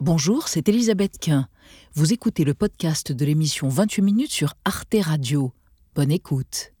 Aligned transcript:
Bonjour, 0.00 0.46
c'est 0.46 0.68
Elisabeth 0.68 1.18
Quint. 1.18 1.48
Vous 1.94 2.12
écoutez 2.12 2.44
le 2.44 2.54
podcast 2.54 3.10
de 3.10 3.24
l'émission 3.24 3.68
28 3.68 4.02
minutes 4.02 4.30
sur 4.30 4.54
Arte 4.64 4.94
Radio. 5.02 5.50
Bonne 5.96 6.12
écoute. 6.12 6.72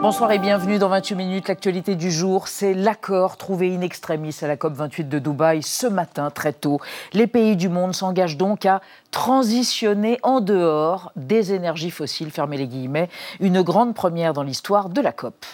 Bonsoir 0.00 0.30
et 0.30 0.38
bienvenue 0.38 0.78
dans 0.78 0.88
28 0.88 1.16
minutes. 1.16 1.48
L'actualité 1.48 1.96
du 1.96 2.12
jour, 2.12 2.46
c'est 2.46 2.74
l'accord 2.74 3.36
trouvé 3.38 3.74
in 3.74 3.80
extremis 3.80 4.36
à 4.42 4.46
la 4.46 4.54
COP28 4.54 5.08
de 5.08 5.18
Dubaï 5.18 5.64
ce 5.64 5.88
matin 5.88 6.30
très 6.30 6.52
tôt. 6.52 6.80
Les 7.12 7.26
pays 7.26 7.56
du 7.56 7.68
monde 7.68 7.92
s'engagent 7.92 8.36
donc 8.36 8.66
à 8.66 8.82
transitionner 9.10 10.20
en 10.22 10.40
dehors 10.40 11.10
des 11.16 11.54
énergies 11.54 11.90
fossiles, 11.90 12.30
fermez 12.30 12.56
les 12.56 12.68
guillemets, 12.68 13.08
une 13.40 13.62
grande 13.62 13.96
première 13.96 14.32
dans 14.32 14.44
l'histoire 14.44 14.90
de 14.90 15.00
la 15.00 15.10
COP. 15.10 15.44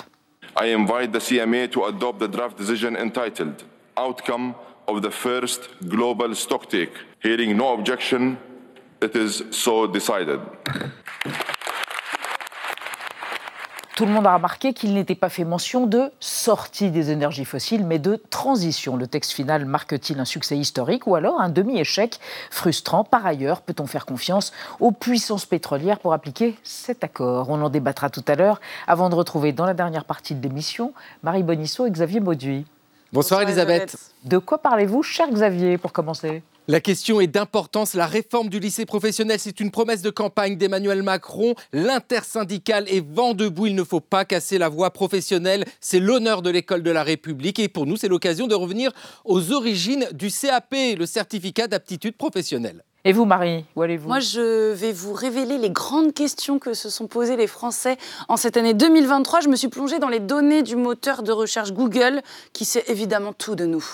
I 0.60 0.66
invite 0.74 1.12
the 1.12 1.20
CMA 1.20 1.70
to 1.70 1.84
adopt 1.84 2.18
the 2.18 2.26
draft 2.26 2.56
decision 2.56 2.96
entitled 2.96 3.62
Outcome 3.96 4.56
of 4.88 5.02
the 5.02 5.10
First 5.12 5.68
Global 5.88 6.30
Stocktake. 6.30 6.96
Hearing 7.22 7.56
no 7.56 7.74
objection, 7.74 8.36
it 9.00 9.14
is 9.14 9.44
so 9.52 9.86
decided. 9.86 10.40
Tout 13.98 14.06
le 14.06 14.12
monde 14.12 14.28
a 14.28 14.34
remarqué 14.34 14.74
qu'il 14.74 14.94
n'était 14.94 15.16
pas 15.16 15.28
fait 15.28 15.42
mention 15.42 15.84
de 15.84 16.12
sortie 16.20 16.92
des 16.92 17.10
énergies 17.10 17.44
fossiles, 17.44 17.84
mais 17.84 17.98
de 17.98 18.14
transition. 18.30 18.96
Le 18.96 19.08
texte 19.08 19.32
final 19.32 19.64
marque-t-il 19.64 20.20
un 20.20 20.24
succès 20.24 20.56
historique 20.56 21.08
ou 21.08 21.16
alors 21.16 21.40
un 21.40 21.48
demi-échec 21.48 22.20
frustrant? 22.48 23.02
Par 23.02 23.26
ailleurs, 23.26 23.60
peut-on 23.60 23.88
faire 23.88 24.06
confiance 24.06 24.52
aux 24.78 24.92
puissances 24.92 25.46
pétrolières 25.46 25.98
pour 25.98 26.12
appliquer 26.12 26.56
cet 26.62 27.02
accord? 27.02 27.50
On 27.50 27.60
en 27.60 27.70
débattra 27.70 28.08
tout 28.08 28.22
à 28.28 28.36
l'heure, 28.36 28.60
avant 28.86 29.08
de 29.10 29.16
retrouver 29.16 29.50
dans 29.50 29.66
la 29.66 29.74
dernière 29.74 30.04
partie 30.04 30.36
de 30.36 30.42
l'émission 30.44 30.92
Marie 31.24 31.42
Bonisseau 31.42 31.84
et 31.84 31.90
Xavier 31.90 32.20
Mauduit. 32.20 32.66
Bonsoir, 33.10 33.40
Elisabeth. 33.40 33.96
De 34.24 34.36
quoi 34.36 34.58
parlez-vous, 34.58 35.02
cher 35.02 35.30
Xavier, 35.30 35.78
pour 35.78 35.92
commencer? 35.94 36.42
La 36.70 36.82
question 36.82 37.22
est 37.22 37.26
d'importance. 37.26 37.94
La 37.94 38.06
réforme 38.06 38.50
du 38.50 38.60
lycée 38.60 38.84
professionnel, 38.84 39.38
c'est 39.40 39.60
une 39.60 39.70
promesse 39.70 40.02
de 40.02 40.10
campagne 40.10 40.58
d'Emmanuel 40.58 41.02
Macron. 41.02 41.54
L'intersyndicale 41.72 42.86
est 42.90 43.02
vent 43.02 43.32
debout. 43.32 43.66
Il 43.66 43.74
ne 43.74 43.84
faut 43.84 44.00
pas 44.00 44.26
casser 44.26 44.58
la 44.58 44.68
voie 44.68 44.90
professionnelle. 44.90 45.64
C'est 45.80 46.00
l'honneur 46.00 46.42
de 46.42 46.50
l'école 46.50 46.82
de 46.82 46.90
la 46.90 47.02
République. 47.02 47.58
Et 47.58 47.68
pour 47.68 47.86
nous, 47.86 47.96
c'est 47.96 48.08
l'occasion 48.08 48.46
de 48.46 48.54
revenir 48.54 48.92
aux 49.24 49.52
origines 49.52 50.06
du 50.12 50.30
CAP, 50.30 50.74
le 50.98 51.06
certificat 51.06 51.66
d'aptitude 51.66 52.18
professionnelle. 52.18 52.84
Et 53.04 53.12
vous, 53.12 53.24
Marie, 53.24 53.64
où 53.76 53.82
allez-vous? 53.82 54.08
Moi, 54.08 54.18
je 54.18 54.72
vais 54.72 54.92
vous 54.92 55.12
révéler 55.12 55.56
les 55.56 55.70
grandes 55.70 56.12
questions 56.12 56.58
que 56.58 56.74
se 56.74 56.90
sont 56.90 57.06
posées 57.06 57.36
les 57.36 57.46
Français 57.46 57.96
en 58.28 58.36
cette 58.36 58.56
année 58.56 58.74
2023. 58.74 59.40
Je 59.40 59.48
me 59.48 59.56
suis 59.56 59.68
plongée 59.68 59.98
dans 59.98 60.08
les 60.08 60.18
données 60.20 60.62
du 60.62 60.74
moteur 60.74 61.22
de 61.22 61.30
recherche 61.30 61.72
Google, 61.72 62.22
qui 62.52 62.64
sait 62.64 62.84
évidemment 62.88 63.32
tout 63.32 63.54
de 63.54 63.66
nous. 63.66 63.84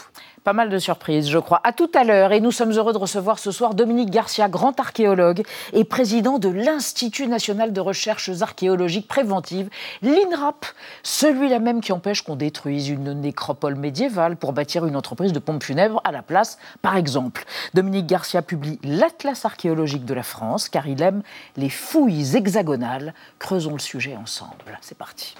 Pas 0.44 0.52
mal 0.52 0.68
de 0.68 0.78
surprises, 0.78 1.30
je 1.30 1.38
crois. 1.38 1.62
À 1.64 1.72
tout 1.72 1.90
à 1.94 2.04
l'heure, 2.04 2.32
et 2.32 2.40
nous 2.40 2.52
sommes 2.52 2.72
heureux 2.72 2.92
de 2.92 2.98
recevoir 2.98 3.38
ce 3.38 3.50
soir 3.50 3.72
Dominique 3.72 4.10
Garcia, 4.10 4.46
grand 4.46 4.78
archéologue 4.78 5.42
et 5.72 5.84
président 5.84 6.38
de 6.38 6.50
l'Institut 6.50 7.28
national 7.28 7.72
de 7.72 7.80
recherches 7.80 8.42
archéologiques 8.42 9.08
préventives, 9.08 9.70
l'INRAP, 10.02 10.66
celui-là 11.02 11.60
même 11.60 11.80
qui 11.80 11.92
empêche 11.92 12.20
qu'on 12.20 12.36
détruise 12.36 12.90
une 12.90 13.14
nécropole 13.14 13.74
médiévale 13.74 14.36
pour 14.36 14.52
bâtir 14.52 14.84
une 14.84 14.96
entreprise 14.96 15.32
de 15.32 15.38
pompes 15.38 15.64
funèbres 15.64 16.02
à 16.04 16.12
la 16.12 16.20
place, 16.20 16.58
par 16.82 16.98
exemple. 16.98 17.46
Dominique 17.72 18.06
Garcia 18.06 18.42
publie 18.42 18.78
l'Atlas 18.84 19.46
archéologique 19.46 20.04
de 20.04 20.12
la 20.12 20.22
France, 20.22 20.68
car 20.68 20.86
il 20.86 21.00
aime 21.00 21.22
les 21.56 21.70
fouilles 21.70 22.36
hexagonales. 22.36 23.14
Creusons 23.38 23.72
le 23.72 23.78
sujet 23.78 24.14
ensemble. 24.14 24.78
C'est 24.82 24.98
parti. 24.98 25.36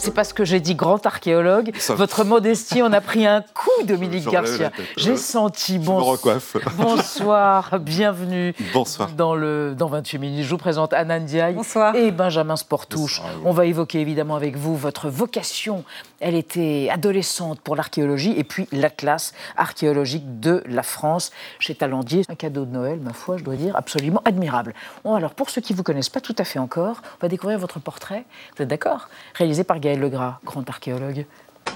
C'est 0.00 0.14
parce 0.14 0.32
que 0.32 0.46
j'ai 0.46 0.60
dit 0.60 0.74
grand 0.74 1.04
archéologue. 1.04 1.72
Votre 1.90 2.24
modestie 2.24 2.80
on 2.82 2.90
a 2.92 3.02
pris 3.02 3.26
un 3.26 3.42
coup, 3.54 3.84
Dominique 3.84 4.28
Garcia. 4.28 4.72
J'ai 4.96 5.16
senti. 5.16 5.78
Bon... 5.78 6.00
Bonsoir, 6.78 7.78
bienvenue. 7.80 8.54
Bonsoir. 8.72 9.10
Dans, 9.10 9.34
le, 9.34 9.74
dans 9.76 9.88
28 9.88 10.18
minutes. 10.18 10.44
Je 10.44 10.50
vous 10.50 10.56
présente 10.56 10.94
Anna 10.94 11.20
Ndiaye 11.20 11.56
et 11.94 12.10
Benjamin 12.12 12.56
Sportouche. 12.56 13.20
On 13.44 13.52
va 13.52 13.66
évoquer 13.66 14.00
évidemment 14.00 14.36
avec 14.36 14.56
vous 14.56 14.74
votre 14.74 15.10
vocation. 15.10 15.84
Elle 16.20 16.34
était 16.34 16.88
adolescente 16.92 17.60
pour 17.60 17.76
l'archéologie 17.76 18.34
et 18.36 18.44
puis 18.44 18.68
l'Atlas 18.72 19.32
archéologique 19.56 20.40
de 20.40 20.62
la 20.66 20.82
France 20.82 21.32
chez 21.58 21.74
Talendier. 21.74 22.22
Un 22.28 22.34
cadeau 22.34 22.66
de 22.66 22.70
Noël, 22.72 23.00
ma 23.00 23.14
foi, 23.14 23.38
je 23.38 23.44
dois 23.44 23.56
dire, 23.56 23.74
absolument 23.74 24.20
admirable. 24.26 24.74
Bon, 25.02 25.14
alors, 25.14 25.34
pour 25.34 25.48
ceux 25.48 25.62
qui 25.62 25.72
ne 25.72 25.78
vous 25.78 25.82
connaissent 25.82 26.10
pas 26.10 26.20
tout 26.20 26.36
à 26.38 26.44
fait 26.44 26.58
encore, 26.58 27.00
on 27.16 27.26
va 27.26 27.28
découvrir 27.28 27.58
votre 27.58 27.80
portrait. 27.80 28.24
Vous 28.56 28.62
êtes 28.62 28.68
d'accord? 28.68 29.08
Réalisé 29.34 29.64
par 29.64 29.80
Gaël 29.80 29.98
Legras, 29.98 30.40
grand 30.44 30.68
archéologue. 30.68 31.24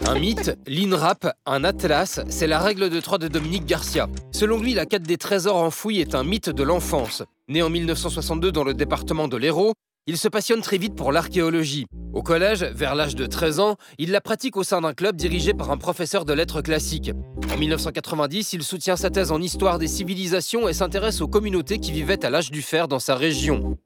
Un 0.06 0.18
mythe, 0.18 0.58
l'INRAP, 0.66 1.26
un 1.46 1.64
atlas, 1.64 2.20
c'est 2.28 2.46
la 2.46 2.58
règle 2.58 2.90
de 2.90 3.00
trois 3.00 3.18
de 3.18 3.28
Dominique 3.28 3.64
Garcia. 3.64 4.08
Selon 4.32 4.58
lui, 4.58 4.74
la 4.74 4.86
quête 4.86 5.04
des 5.04 5.18
trésors 5.18 5.56
enfouis 5.56 6.00
est 6.00 6.14
un 6.14 6.24
mythe 6.24 6.50
de 6.50 6.62
l'enfance. 6.62 7.22
Né 7.48 7.62
en 7.62 7.70
1962 7.70 8.52
dans 8.52 8.64
le 8.64 8.74
département 8.74 9.28
de 9.28 9.36
l'Hérault, 9.36 9.74
il 10.06 10.18
se 10.18 10.28
passionne 10.28 10.60
très 10.60 10.76
vite 10.76 10.94
pour 10.94 11.12
l'archéologie. 11.12 11.86
Au 12.12 12.22
collège, 12.22 12.62
vers 12.74 12.94
l'âge 12.94 13.14
de 13.14 13.26
13 13.26 13.58
ans, 13.58 13.76
il 13.98 14.10
la 14.10 14.20
pratique 14.20 14.56
au 14.56 14.62
sein 14.62 14.82
d'un 14.82 14.92
club 14.92 15.16
dirigé 15.16 15.54
par 15.54 15.70
un 15.70 15.78
professeur 15.78 16.24
de 16.24 16.32
lettres 16.32 16.60
classiques. 16.60 17.10
En 17.52 17.56
1990, 17.56 18.52
il 18.52 18.62
soutient 18.62 18.96
sa 18.96 19.10
thèse 19.10 19.32
en 19.32 19.40
histoire 19.40 19.78
des 19.78 19.88
civilisations 19.88 20.68
et 20.68 20.74
s'intéresse 20.74 21.22
aux 21.22 21.28
communautés 21.28 21.78
qui 21.78 21.90
vivaient 21.90 22.24
à 22.24 22.30
l'âge 22.30 22.50
du 22.50 22.60
fer 22.60 22.86
dans 22.86 22.98
sa 22.98 23.16
région. 23.16 23.78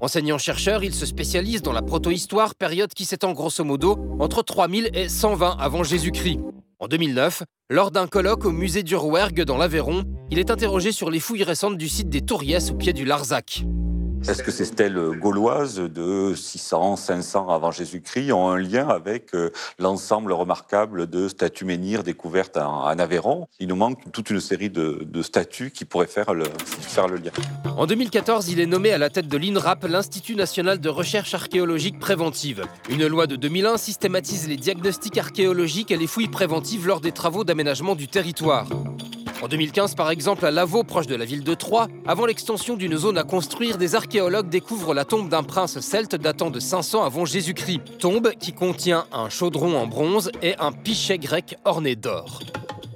Enseignant-chercheur, 0.00 0.82
il 0.82 0.94
se 0.94 1.06
spécialise 1.06 1.62
dans 1.62 1.72
la 1.72 1.82
protohistoire, 1.82 2.56
période 2.56 2.92
qui 2.92 3.04
s'étend 3.04 3.32
grosso 3.32 3.62
modo 3.62 3.96
entre 4.18 4.42
3000 4.42 4.90
et 4.94 5.08
120 5.08 5.56
avant 5.60 5.84
Jésus-Christ. 5.84 6.40
En 6.80 6.88
2009, 6.88 7.44
lors 7.70 7.92
d'un 7.92 8.08
colloque 8.08 8.44
au 8.44 8.50
musée 8.50 8.82
du 8.82 8.96
Rouergue 8.96 9.44
dans 9.44 9.56
l'Aveyron, 9.56 10.02
il 10.32 10.40
est 10.40 10.50
interrogé 10.50 10.90
sur 10.90 11.08
les 11.08 11.20
fouilles 11.20 11.44
récentes 11.44 11.78
du 11.78 11.88
site 11.88 12.08
des 12.08 12.20
Touriès 12.20 12.72
au 12.72 12.74
pied 12.74 12.92
du 12.92 13.04
Larzac. 13.04 13.64
Est-ce 14.28 14.44
que 14.44 14.52
ces 14.52 14.64
stèles 14.64 14.98
gauloises 15.18 15.80
de 15.80 16.34
600, 16.34 16.94
500 16.94 17.48
avant 17.48 17.72
Jésus-Christ 17.72 18.30
ont 18.32 18.48
un 18.48 18.58
lien 18.58 18.88
avec 18.88 19.34
euh, 19.34 19.50
l'ensemble 19.80 20.32
remarquable 20.32 21.08
de 21.10 21.28
statues 21.28 21.64
menhirs 21.64 22.04
découvertes 22.04 22.56
en, 22.56 22.86
Aveyron? 22.86 23.48
Il 23.58 23.66
nous 23.66 23.74
manque 23.74 23.98
toute 24.12 24.30
une 24.30 24.38
série 24.40 24.70
de, 24.70 25.22
statues 25.22 25.72
qui 25.72 25.84
pourraient 25.84 26.06
faire 26.06 26.34
le, 26.34 26.44
faire 26.66 27.08
le 27.08 27.16
lien. 27.16 27.32
En 27.76 27.86
2014, 27.86 28.48
il 28.48 28.60
est 28.60 28.66
nommé 28.66 28.92
à 28.92 28.98
la 28.98 29.10
tête 29.10 29.26
de 29.26 29.36
l'INRAP, 29.36 29.86
l'Institut 29.88 30.36
national 30.36 30.78
de 30.78 30.88
recherche 30.88 31.34
archéologique 31.34 31.98
préventive. 31.98 32.64
Une 32.88 33.06
loi 33.08 33.26
de 33.26 33.34
2001 33.34 33.76
systématise 33.76 34.48
les 34.48 34.56
diagnostics 34.56 35.18
archéologiques 35.18 35.90
et 35.90 35.96
les 35.96 36.06
fouilles 36.06 36.28
préventives 36.28 36.86
lors 36.86 37.00
des 37.00 37.12
travaux 37.12 37.42
d'aménagement 37.42 37.96
du 37.96 38.06
territoire. 38.06 38.68
En 39.42 39.48
2015, 39.48 39.96
par 39.96 40.08
exemple, 40.12 40.46
à 40.46 40.52
Lavaux, 40.52 40.84
proche 40.84 41.08
de 41.08 41.16
la 41.16 41.24
ville 41.24 41.42
de 41.42 41.54
Troyes, 41.54 41.88
avant 42.06 42.26
l'extension 42.26 42.76
d'une 42.76 42.96
zone 42.96 43.18
à 43.18 43.24
construire, 43.24 43.76
des 43.76 43.96
archéologues 43.96 44.48
découvrent 44.48 44.94
la 44.94 45.04
tombe 45.04 45.28
d'un 45.28 45.42
prince 45.42 45.80
celte 45.80 46.14
datant 46.14 46.50
de 46.50 46.60
500 46.60 47.02
avant 47.02 47.24
Jésus-Christ. 47.24 47.98
Tombe 47.98 48.30
qui 48.38 48.52
contient 48.52 49.04
un 49.10 49.28
chaudron 49.28 49.76
en 49.76 49.88
bronze 49.88 50.30
et 50.42 50.54
un 50.60 50.70
pichet 50.70 51.18
grec 51.18 51.56
orné 51.64 51.96
d'or. 51.96 52.38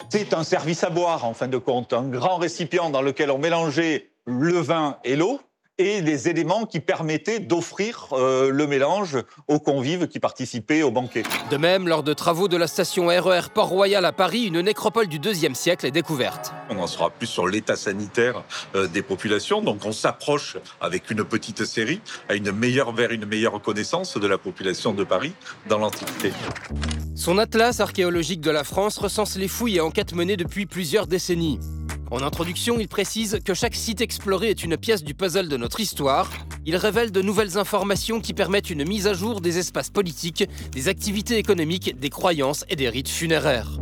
C'est 0.08 0.34
un 0.34 0.44
service 0.44 0.84
à 0.84 0.90
boire, 0.90 1.24
en 1.24 1.34
fin 1.34 1.48
de 1.48 1.58
compte, 1.58 1.92
un 1.92 2.04
grand 2.04 2.36
récipient 2.36 2.90
dans 2.90 3.02
lequel 3.02 3.32
on 3.32 3.38
mélangeait 3.38 4.12
le 4.24 4.60
vin 4.60 4.98
et 5.02 5.16
l'eau 5.16 5.40
et 5.78 6.00
les 6.00 6.28
éléments 6.28 6.64
qui 6.64 6.80
permettaient 6.80 7.38
d'offrir 7.38 8.08
euh, 8.12 8.50
le 8.50 8.66
mélange 8.66 9.18
aux 9.46 9.60
convives 9.60 10.08
qui 10.08 10.20
participaient 10.20 10.82
au 10.82 10.90
banquet. 10.90 11.22
De 11.50 11.56
même, 11.56 11.86
lors 11.86 12.02
de 12.02 12.14
travaux 12.14 12.48
de 12.48 12.56
la 12.56 12.66
station 12.66 13.08
RER 13.08 13.40
e 13.46 13.48
Port-Royal 13.52 14.04
à 14.04 14.12
Paris, 14.12 14.44
une 14.44 14.60
nécropole 14.60 15.06
du 15.06 15.18
IIe 15.18 15.54
siècle 15.54 15.86
est 15.86 15.90
découverte. 15.90 16.52
On 16.70 16.78
en 16.78 16.86
sera 16.86 17.10
plus 17.10 17.26
sur 17.26 17.46
l'état 17.46 17.76
sanitaire 17.76 18.42
euh, 18.74 18.86
des 18.86 19.02
populations, 19.02 19.60
donc 19.60 19.84
on 19.84 19.92
s'approche 19.92 20.56
avec 20.80 21.10
une 21.10 21.24
petite 21.24 21.64
série 21.64 22.00
à 22.28 22.34
une 22.34 22.52
meilleure, 22.52 22.92
vers 22.92 23.10
une 23.10 23.26
meilleure 23.26 23.60
connaissance 23.60 24.16
de 24.16 24.26
la 24.26 24.38
population 24.38 24.94
de 24.94 25.04
Paris 25.04 25.34
dans 25.68 25.78
l'Antiquité. 25.78 26.32
Son 27.14 27.38
atlas 27.38 27.80
archéologique 27.80 28.40
de 28.40 28.50
la 28.50 28.64
France 28.64 28.98
recense 28.98 29.36
les 29.36 29.48
fouilles 29.48 29.76
et 29.76 29.80
enquêtes 29.80 30.14
menées 30.14 30.36
depuis 30.36 30.64
plusieurs 30.66 31.06
décennies. 31.06 31.58
En 32.12 32.22
introduction, 32.22 32.78
il 32.78 32.86
précise 32.86 33.40
que 33.44 33.52
chaque 33.52 33.74
site 33.74 34.00
exploré 34.00 34.50
est 34.50 34.62
une 34.62 34.76
pièce 34.76 35.02
du 35.02 35.14
puzzle 35.14 35.48
de 35.48 35.56
notre 35.56 35.80
histoire. 35.80 36.30
Il 36.64 36.76
révèle 36.76 37.10
de 37.10 37.20
nouvelles 37.20 37.58
informations 37.58 38.20
qui 38.20 38.32
permettent 38.32 38.70
une 38.70 38.86
mise 38.86 39.08
à 39.08 39.14
jour 39.14 39.40
des 39.40 39.58
espaces 39.58 39.90
politiques, 39.90 40.48
des 40.70 40.86
activités 40.86 41.36
économiques, 41.36 41.98
des 41.98 42.10
croyances 42.10 42.64
et 42.68 42.76
des 42.76 42.88
rites 42.88 43.08
funéraires. 43.08 43.80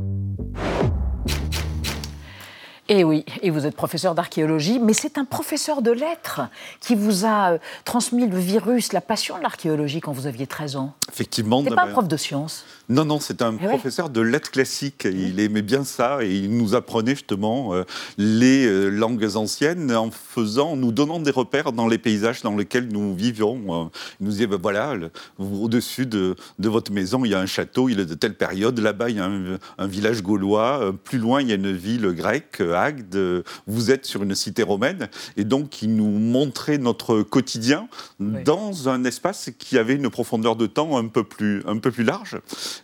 Et 2.90 2.98
eh 2.98 3.04
oui, 3.04 3.24
et 3.40 3.48
vous 3.48 3.64
êtes 3.64 3.74
professeur 3.74 4.14
d'archéologie, 4.14 4.78
mais 4.78 4.92
c'est 4.92 5.16
un 5.16 5.24
professeur 5.24 5.80
de 5.80 5.90
lettres 5.90 6.42
qui 6.80 6.94
vous 6.94 7.24
a 7.24 7.52
euh, 7.52 7.58
transmis 7.86 8.26
le 8.26 8.38
virus, 8.38 8.92
la 8.92 9.00
passion 9.00 9.38
de 9.38 9.42
l'archéologie 9.42 10.00
quand 10.00 10.12
vous 10.12 10.26
aviez 10.26 10.46
13 10.46 10.76
ans. 10.76 10.92
Effectivement. 11.10 11.62
C'est 11.64 11.74
pas 11.74 11.84
un 11.84 11.92
prof 11.92 12.06
de 12.06 12.16
sciences 12.18 12.66
Non, 12.88 13.04
non, 13.04 13.18
c'est 13.18 13.40
un 13.40 13.56
Eh 13.58 13.62
ouais. 13.62 13.68
professeur 13.68 14.10
de 14.10 14.20
lettres 14.20 14.50
classiques. 14.50 15.06
Il 15.10 15.40
aimait 15.40 15.62
bien 15.62 15.84
ça 15.84 16.18
et 16.22 16.34
il 16.36 16.56
nous 16.56 16.74
apprenait 16.74 17.14
justement 17.14 17.74
euh, 17.74 17.84
les 18.18 18.66
euh, 18.66 18.88
langues 18.90 19.36
anciennes 19.36 19.94
en 19.94 20.10
faisant, 20.10 20.76
nous 20.76 20.92
donnant 20.92 21.18
des 21.18 21.30
repères 21.30 21.72
dans 21.72 21.88
les 21.88 21.96
paysages 21.98 22.42
dans 22.42 22.54
lesquels 22.56 22.88
nous 22.88 23.14
vivions. 23.14 23.58
Euh, 23.68 23.84
Il 24.20 24.26
nous 24.26 24.32
disait, 24.32 24.46
ben 24.46 24.58
voilà, 24.60 24.94
au-dessus 25.38 26.04
de, 26.06 26.36
de 26.58 26.68
votre 26.68 26.92
maison, 26.92 27.24
il 27.24 27.30
y 27.30 27.34
a 27.34 27.40
un 27.40 27.46
château, 27.46 27.88
il 27.88 28.00
est 28.00 28.06
de 28.06 28.14
telle 28.14 28.34
période. 28.34 28.78
Là-bas, 28.78 29.08
il 29.10 29.16
y 29.16 29.20
a 29.20 29.24
un, 29.24 29.58
un 29.78 29.86
village 29.86 30.22
gaulois. 30.22 30.92
Plus 31.04 31.18
loin, 31.18 31.40
il 31.40 31.48
y 31.48 31.52
a 31.52 31.56
une 31.56 31.72
ville 31.72 32.08
grecque, 32.12 32.60
Agde. 32.60 33.44
Vous 33.66 33.90
êtes 33.90 34.04
sur 34.04 34.22
une 34.22 34.34
cité 34.34 34.62
romaine. 34.62 35.08
Et 35.36 35.44
donc, 35.44 35.80
il 35.82 35.94
nous 35.96 36.10
montrait 36.18 36.78
notre 36.78 37.22
quotidien 37.22 37.88
dans 38.20 38.88
un 38.88 39.04
espace 39.04 39.50
qui 39.58 39.78
avait 39.78 39.94
une 39.94 40.10
profondeur 40.10 40.56
de 40.56 40.66
temps 40.66 40.98
un 40.98 41.06
peu 41.06 41.24
plus, 41.24 41.62
un 41.66 41.78
peu 41.78 41.90
plus 41.90 42.04
large. 42.04 42.36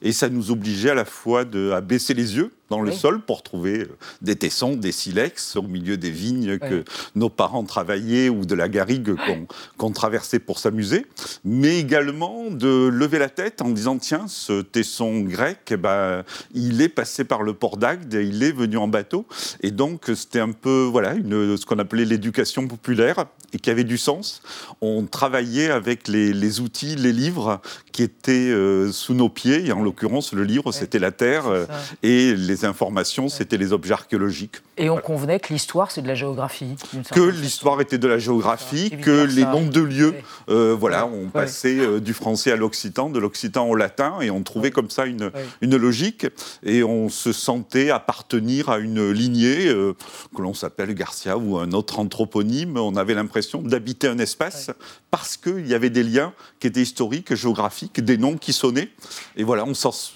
Et 0.02 0.12
ça 0.12 0.28
nous 0.28 0.50
obligeait 0.50 0.90
à 0.90 0.94
la 0.94 1.04
fois 1.04 1.44
de, 1.44 1.70
à 1.70 1.80
baisser 1.80 2.14
les 2.14 2.36
yeux 2.36 2.50
dans 2.70 2.80
le 2.80 2.90
Oui. 2.90 2.96
sol 2.96 3.20
pour 3.20 3.42
trouver 3.42 3.80
euh, 3.80 3.96
des 4.22 4.36
tessons, 4.36 4.76
des 4.76 4.92
silex 4.92 5.56
au 5.56 5.62
milieu 5.62 5.96
des 5.96 6.10
vignes 6.10 6.58
que 6.58 6.74
Oui. 6.76 6.84
nos 7.16 7.28
parents 7.28 7.64
travaillaient 7.64 8.28
ou 8.28 8.44
de 8.46 8.54
la 8.54 8.68
garrigue 8.68 9.14
qu'on 9.76 9.90
traversait 9.92 10.38
pour 10.38 10.58
s'amuser, 10.58 11.06
mais 11.44 11.78
également 11.78 12.50
de 12.50 12.88
lever 12.88 13.18
la 13.18 13.28
tête 13.28 13.60
en 13.62 13.68
disant 13.70 13.98
tiens, 13.98 14.24
ce 14.28 14.62
tesson 14.62 15.20
grec, 15.20 15.58
eh 15.70 15.76
ben, 15.76 16.24
il 16.54 16.80
est 16.80 16.88
passé 16.88 17.24
par 17.24 17.42
le 17.42 17.52
port 17.54 17.76
d'Agde, 17.76 18.12
il 18.14 18.42
est 18.42 18.52
venu 18.52 18.76
en 18.76 18.88
bateau, 18.88 19.26
et 19.62 19.70
donc 19.70 20.04
c'était 20.14 20.40
un 20.40 20.52
peu 20.52 20.84
voilà 20.90 21.14
une, 21.14 21.56
ce 21.56 21.66
qu'on 21.66 21.78
appelait 21.78 22.04
l'éducation 22.04 22.66
populaire 22.68 23.26
et 23.52 23.58
qui 23.58 23.70
avait 23.70 23.84
du 23.84 23.98
sens. 23.98 24.42
On 24.80 25.04
travaillait 25.06 25.70
avec 25.70 26.06
les, 26.06 26.32
les 26.32 26.60
outils, 26.60 26.94
les 26.96 27.12
livres 27.12 27.60
qui 27.92 28.02
étaient 28.04 28.50
euh, 28.50 28.92
sous 28.92 29.14
nos 29.14 29.28
pieds, 29.28 29.66
et 29.66 29.72
en 29.72 29.82
l'occurrence 29.82 30.32
le 30.32 30.44
livre 30.44 30.70
c'était 30.72 30.98
la 31.00 31.10
terre 31.10 31.48
euh, 31.48 31.66
et 32.02 32.34
les 32.36 32.59
informations 32.66 33.28
c'était 33.28 33.56
les 33.56 33.72
objets 33.72 33.94
archéologiques. 33.94 34.56
Et 34.80 34.88
on 34.88 34.96
convenait 34.96 35.38
que 35.40 35.52
l'histoire, 35.52 35.90
c'est 35.90 36.00
de 36.00 36.08
la 36.08 36.14
géographie. 36.14 36.74
Que 37.12 37.20
l'histoire 37.20 37.80
était 37.82 37.98
de 37.98 38.08
la 38.08 38.18
géographie, 38.18 38.90
que 38.90 39.24
les 39.24 39.44
noms 39.44 39.66
de 39.66 39.80
lieux, 39.80 40.14
Oui. 40.16 40.54
euh, 40.54 40.74
voilà, 40.78 41.06
on 41.06 41.28
passait 41.28 41.78
euh, 41.78 42.00
du 42.00 42.14
français 42.14 42.50
à 42.50 42.56
l'occitan, 42.56 43.10
de 43.10 43.18
l'occitan 43.18 43.68
au 43.68 43.74
latin, 43.74 44.20
et 44.22 44.30
on 44.30 44.42
trouvait 44.42 44.70
comme 44.70 44.88
ça 44.88 45.04
une, 45.04 45.30
une 45.60 45.76
logique, 45.76 46.26
et 46.64 46.82
on 46.82 47.10
se 47.10 47.32
sentait 47.32 47.90
appartenir 47.90 48.70
à 48.70 48.78
une 48.78 49.10
lignée 49.10 49.68
euh, 49.68 49.92
que 50.34 50.40
l'on 50.40 50.54
s'appelle 50.54 50.94
Garcia 50.94 51.36
ou 51.36 51.58
un 51.58 51.72
autre 51.72 51.98
anthroponyme. 51.98 52.78
On 52.78 52.96
avait 52.96 53.14
l'impression 53.14 53.60
d'habiter 53.60 54.08
un 54.08 54.18
espace 54.18 54.70
parce 55.10 55.36
qu'il 55.36 55.66
y 55.66 55.74
avait 55.74 55.90
des 55.90 56.02
liens 56.04 56.32
qui 56.58 56.68
étaient 56.68 56.80
historiques, 56.80 57.34
géographiques, 57.34 58.00
des 58.02 58.16
noms 58.16 58.38
qui 58.38 58.54
sonnaient, 58.54 58.88
et 59.36 59.44
voilà, 59.44 59.64
on, 59.66 59.72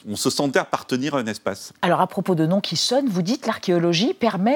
on 0.08 0.16
se 0.16 0.31
sentait 0.31 0.58
appartenir 0.58 1.14
à 1.16 1.19
un 1.19 1.26
espace. 1.26 1.72
Alors, 1.82 2.00
à 2.00 2.06
propos 2.06 2.34
de 2.34 2.46
noms 2.46 2.61
qui 2.62 2.76
sonnent, 2.76 3.08
vous 3.11 3.22
dites 3.22 3.46
l'archéologie 3.46 4.14
permet 4.14 4.54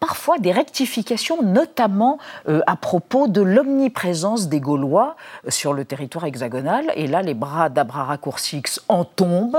parfois 0.00 0.38
des 0.38 0.52
rectifications, 0.52 1.42
notamment 1.42 2.18
euh, 2.48 2.60
à 2.66 2.76
propos 2.76 3.26
de 3.26 3.40
l'omniprésence 3.42 4.48
des 4.48 4.60
Gaulois 4.60 5.16
euh, 5.46 5.50
sur 5.50 5.72
le 5.72 5.84
territoire 5.84 6.24
hexagonal. 6.24 6.84
Et 6.94 7.06
là, 7.08 7.22
les 7.22 7.34
bras 7.34 7.68
d'Abraracourcix 7.68 8.80
en 8.88 9.04
tombent. 9.04 9.58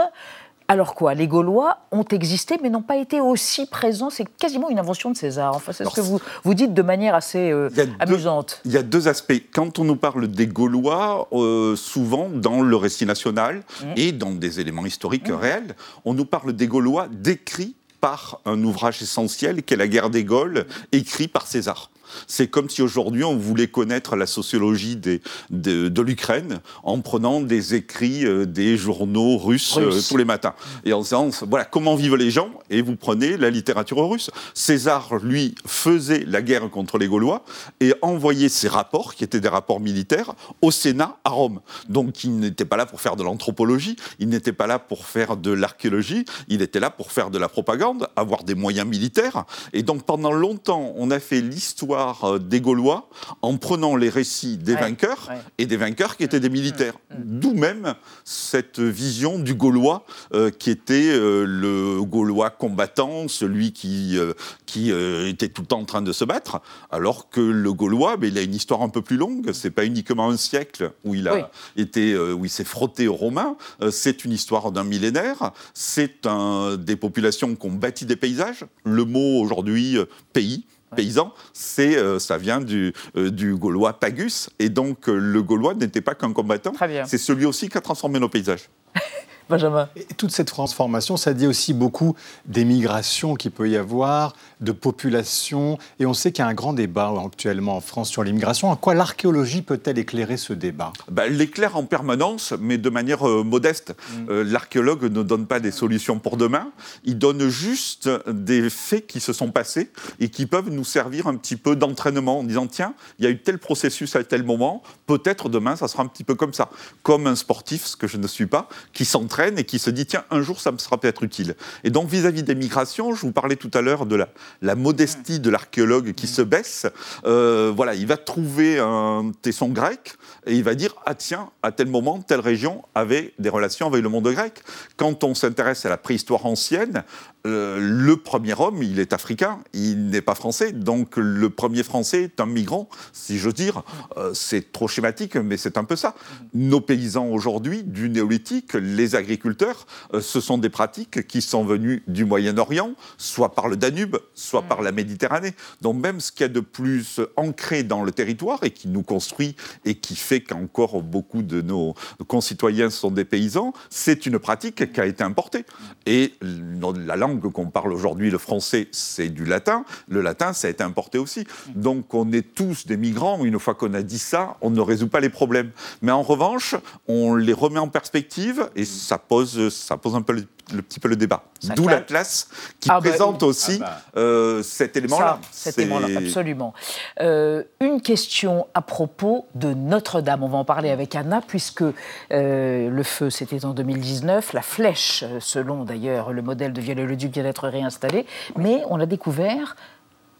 Alors 0.72 0.94
quoi 0.94 1.16
Les 1.16 1.28
Gaulois 1.28 1.80
ont 1.92 2.04
existé, 2.04 2.60
mais 2.62 2.70
n'ont 2.70 2.84
pas 2.84 2.98
été 2.98 3.20
aussi 3.20 3.66
présents. 3.66 4.12
C'est 4.12 4.24
quasiment 4.38 4.70
une 4.70 4.78
invention 4.78 5.10
de 5.10 5.18
César. 5.18 5.56
Enfin, 5.56 5.72
c'est 5.74 5.84
ce 5.84 5.90
que 5.96 6.00
vous, 6.00 6.20
vous 6.44 6.54
dites 6.54 6.76
de 6.76 6.84
manière 6.84 7.16
assez 7.16 7.50
euh, 7.52 7.70
Il 7.72 7.76
deux- 7.76 7.90
amusante. 8.00 8.62
Il 8.66 8.72
y 8.72 8.78
a 8.78 8.84
deux 8.84 9.08
aspects. 9.08 9.34
Quand 9.52 9.80
on 9.80 9.84
nous 9.84 9.96
parle 9.96 10.28
des 10.28 10.46
Gaulois, 10.46 11.28
euh, 11.34 11.76
souvent 11.76 12.30
dans 12.30 12.62
le 12.62 12.76
récit 12.76 13.08
national 13.08 13.64
et 13.96 14.12
dans 14.12 14.30
des 14.30 14.60
éléments 14.60 14.86
historiques 14.86 15.28
réels, 15.30 15.76
on 16.06 16.14
nous 16.14 16.26
parle 16.26 16.54
des 16.54 16.68
Gaulois 16.68 17.08
décrits 17.12 17.76
par 18.00 18.40
un 18.46 18.64
ouvrage 18.64 19.02
essentiel 19.02 19.64
qui 19.64 19.74
est 19.74 19.78
La 19.78 19.88
guerre 19.88 20.10
des 20.10 20.24
Gaules, 20.24 20.66
écrit 20.92 21.28
par 21.28 21.48
César. 21.48 21.90
C'est 22.28 22.48
comme 22.48 22.70
si 22.70 22.82
aujourd'hui 22.82 23.24
on 23.24 23.38
voulait 23.38 23.68
connaître 23.68 24.16
la 24.16 24.26
sociologie 24.26 24.96
des- 24.96 25.22
de, 25.50 25.88
de 25.90 26.02
l'Ukraine 26.02 26.60
en 26.84 27.00
prenant 27.02 27.42
des 27.42 27.76
écrits 27.76 28.26
euh, 28.26 28.46
des 28.46 28.78
journaux 28.78 29.38
russes, 29.38 29.78
euh, 29.78 29.90
Russes. 29.90 30.08
tous 30.08 30.18
les 30.18 30.26
matins. 30.26 30.54
Et 30.86 30.94
en 30.94 31.02
disant, 31.02 31.30
voilà, 31.48 31.66
comment 31.66 31.96
vivent 31.96 32.16
les 32.16 32.32
gens? 32.32 32.50
Et 32.70 32.82
vous 32.82 32.96
prenez 32.96 33.38
la 33.38 33.50
littérature 33.50 34.08
russe. 34.10 34.30
César, 34.54 35.16
lui, 35.22 35.56
faisait 35.66 36.24
la 36.28 36.42
guerre 36.42 36.70
contre 36.70 36.98
les 36.98 37.08
Gaulois 37.08 37.44
et 37.80 37.94
envoyait 38.02 38.50
ses 38.50 38.68
rapports, 38.68 39.16
qui 39.16 39.24
étaient 39.24 39.40
des 39.40 39.48
rapports 39.50 39.80
militaires, 39.80 40.34
au 40.62 40.72
Sénat 40.72 41.18
à 41.24 41.30
Rome. 41.30 41.60
Donc 41.88 42.24
il 42.24 42.38
n'était 42.40 42.66
pas 42.66 42.78
là 42.78 42.86
pour 42.86 43.02
faire 43.02 43.16
de 43.16 43.24
l'anthropologie, 43.24 43.96
il 44.20 44.30
n'était 44.30 44.54
pas 44.54 44.68
là 44.68 44.80
pour 44.80 45.06
faire 45.06 45.38
de 45.38 45.52
l'archéologie, 45.52 46.26
il 46.48 46.62
était 46.62 46.80
là 46.80 46.90
pour 46.90 47.12
faire 47.12 47.30
de 47.30 47.38
la 47.38 47.50
propagande, 47.50 48.08
avoir 48.16 48.44
des 48.44 48.56
moyens 48.56 48.88
militaires. 48.88 49.46
Et 49.74 49.84
donc 49.84 50.04
pendant 50.04 50.32
longtemps, 50.32 50.94
on 50.98 51.12
a 51.12 51.20
fait 51.20 51.42
l'histoire 51.42 51.99
euh, 52.24 52.40
des 52.40 52.62
Gaulois 52.62 53.10
en 53.42 53.58
prenant 53.58 53.96
les 53.96 54.10
récits 54.10 54.58
des 54.58 54.74
Ouais, 54.74 54.80
vainqueurs 54.80 55.28
ouais. 55.30 55.38
et 55.58 55.66
des 55.66 55.78
vainqueurs 55.78 56.16
qui 56.18 56.24
étaient 56.24 56.40
des 56.40 56.50
militaires. 56.50 56.94
D'où 57.18 57.54
même 57.54 57.96
cette 58.24 58.80
vision 58.80 59.40
du 59.40 59.54
Gaulois 59.56 60.06
euh, 60.34 60.52
qui 60.52 60.70
était 60.70 61.10
euh, 61.10 61.46
le 61.46 62.02
Gaulois 62.04 62.50
combattant, 62.50 63.28
celui 63.28 63.72
qui, 63.74 64.18
euh, 64.18 64.34
qui 64.66 64.92
était 64.92 65.50
tout 65.50 65.62
le 65.62 65.68
temps 65.68 65.80
en 65.80 65.86
train 65.86 66.02
de 66.02 66.12
se 66.12 66.24
battre, 66.26 66.62
alors 66.92 67.30
que 67.30 67.42
le 67.42 67.74
Gaulois, 67.74 68.18
ben, 68.18 68.28
il 68.28 68.38
a 68.38 68.42
une 68.42 68.56
histoire 68.56 68.82
un 68.82 68.90
peu 68.90 69.02
plus 69.02 69.18
longue. 69.18 69.52
C'est 69.54 69.72
pas 69.72 69.86
uniquement 69.86 70.30
un 70.30 70.38
siècle 70.38 70.92
où 71.04 71.16
il 71.16 71.28
a 71.28 71.36
Oui. 71.36 71.42
été, 71.84 72.18
où 72.18 72.46
il 72.46 72.50
s'est 72.50 72.64
frotté 72.64 73.08
aux 73.08 73.16
Romains. 73.16 73.56
C'est 73.92 74.26
une 74.26 74.32
histoire 74.32 74.72
d'un 74.72 74.84
millénaire. 74.84 75.52
C'est 75.74 76.26
un, 76.26 76.78
des 76.78 76.96
populations 76.96 77.56
qui 77.56 77.68
ont 77.68 77.72
bâti 77.72 78.06
des 78.06 78.16
paysages. 78.16 78.66
Le 78.84 79.06
mot 79.06 79.42
aujourd'hui 79.42 79.98
pays. 80.34 80.66
Paysan, 80.96 81.34
c'est, 81.54 81.98
euh, 81.98 82.20
ça 82.20 82.38
vient 82.38 82.62
du, 82.62 82.94
euh, 83.16 83.30
du 83.30 83.56
gaulois 83.56 83.94
pagus, 84.00 84.50
et 84.60 84.70
donc 84.70 85.08
euh, 85.08 85.16
le 85.16 85.44
gaulois 85.44 85.74
n'était 85.74 86.02
pas 86.02 86.16
qu'un 86.16 86.34
combattant, 86.34 86.74
c'est 87.06 87.18
celui 87.18 87.46
aussi 87.46 87.70
qui 87.70 87.78
a 87.78 87.82
transformé 87.82 88.20
nos 88.20 88.30
paysages. 88.30 88.70
Benjamin. 89.50 89.90
Et 89.96 90.06
toute 90.16 90.32
cette 90.32 90.48
transformation, 90.48 91.18
ça 91.18 91.34
dit 91.34 91.48
aussi 91.48 91.74
beaucoup 91.74 92.16
des 92.46 92.66
migrations 92.66 93.34
qu'il 93.34 93.52
peut 93.52 93.68
y 93.68 93.78
avoir, 93.78 94.34
de 94.62 94.72
population. 94.72 95.80
Et 96.00 96.06
on 96.06 96.14
sait 96.14 96.32
qu'il 96.32 96.44
y 96.44 96.48
a 96.48 96.50
un 96.50 96.54
grand 96.54 96.74
débat 96.74 97.12
actuellement 97.26 97.76
en 97.78 97.82
France 97.82 98.10
sur 98.10 98.24
l'immigration. 98.24 98.70
En 98.70 98.76
quoi 98.76 98.94
l'archéologie 98.94 99.64
peut-elle 99.64 99.98
éclairer 99.98 100.38
ce 100.38 100.54
débat? 100.54 100.94
Ben, 101.10 101.24
elle 101.26 101.38
l'éclaire 101.38 101.78
en 101.78 101.84
permanence, 101.84 102.54
mais 102.60 102.78
de 102.78 102.90
manière 102.90 103.28
euh, 103.28 103.44
modeste. 103.44 103.96
Euh, 104.30 104.44
L'archéologue 104.44 105.04
ne 105.04 105.24
donne 105.24 105.48
pas 105.48 105.60
des 105.60 105.72
solutions 105.72 106.20
pour 106.20 106.38
demain, 106.38 106.70
il 107.04 107.18
donne 107.18 107.50
juste 107.50 108.10
des 108.28 108.70
faits 108.70 109.08
qui 109.08 109.20
se 109.20 109.34
sont 109.34 109.52
passés 109.52 109.90
et 110.20 110.30
qui 110.30 110.46
peuvent 110.46 110.70
nous 110.70 110.84
servir 110.84 111.28
un 111.28 111.36
petit 111.36 111.56
peu 111.56 111.76
d'entraînement 111.76 112.40
en 112.40 112.44
disant 112.44 112.68
tiens, 112.68 112.94
il 113.18 113.26
y 113.26 113.28
a 113.28 113.32
eu 113.32 113.40
tel 113.40 113.58
processus 113.58 114.16
à 114.16 114.24
tel 114.24 114.44
moment, 114.44 114.84
peut-être 115.08 115.50
demain 115.50 115.76
ça 115.76 115.88
sera 115.88 116.04
un 116.04 116.08
petit 116.08 116.24
peu 116.24 116.36
comme 116.36 116.54
ça. 116.54 116.70
Comme 117.04 117.28
un 117.28 117.36
sportif, 117.36 117.86
ce 117.86 117.96
que 117.96 118.08
je 118.08 118.18
ne 118.18 118.28
suis 118.28 118.46
pas, 118.46 118.70
qui 118.94 119.06
s'entraîne 119.06 119.39
et 119.40 119.64
qui 119.64 119.80
se 119.80 119.90
dit 119.90 120.06
tiens, 120.06 120.24
un 120.32 120.42
jour 120.42 120.60
ça 120.60 120.72
me 120.72 120.78
sera 120.78 121.00
peut-être 121.00 121.24
utile. 121.24 121.56
Et 121.84 121.90
donc 121.90 122.10
vis-à-vis 122.10 122.44
des 122.44 122.56
migrations, 122.56 123.14
je 123.14 123.22
vous 123.22 123.32
parlais 123.32 123.56
tout 123.56 123.72
à 123.74 123.82
l'heure 123.82 124.06
de 124.06 124.16
la, 124.62 124.76
modestie 124.76 125.40
de 125.40 125.50
l'archéologue 125.50 126.14
qui 126.14 126.28
se 126.28 126.42
baisse. 126.42 126.86
Euh, 127.26 127.72
voilà, 127.76 127.96
il 127.96 128.08
va 128.08 128.18
trouver 128.18 128.80
un 128.80 129.32
tesson 129.42 129.70
grec 129.70 130.16
et 130.46 130.56
il 130.56 130.64
va 130.64 130.76
dire 130.76 130.96
ah 131.06 131.16
tiens 131.16 131.50
à 131.64 131.72
tel 131.72 131.88
moment 131.88 132.20
telle 132.20 132.40
région 132.40 132.84
avait 132.96 133.34
des 133.40 133.50
relations 133.50 133.88
avec 133.88 134.04
le 134.04 134.10
monde 134.10 134.28
grec. 134.30 134.62
Quand 134.98 135.24
on 135.24 135.34
s'intéresse 135.34 135.86
à 135.86 135.90
la 135.90 135.98
préhistoire 135.98 136.46
ancienne, 136.46 137.04
euh, 137.48 137.78
le 137.80 138.18
premier 138.18 138.54
homme 138.60 138.84
il 138.84 139.00
est 139.00 139.14
africain, 139.14 139.60
il 139.74 140.08
n'est 140.10 140.22
pas 140.22 140.36
français, 140.36 140.74
donc 140.74 141.16
le 141.16 141.50
premier 141.50 141.84
français 141.84 142.24
est 142.24 142.40
un 142.42 142.46
migrant, 142.46 142.90
si 143.14 143.38
j'ose 143.38 143.54
dire. 143.54 143.84
Euh, 144.18 144.34
c'est 144.34 144.72
trop 144.72 144.88
schématique, 144.88 145.36
mais 145.36 145.56
c'est 145.56 145.78
un 145.78 145.86
peu 145.86 145.96
ça. 145.96 146.16
Nos 146.54 146.82
paysans 146.82 147.28
aujourd'hui 147.28 147.84
du 147.84 148.10
néolithique, 148.10 148.74
les 148.74 149.16
agriculteurs, 149.16 149.88
euh, 150.14 150.22
ce 150.22 150.42
sont 150.42 150.58
des 150.58 150.70
pratiques 150.70 151.28
qui 151.28 151.42
sont 151.42 151.64
venues 151.64 152.04
du 152.08 152.26
Moyen-Orient, 152.26 152.92
soit 153.18 153.56
par 153.56 153.70
le 153.70 153.78
Danube, 153.78 154.18
soit 154.36 154.64
par 154.64 154.82
la 154.82 154.92
Méditerranée. 154.92 155.54
Donc 155.82 155.96
même 155.96 156.20
ce 156.20 156.32
qu'il 156.32 156.42
y 156.42 156.46
a 156.46 156.50
de 156.50 156.60
plus 156.60 157.22
ancré 157.38 157.84
dans 157.84 158.04
le 158.04 158.12
territoire 158.12 158.64
et 158.64 158.72
qui 158.72 158.90
nous 158.90 159.04
construit 159.04 159.56
et 159.86 159.96
qui 159.96 160.16
fait 160.16 160.42
qu'encore 160.42 161.02
beaucoup 161.02 161.42
de 161.42 161.62
nos 161.62 161.94
concitoyens 162.28 162.90
sont 162.90 163.12
des 163.12 163.26
paysans, 163.26 163.74
c'est 163.90 164.26
une 164.26 164.40
pratique 164.40 164.92
qui 164.92 165.00
a 165.00 165.06
été 165.06 165.24
importée. 165.24 165.66
Et 166.06 166.34
la 166.42 167.16
langue 167.16 167.29
qu'on 167.38 167.70
parle 167.70 167.94
aujourd'hui, 167.94 168.30
le 168.30 168.38
français, 168.38 168.88
c'est 168.92 169.30
du 169.30 169.46
latin. 169.46 169.86
Le 170.08 170.22
latin, 170.22 170.54
ça 170.54 170.68
a 170.68 170.72
été 170.72 170.84
importé 170.84 171.18
aussi. 171.18 171.46
Donc 171.76 172.14
on 172.14 172.32
est 172.32 172.54
tous 172.54 172.88
des 172.88 172.98
migrants. 172.98 173.44
Une 173.44 173.60
fois 173.60 173.76
qu'on 173.76 173.94
a 173.94 174.02
dit 174.02 174.20
ça, 174.20 174.58
on 174.62 174.70
ne 174.70 174.82
résout 174.82 175.08
pas 175.08 175.20
les 175.20 175.30
problèmes. 175.30 175.72
Mais 176.02 176.12
en 176.12 176.22
revanche, 176.22 176.76
on 177.08 177.36
les 177.36 177.54
remet 177.54 177.80
en 177.80 177.88
perspective 177.88 178.70
et 178.76 178.86
ça 178.86 179.18
pose, 179.18 179.74
ça 179.74 179.98
pose 179.98 180.16
un 180.16 180.22
peu 180.22 180.34
les 180.34 180.46
le 180.74 180.82
petit 180.82 181.00
peu 181.00 181.08
le 181.08 181.16
débat. 181.16 181.44
D'où 181.76 181.88
l'Atlas 181.88 182.48
qui 182.80 182.90
Ah 182.92 183.00
bah, 183.00 183.10
présente 183.10 183.44
aussi 183.44 183.80
Ah 183.84 184.02
bah. 184.16 184.22
euh, 184.22 184.64
cet 184.64 184.96
élément-là. 184.98 185.40
Cet 185.52 185.78
élément-là, 185.78 186.08
absolument. 186.18 186.74
Euh, 187.22 187.64
une 187.80 188.02
question 188.02 188.68
à 188.74 188.82
propos 188.82 189.48
de 189.56 189.74
Notre-Dame. 189.74 190.44
On 190.44 190.48
va 190.48 190.58
en 190.58 190.66
parler 190.66 190.90
avec 190.90 191.16
Anna, 191.16 191.42
puisque 191.46 191.84
euh, 191.84 192.90
le 192.90 193.04
feu, 193.04 193.30
c'était 193.30 193.66
en 193.66 193.74
2019. 193.74 194.54
La 194.54 194.62
flèche, 194.62 195.24
selon 195.40 195.84
d'ailleurs 195.84 196.32
le 196.34 196.42
modèle 196.42 196.74
de 196.74 196.82
Viollet-le-Duc, 196.82 197.32
vient 197.34 197.44
d'être 197.44 197.68
réinstallée. 197.68 198.26
Mais 198.58 198.84
on 198.90 199.00
a 199.00 199.06
découvert, 199.06 199.76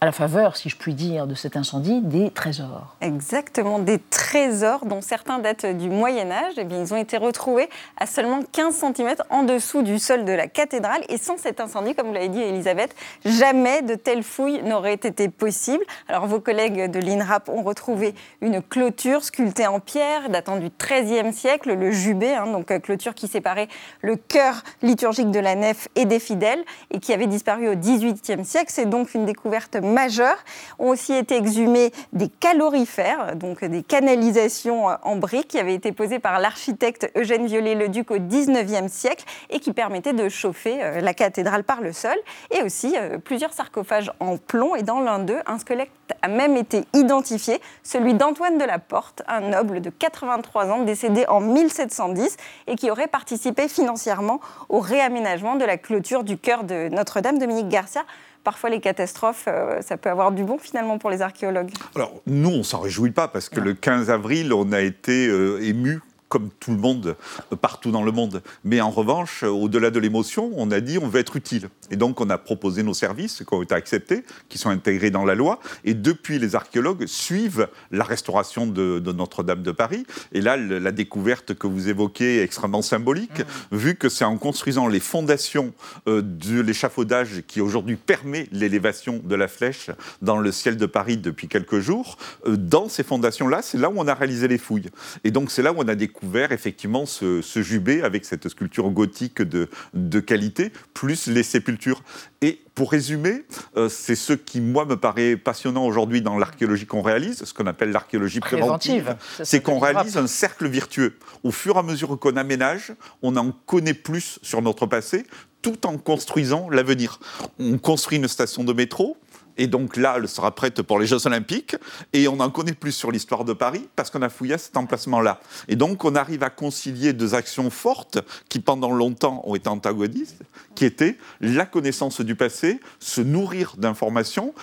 à 0.02 0.06
la 0.06 0.12
faveur, 0.14 0.56
si 0.56 0.70
je 0.70 0.78
puis 0.78 0.94
dire, 0.94 1.28
de 1.28 1.36
cet 1.36 1.58
incendie, 1.58 2.00
des 2.02 2.30
trésors. 2.30 2.96
Exactement, 3.02 3.80
des 3.80 4.00
trésors 4.00 4.86
dont 4.86 5.02
certains 5.02 5.40
datent 5.40 5.66
du 5.66 5.90
Moyen 5.90 6.32
Âge. 6.32 6.54
Eh 6.58 6.64
bien, 6.64 6.80
ils 6.80 6.94
ont 6.94 6.98
été 6.98 7.18
retrouvés 7.18 7.70
à 7.98 8.06
seulement 8.06 8.40
15 8.50 8.76
cm 8.76 9.16
en 9.30 9.44
dessous 9.44 9.82
du 9.82 10.00
sol 10.00 10.24
de 10.24 10.32
la 10.32 10.48
cathédrale. 10.48 11.02
Et 11.10 11.18
sans 11.18 11.38
cet 11.38 11.60
incendie, 11.60 11.96
comme 11.96 12.08
vous 12.08 12.14
l'avez 12.14 12.30
dit 12.30 12.42
Elisabeth, 12.42 12.96
jamais 13.26 13.82
de 13.82 13.96
telles 13.96 14.24
fouilles 14.24 14.62
n'auraient 14.64 14.94
été 14.94 15.28
possibles. 15.28 15.84
Alors 16.08 16.28
vos 16.28 16.40
collègues 16.40 16.90
de 16.90 17.00
l'INRAP 17.00 17.50
ont 17.50 17.64
retrouvé 17.64 18.16
une 18.42 18.62
clôture 18.62 19.24
sculptée 19.26 19.68
en 19.68 19.82
pierre 19.82 20.30
datant 20.30 20.58
du 20.58 20.70
XIIIe 20.70 21.34
siècle, 21.34 21.74
le 21.74 21.92
jubé, 21.92 22.34
hein, 22.34 22.48
donc 22.48 22.72
euh, 22.72 22.80
clôture 22.80 23.16
qui 23.16 23.28
séparait 23.28 23.68
le 24.02 24.16
chœur 24.16 24.64
liturgique 24.82 25.32
de 25.32 25.40
la 25.40 25.56
nef 25.56 25.90
et 25.96 26.06
des 26.06 26.20
fidèles 26.20 26.64
et 26.92 27.00
qui 27.00 27.14
avait 27.14 27.28
disparu 27.28 27.68
au 27.68 27.76
XVIIIe 27.76 28.46
siècle. 28.46 28.68
C'est 28.70 28.90
donc 28.90 29.14
une 29.14 29.26
découverte 29.26 29.76
majeure. 29.90 30.38
Ont 30.80 30.90
aussi 30.90 31.14
été 31.14 31.36
exhumés 31.36 31.92
des 32.14 32.30
calorifères, 32.30 33.36
donc 33.36 33.64
des 33.64 33.84
canalisations 33.84 34.90
euh, 34.90 34.96
en 35.04 35.16
briques 35.16 35.50
qui 35.50 35.60
avaient 35.60 35.74
été 35.74 35.92
posées 35.92 36.20
par 36.20 36.40
l'architecte 36.40 37.12
Eugène 37.16 37.46
Viollet-le-Duc 37.46 38.12
au 38.12 38.20
XIXe 38.20 38.92
siècle 38.92 39.26
et 39.50 39.60
qui 39.60 39.74
permettaient 39.74 40.14
de 40.14 40.30
chauffer 40.30 40.82
euh, 40.82 41.02
la 41.02 41.14
cathédrale 41.14 41.64
par 41.64 41.82
le 41.82 41.92
sol. 41.94 42.16
Et 42.52 42.62
aussi 42.64 42.96
euh, 42.98 43.18
plusieurs 43.18 43.54
sarcophages 43.54 44.12
en 44.20 44.38
plomb. 44.38 44.76
Et 44.76 44.84
dans 44.84 45.00
l'un 45.00 45.20
d'eux, 45.20 45.40
un 45.46 45.60
squelette 45.60 45.90
a 46.22 46.28
même 46.28 46.58
été 46.58 46.86
identifié, 46.94 47.62
celui 47.84 48.14
d'Antoine 48.14 48.58
de 48.58 48.66
la 48.66 48.80
Porte, 48.80 49.24
un 49.28 49.42
noble 49.42 49.82
de 49.82 49.90
83 49.90 50.68
ans 50.72 50.84
décédé 50.84 51.26
en 51.28 51.40
1710 51.40 52.38
et 52.68 52.76
qui 52.76 52.90
aurait 52.92 53.08
participé 53.08 53.68
financièrement 53.68 54.40
au 54.70 54.80
réaménagement 54.80 55.56
de 55.56 55.66
la 55.66 55.78
clôture 55.78 56.24
du 56.24 56.38
chœur 56.38 56.64
de 56.64 56.90
Notre-Dame, 56.90 57.38
Dominique 57.38 57.70
Garcia. 57.70 58.04
Parfois, 58.44 58.70
les 58.70 58.80
catastrophes, 58.80 59.46
euh, 59.48 59.82
ça 59.82 59.98
peut 59.98 60.10
avoir 60.10 60.32
du 60.32 60.44
bon 60.44 60.58
finalement 60.58 60.98
pour 60.98 61.10
les 61.10 61.22
archéologues. 61.22 61.72
Alors, 61.96 62.22
nous, 62.26 62.50
on 62.50 62.64
s'en 62.64 62.80
réjouit 62.80 63.12
pas 63.12 63.28
parce 63.28 63.50
que 63.50 63.60
le 63.60 63.74
15 63.74 64.10
avril, 64.10 64.54
on 64.54 64.72
a 64.72 64.82
été 64.82 65.28
euh, 65.28 65.62
ému 65.62 66.00
comme 66.30 66.50
tout 66.60 66.72
le 66.72 66.78
monde, 66.78 67.16
partout 67.62 67.92
dans 67.92 68.04
le 68.04 68.12
monde. 68.12 68.42
Mais 68.64 68.80
en 68.82 68.92
revanche, 68.92 69.44
au-delà 69.44 69.90
de 69.92 70.00
l'émotion, 70.00 70.52
on 70.56 70.72
a 70.72 70.80
dit 70.80 70.98
on 70.98 71.08
veut 71.08 71.20
être 71.20 71.36
utile. 71.36 71.70
Et 71.92 71.96
donc, 71.96 72.22
on 72.22 72.30
a 72.30 72.38
proposé 72.38 72.84
nos 72.84 72.94
services 72.94 73.44
qui 73.46 73.54
ont 73.54 73.64
été 73.64 73.74
acceptés, 73.74 74.24
qui 74.48 74.58
sont 74.60 74.70
intégrés 74.70 75.10
dans 75.10 75.26
la 75.26 75.34
loi. 75.36 75.60
Et 75.84 75.96
depuis, 75.96 76.38
les 76.40 76.56
archéologues 76.56 77.06
suivent 77.08 77.68
la 77.92 78.04
restauration 78.04 78.68
de, 78.68 79.00
de 79.00 79.12
Notre-Dame 79.12 79.64
de 79.64 79.72
Paris. 79.72 80.06
Et 80.32 80.42
là, 80.42 80.56
le- 80.56 80.78
la 80.78 80.92
découverte 80.92 81.56
que 81.56 81.66
vous 81.66 81.90
évoquez 81.90 82.38
est 82.38 82.44
extrêmement 82.44 82.84
symbolique, 82.84 83.42
vu 83.72 83.96
que 83.96 84.08
c'est 84.08 84.26
en 84.26 84.38
construisant 84.38 84.88
les 84.88 85.00
fondations 85.00 85.74
euh, 86.08 86.22
de 86.22 86.62
l'échafaudage 86.62 87.42
qui 87.48 87.60
aujourd'hui 87.60 87.96
permet 87.96 88.48
l'élévation 88.52 89.20
de 89.24 89.36
la 89.36 89.48
flèche 89.48 89.90
dans 90.22 90.38
le 90.38 90.52
ciel 90.52 90.78
de 90.78 90.86
Paris 90.86 91.18
depuis 91.18 91.48
quelques 91.48 91.80
jours. 91.80 92.18
Euh, 92.46 92.56
dans 92.56 92.88
ces 92.88 93.04
fondations-là, 93.04 93.62
c'est 93.64 93.80
là 93.80 93.90
où 93.90 93.94
on 93.98 94.08
a 94.08 94.14
réalisé 94.14 94.48
les 94.48 94.60
fouilles. 94.60 94.90
Et 95.24 95.32
donc 95.32 95.50
c'est 95.50 95.64
là 95.64 95.74
où 95.74 95.78
on 95.80 95.88
a 95.88 95.96
découvert 95.96 96.19
effectivement 96.52 97.06
ce, 97.06 97.42
ce 97.42 97.62
jubé 97.62 98.02
avec 98.02 98.26
cette 98.26 98.50
sculpture 98.50 98.90
gothique 98.90 99.42
de, 99.42 99.70
de 99.94 100.20
qualité, 100.20 100.72
plus 100.94 101.28
les 101.28 101.44
sépultures. 101.44 102.04
Et 102.42 102.60
pour 102.76 102.92
résumer, 102.92 103.44
euh, 103.76 103.90
c'est 103.90 104.16
ce 104.16 104.34
qui, 104.34 104.62
moi, 104.62 104.86
me 104.86 104.96
paraît 104.96 105.36
passionnant 105.36 105.86
aujourd'hui 105.86 106.22
dans 106.22 106.38
l'archéologie 106.38 106.86
qu'on 106.86 107.02
réalise, 107.02 107.44
ce 107.44 107.54
qu'on 107.54 107.68
appelle 107.68 107.92
l'archéologie 107.92 108.40
préventive, 108.40 109.04
Préventive. 109.04 109.44
C'est 109.44 109.62
qu'on 109.62 109.80
réalise 109.80 110.18
un 110.18 110.28
cercle 110.28 110.68
vertueux. 110.68 111.18
Au 111.44 111.52
fur 111.52 111.76
et 111.76 111.80
à 111.80 111.84
mesure 111.84 112.18
qu'on 112.18 112.38
aménage, 112.38 112.94
on 113.22 113.36
en 113.36 113.52
connaît 113.52 113.94
plus 113.94 114.40
sur 114.42 114.62
notre 114.62 114.86
passé, 114.86 115.26
tout 115.62 115.86
en 115.86 115.98
construisant 115.98 116.70
l'avenir. 116.70 117.20
On 117.60 117.78
construit 117.78 118.18
une 118.18 118.30
station 118.30 118.64
de 118.64 118.72
métro. 118.72 119.18
Et 119.60 119.68
donc 119.68 119.98
là, 119.98 120.16
elle 120.18 120.28
sera 120.28 120.56
prête 120.56 120.82
pour 120.82 121.00
les 121.00 121.06
Jeux 121.06 121.28
Olympiques. 121.28 121.76
Et 122.14 122.28
on 122.28 122.40
en 122.40 122.50
connaît 122.50 122.74
plus 122.74 122.94
sur 122.94 123.12
l'histoire 123.12 123.44
de 123.44 123.54
Paris 123.54 123.88
parce 123.96 124.10
qu'on 124.10 124.22
a 124.22 124.30
fouillé 124.30 124.54
à 124.54 124.58
cet 124.58 124.78
emplacement-là. 124.78 125.42
Et 125.68 125.76
donc, 125.76 126.06
on 126.06 126.16
arrive 126.16 126.44
à 126.44 126.50
concilier 126.50 127.12
deux 127.12 127.36
actions 127.36 127.70
fortes 127.70 128.20
qui, 128.48 128.60
pendant 128.60 128.92
longtemps, 128.92 129.44
ont 129.46 129.56
été 129.56 129.68
antagonistes, 129.68 130.42
qui 130.76 130.86
étaient 130.86 131.18
la 131.42 131.66
connaissance 131.66 132.22
du 132.22 132.36
passé, 132.36 132.80
se 133.00 133.20
nourrir 133.20 133.76
d'informations 133.78 134.54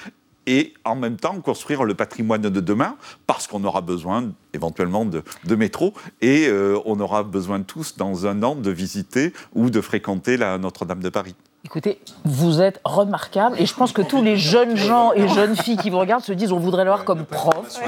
et 0.46 0.72
en 0.84 0.96
même 0.96 1.16
temps 1.16 1.40
construire 1.40 1.84
le 1.84 1.94
patrimoine 1.94 2.42
de 2.42 2.60
demain, 2.60 2.96
parce 3.26 3.46
qu'on 3.46 3.64
aura 3.64 3.80
besoin 3.80 4.32
éventuellement 4.54 5.04
de, 5.04 5.22
métro, 5.56 5.92
et 6.20 6.46
euh, 6.46 6.78
on 6.86 7.00
aura 7.00 7.24
besoin 7.24 7.62
tous, 7.62 7.96
dans 7.96 8.26
un 8.26 8.42
an, 8.44 8.54
de 8.54 8.70
visiter 8.70 9.32
ou 9.54 9.70
de 9.70 9.80
fréquenter 9.80 10.36
la 10.36 10.56
Notre-Dame 10.56 11.02
de 11.02 11.08
Paris. 11.08 11.34
Écoutez, 11.66 11.98
vous 12.24 12.62
êtes 12.62 12.80
remarquable 12.84 13.56
et 13.58 13.66
je 13.66 13.74
pense 13.74 13.90
que 13.90 14.00
tous 14.00 14.22
les 14.22 14.36
jeunes 14.36 14.76
gens 14.76 15.12
et 15.14 15.26
jeunes 15.26 15.56
filles 15.56 15.76
qui 15.76 15.90
vous 15.90 15.98
regardent 15.98 16.22
se 16.22 16.32
disent 16.32 16.52
on 16.52 16.60
voudrait 16.60 16.84
l'avoir 16.84 17.04
comme 17.04 17.24
prof 17.24 17.80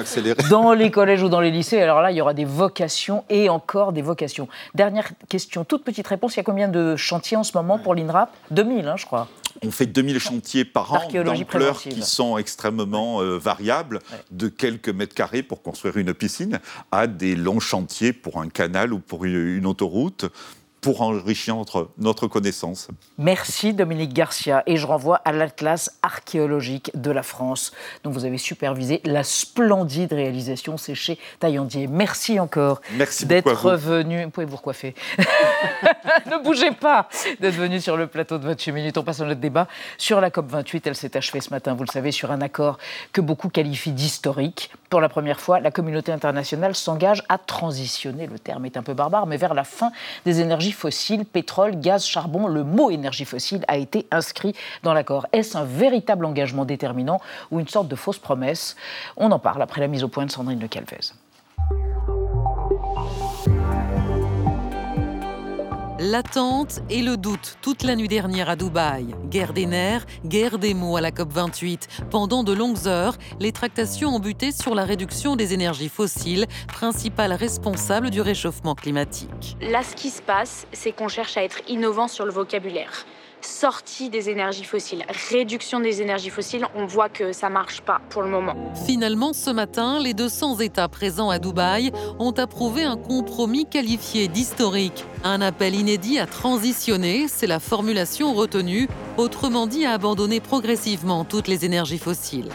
dans 0.50 0.72
les 0.72 0.90
collèges 0.90 1.22
ou 1.22 1.28
dans 1.28 1.38
les 1.38 1.52
lycées. 1.52 1.80
Alors 1.80 2.02
là, 2.02 2.10
il 2.10 2.16
y 2.16 2.20
aura 2.20 2.34
des 2.34 2.44
vocations 2.44 3.22
et 3.30 3.48
encore 3.48 3.92
des 3.92 4.02
vocations. 4.02 4.48
Dernière 4.74 5.10
question, 5.28 5.64
toute 5.64 5.84
petite 5.84 6.08
réponse. 6.08 6.34
Il 6.34 6.38
y 6.38 6.40
a 6.40 6.42
combien 6.42 6.66
de 6.66 6.96
chantiers 6.96 7.36
en 7.36 7.44
ce 7.44 7.56
moment 7.56 7.78
pour 7.78 7.94
l'INRAP? 7.94 8.34
2000, 8.50 8.88
hein, 8.88 8.96
je 8.96 9.06
crois. 9.06 9.28
On 9.64 9.70
fait 9.70 9.86
2000 9.86 10.18
chantiers 10.18 10.64
par 10.64 10.92
an 10.92 11.08
d'ampleur 11.12 11.80
qui 11.80 12.02
sont 12.02 12.36
extrêmement 12.36 13.22
euh, 13.22 13.38
variables, 13.38 14.00
de 14.32 14.48
quelques 14.48 14.88
mètres 14.88 15.14
carrés 15.14 15.44
pour 15.44 15.62
construire 15.62 15.96
une 15.98 16.14
piscine 16.14 16.58
à 16.90 17.06
des 17.06 17.36
longs 17.36 17.60
chantiers 17.60 18.12
pour 18.12 18.40
un 18.40 18.48
canal 18.48 18.92
ou 18.92 18.98
pour 18.98 19.24
une, 19.24 19.56
une 19.56 19.66
autoroute, 19.66 20.26
pour 20.88 21.02
enrichir 21.02 21.54
notre, 21.54 21.90
notre 21.98 22.28
connaissance. 22.28 22.88
Merci 23.18 23.74
Dominique 23.74 24.14
Garcia 24.14 24.62
et 24.64 24.78
je 24.78 24.86
renvoie 24.86 25.16
à 25.16 25.32
l'Atlas 25.32 25.98
archéologique 26.00 26.90
de 26.94 27.10
la 27.10 27.22
France 27.22 27.72
dont 28.04 28.10
vous 28.10 28.24
avez 28.24 28.38
supervisé 28.38 29.02
la 29.04 29.22
splendide 29.22 30.14
réalisation, 30.14 30.78
c'est 30.78 30.94
chez 30.94 31.18
Taillandier. 31.40 31.88
Merci 31.88 32.40
encore 32.40 32.80
Merci 32.92 33.26
d'être 33.26 33.76
venu. 33.76 34.24
Vous 34.24 34.30
pouvez 34.30 34.46
vous 34.46 34.56
recoiffer. 34.56 34.94
ne 35.18 36.42
bougez 36.42 36.70
pas 36.70 37.10
d'être 37.38 37.56
venu 37.56 37.82
sur 37.82 37.98
le 37.98 38.06
plateau 38.06 38.38
de 38.38 38.46
28 38.46 38.72
minutes. 38.72 38.96
On 38.96 39.02
passe 39.02 39.20
à 39.20 39.26
notre 39.26 39.40
débat 39.40 39.68
sur 39.98 40.22
la 40.22 40.30
COP28. 40.30 40.80
Elle 40.86 40.96
s'est 40.96 41.18
achevée 41.18 41.42
ce 41.42 41.50
matin, 41.50 41.74
vous 41.74 41.84
le 41.84 41.92
savez, 41.92 42.12
sur 42.12 42.30
un 42.30 42.40
accord 42.40 42.78
que 43.12 43.20
beaucoup 43.20 43.50
qualifient 43.50 43.92
d'historique. 43.92 44.70
Pour 44.88 45.02
la 45.02 45.10
première 45.10 45.38
fois, 45.38 45.60
la 45.60 45.70
communauté 45.70 46.12
internationale 46.12 46.74
s'engage 46.74 47.22
à 47.28 47.36
transitionner, 47.36 48.26
le 48.26 48.38
terme 48.38 48.64
est 48.64 48.78
un 48.78 48.82
peu 48.82 48.94
barbare, 48.94 49.26
mais 49.26 49.36
vers 49.36 49.52
la 49.52 49.64
fin 49.64 49.92
des 50.24 50.40
énergies 50.40 50.72
fossiles, 50.78 51.24
pétrole, 51.24 51.78
gaz, 51.80 52.06
charbon. 52.06 52.46
Le 52.46 52.64
mot 52.64 52.90
énergie 52.90 53.24
fossile 53.24 53.64
a 53.68 53.76
été 53.76 54.06
inscrit 54.10 54.54
dans 54.82 54.94
l'accord. 54.94 55.26
Est-ce 55.32 55.58
un 55.58 55.64
véritable 55.64 56.24
engagement 56.24 56.64
déterminant 56.64 57.20
ou 57.50 57.60
une 57.60 57.68
sorte 57.68 57.88
de 57.88 57.96
fausse 57.96 58.18
promesse? 58.18 58.76
On 59.16 59.30
en 59.32 59.38
parle 59.38 59.60
après 59.60 59.80
la 59.80 59.88
mise 59.88 60.04
au 60.04 60.08
point 60.08 60.24
de 60.24 60.30
Sandrine 60.30 60.60
Le 60.60 60.68
Calvez. 60.68 61.12
L'attente 66.00 66.78
et 66.90 67.02
le 67.02 67.16
doute 67.16 67.56
toute 67.60 67.82
la 67.82 67.96
nuit 67.96 68.06
dernière 68.06 68.48
à 68.48 68.54
Dubaï. 68.54 69.16
Guerre 69.30 69.52
des 69.52 69.66
nerfs, 69.66 70.06
guerre 70.24 70.58
des 70.58 70.72
mots 70.72 70.96
à 70.96 71.00
la 71.00 71.10
COP28. 71.10 71.88
Pendant 72.08 72.44
de 72.44 72.52
longues 72.52 72.86
heures, 72.86 73.16
les 73.40 73.50
tractations 73.50 74.14
ont 74.14 74.20
buté 74.20 74.52
sur 74.52 74.76
la 74.76 74.84
réduction 74.84 75.34
des 75.34 75.54
énergies 75.54 75.88
fossiles, 75.88 76.46
principale 76.68 77.32
responsable 77.32 78.10
du 78.10 78.20
réchauffement 78.20 78.76
climatique. 78.76 79.56
Là, 79.60 79.82
ce 79.82 79.96
qui 79.96 80.10
se 80.10 80.22
passe, 80.22 80.68
c'est 80.72 80.92
qu'on 80.92 81.08
cherche 81.08 81.36
à 81.36 81.42
être 81.42 81.62
innovant 81.66 82.06
sur 82.06 82.24
le 82.24 82.30
vocabulaire. 82.30 83.04
Sortie 83.40 84.10
des 84.10 84.30
énergies 84.30 84.64
fossiles, 84.64 85.04
réduction 85.30 85.80
des 85.80 86.02
énergies 86.02 86.30
fossiles, 86.30 86.66
on 86.74 86.86
voit 86.86 87.08
que 87.08 87.32
ça 87.32 87.48
marche 87.48 87.80
pas 87.80 88.00
pour 88.10 88.22
le 88.22 88.28
moment. 88.28 88.54
Finalement, 88.86 89.32
ce 89.32 89.50
matin, 89.50 90.00
les 90.00 90.14
200 90.14 90.58
États 90.58 90.88
présents 90.88 91.30
à 91.30 91.38
Dubaï 91.38 91.92
ont 92.18 92.32
approuvé 92.32 92.82
un 92.82 92.96
compromis 92.96 93.66
qualifié 93.66 94.28
d'historique. 94.28 95.04
Un 95.24 95.40
appel 95.40 95.74
inédit 95.74 96.18
à 96.18 96.26
transitionner, 96.26 97.26
c'est 97.28 97.46
la 97.46 97.60
formulation 97.60 98.34
retenue, 98.34 98.88
autrement 99.16 99.66
dit 99.66 99.84
à 99.84 99.92
abandonner 99.92 100.40
progressivement 100.40 101.24
toutes 101.24 101.48
les 101.48 101.64
énergies 101.64 101.98
fossiles. 101.98 102.48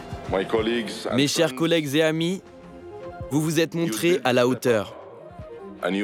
Mes 1.15 1.27
chers 1.27 1.55
collègues 1.55 1.95
et 1.95 2.03
amis, 2.03 2.41
vous 3.31 3.41
vous 3.41 3.59
êtes 3.59 3.75
montrés 3.75 4.19
à 4.23 4.33
la 4.33 4.47
hauteur 4.47 4.95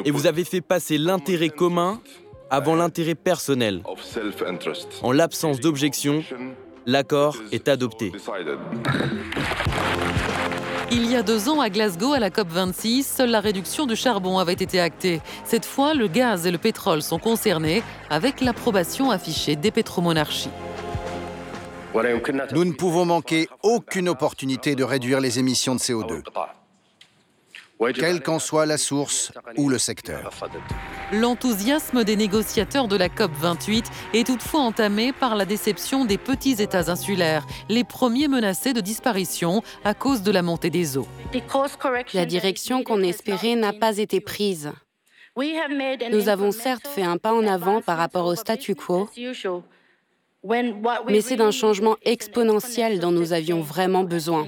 et 0.06 0.12
vous 0.12 0.28
avez 0.28 0.44
fait 0.44 0.62
passer 0.62 0.98
l'intérêt 0.98 1.50
commun 1.50 2.02
avant 2.50 2.76
l'intérêt 2.76 3.16
personnel. 3.16 3.84
En 5.04 5.12
l'absence 5.12 5.60
d'objection, 5.60 6.24
l'accord 6.86 7.38
est 7.52 7.68
adopté. 7.68 8.12
Il 10.92 11.06
y 11.06 11.16
a 11.16 11.22
deux 11.22 11.50
ans, 11.50 11.62
à 11.62 11.70
Glasgow, 11.70 12.14
à 12.14 12.20
la 12.20 12.32
COP26, 12.32 13.04
seule 13.04 13.30
la 13.30 13.42
réduction 13.42 13.86
du 13.86 13.96
charbon 13.96 14.40
avait 14.40 14.54
été 14.54 14.80
actée. 14.80 15.22
Cette 15.44 15.66
fois, 15.66 15.94
le 15.94 16.08
gaz 16.08 16.48
et 16.48 16.52
le 16.52 16.58
pétrole 16.58 17.04
sont 17.04 17.20
concernés, 17.20 17.84
avec 18.10 18.42
l'approbation 18.42 19.12
affichée 19.12 19.56
des 19.56 19.70
pétromonarchies. 19.70 20.50
Nous 22.54 22.66
ne 22.66 22.74
pouvons 22.74 23.06
manquer 23.06 23.48
aucune 23.62 24.10
opportunité 24.10 24.76
de 24.76 24.84
réduire 24.84 25.20
les 25.20 25.38
émissions 25.38 25.76
de 25.76 25.80
CO2, 25.80 26.24
quelle 27.94 28.22
qu'en 28.22 28.40
soit 28.40 28.66
la 28.66 28.78
source 28.78 29.32
ou 29.58 29.70
le 29.70 29.78
secteur. 29.78 30.32
L'enthousiasme 31.14 32.04
des 32.04 32.16
négociateurs 32.16 32.88
de 32.88 32.96
la 32.96 33.08
COP28 33.08 33.86
est 34.14 34.28
toutefois 34.28 34.62
entamé 34.62 35.14
par 35.14 35.36
la 35.36 35.46
déception 35.46 36.06
des 36.06 36.18
petits 36.18 36.62
États 36.62 36.92
insulaires, 36.92 37.48
les 37.70 37.84
premiers 37.84 38.28
menacés 38.28 38.74
de 38.74 38.82
disparition 38.82 39.64
à 39.84 39.94
cause 39.94 40.22
de 40.24 40.32
la 40.32 40.42
montée 40.42 40.70
des 40.70 40.98
eaux. 40.98 41.08
La 42.14 42.26
direction 42.26 42.84
qu'on 42.84 43.02
espérait 43.02 43.56
n'a 43.56 43.74
pas 43.74 43.98
été 43.98 44.20
prise. 44.20 44.72
Nous 46.12 46.28
avons 46.28 46.52
certes 46.52 46.88
fait 46.88 47.04
un 47.04 47.18
pas 47.18 47.34
en 47.34 47.48
avant 47.48 47.82
par 47.82 47.98
rapport 47.98 48.26
au 48.26 48.36
statu 48.36 48.76
quo, 48.76 49.10
mais 50.44 51.22
c'est 51.22 51.36
d'un 51.36 51.52
changement 51.52 51.98
exponentiel 52.04 53.00
dont 53.00 53.12
nous 53.12 53.34
avions 53.34 53.62
vraiment 53.62 54.04
besoin. 54.04 54.48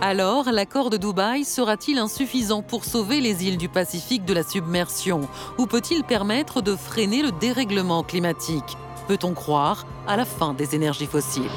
Alors, 0.00 0.50
l'accord 0.52 0.90
de 0.90 0.96
Dubaï 0.96 1.44
sera-t-il 1.44 1.98
insuffisant 1.98 2.62
pour 2.62 2.84
sauver 2.84 3.20
les 3.20 3.46
îles 3.46 3.58
du 3.58 3.68
Pacifique 3.68 4.24
de 4.24 4.34
la 4.34 4.44
submersion? 4.44 5.28
Ou 5.58 5.66
peut-il 5.66 6.04
permettre 6.04 6.62
de 6.62 6.76
freiner 6.76 7.22
le 7.22 7.32
dérèglement 7.32 8.04
climatique? 8.04 8.76
Peut-on 9.08 9.34
croire 9.34 9.86
à 10.06 10.16
la 10.16 10.24
fin 10.24 10.54
des 10.54 10.74
énergies 10.74 11.06
fossiles? 11.06 11.50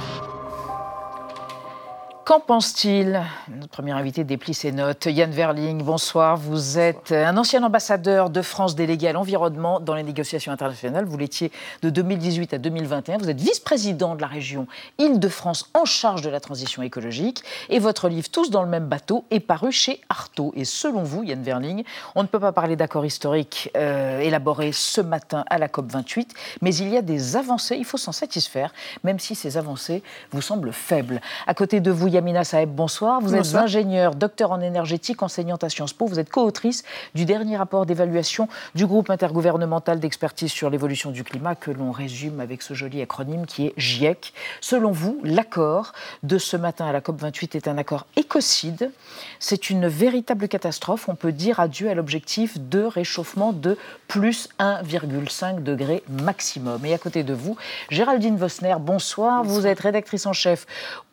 Qu'en 2.29 2.39
pense-t-il? 2.39 3.23
Notre 3.47 3.71
premier 3.71 3.91
invité 3.91 4.23
déplie 4.23 4.53
ses 4.53 4.71
notes. 4.71 5.07
Yann 5.07 5.31
Verling, 5.31 5.81
bonsoir. 5.81 6.37
Vous 6.37 6.77
êtes 6.77 7.11
un 7.11 7.35
ancien 7.37 7.63
ambassadeur 7.63 8.29
de 8.29 8.43
France 8.43 8.75
délégué 8.75 9.07
à 9.07 9.13
l'environnement 9.13 9.79
dans 9.79 9.95
les 9.95 10.03
négociations 10.03 10.51
internationales. 10.51 11.05
Vous 11.05 11.17
l'étiez 11.17 11.51
de 11.81 11.89
2018 11.89 12.53
à 12.53 12.59
2021. 12.59 13.17
Vous 13.17 13.31
êtes 13.31 13.41
vice-président 13.41 14.13
de 14.13 14.21
la 14.21 14.27
région 14.27 14.67
Île-de-France 14.99 15.71
en 15.73 15.85
charge 15.85 16.21
de 16.21 16.29
la 16.29 16.39
transition 16.39 16.83
écologique. 16.83 17.41
Et 17.69 17.79
votre 17.79 18.07
livre 18.09 18.29
Tous 18.29 18.51
dans 18.51 18.61
le 18.61 18.69
même 18.69 18.85
bateau 18.85 19.25
est 19.31 19.39
paru 19.39 19.71
chez 19.71 19.99
Artaud. 20.09 20.53
Et 20.55 20.65
selon 20.65 21.01
vous, 21.01 21.23
Yann 21.23 21.41
Verling, 21.41 21.83
on 22.13 22.21
ne 22.21 22.27
peut 22.27 22.39
pas 22.39 22.51
parler 22.51 22.75
d'accord 22.75 23.07
historique 23.07 23.71
euh, 23.75 24.19
élaboré 24.19 24.71
ce 24.71 25.01
matin 25.01 25.45
à 25.49 25.57
la 25.57 25.67
COP28, 25.67 26.27
mais 26.61 26.75
il 26.75 26.89
y 26.89 26.97
a 26.97 27.01
des 27.01 27.37
avancées. 27.37 27.75
Il 27.75 27.85
faut 27.85 27.97
s'en 27.97 28.11
satisfaire, 28.11 28.71
même 29.03 29.17
si 29.17 29.33
ces 29.33 29.57
avancées 29.57 30.03
vous 30.31 30.43
semblent 30.43 30.73
faibles. 30.73 31.21
À 31.47 31.55
côté 31.55 31.79
de 31.79 31.89
vous, 31.89 32.07
Yamina 32.19 32.43
Saeb, 32.43 32.69
bonsoir. 32.75 33.21
Vous 33.21 33.33
êtes 33.33 33.55
ingénieur, 33.55 34.13
docteur 34.13 34.51
en 34.51 34.59
énergétique, 34.59 35.23
enseignante 35.23 35.63
à 35.63 35.69
Sciences 35.69 35.93
Po. 35.93 36.05
Vous 36.05 36.19
êtes 36.19 36.29
co-autrice 36.29 36.83
du 37.15 37.23
dernier 37.23 37.55
rapport 37.55 37.85
d'évaluation 37.85 38.49
du 38.75 38.85
groupe 38.85 39.09
intergouvernemental 39.09 40.01
d'expertise 40.01 40.51
sur 40.51 40.69
l'évolution 40.69 41.11
du 41.11 41.23
climat 41.23 41.55
que 41.55 41.71
l'on 41.71 41.93
résume 41.93 42.41
avec 42.41 42.61
ce 42.61 42.73
joli 42.73 43.01
acronyme 43.01 43.45
qui 43.45 43.67
est 43.67 43.73
GIEC. 43.77 44.33
Selon 44.59 44.91
vous, 44.91 45.21
l'accord 45.23 45.93
de 46.23 46.37
ce 46.37 46.57
matin 46.57 46.87
à 46.87 46.91
la 46.91 46.99
COP28 46.99 47.55
est 47.55 47.69
un 47.69 47.77
accord 47.77 48.05
écocide. 48.17 48.91
C'est 49.39 49.69
une 49.69 49.87
véritable 49.87 50.49
catastrophe. 50.49 51.07
On 51.07 51.15
peut 51.15 51.31
dire 51.31 51.61
adieu 51.61 51.89
à 51.89 51.93
l'objectif 51.93 52.59
de 52.59 52.81
réchauffement 52.83 53.53
de 53.53 53.77
plus 54.09 54.49
1,5 54.59 55.63
degré 55.63 56.03
maximum. 56.09 56.83
Et 56.83 56.93
à 56.93 56.97
côté 56.97 57.23
de 57.23 57.33
vous, 57.33 57.55
Géraldine 57.89 58.35
Vosner, 58.35 58.75
bonsoir. 58.77 59.45
Vous 59.45 59.65
êtes 59.65 59.79
rédactrice 59.79 60.25
en 60.25 60.33
chef 60.33 60.65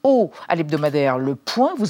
au, 0.03 0.31
à 0.49 0.55
l'hebdomadaire 0.55 0.96
Le 0.97 1.35
Point. 1.35 1.75
Vous, 1.77 1.87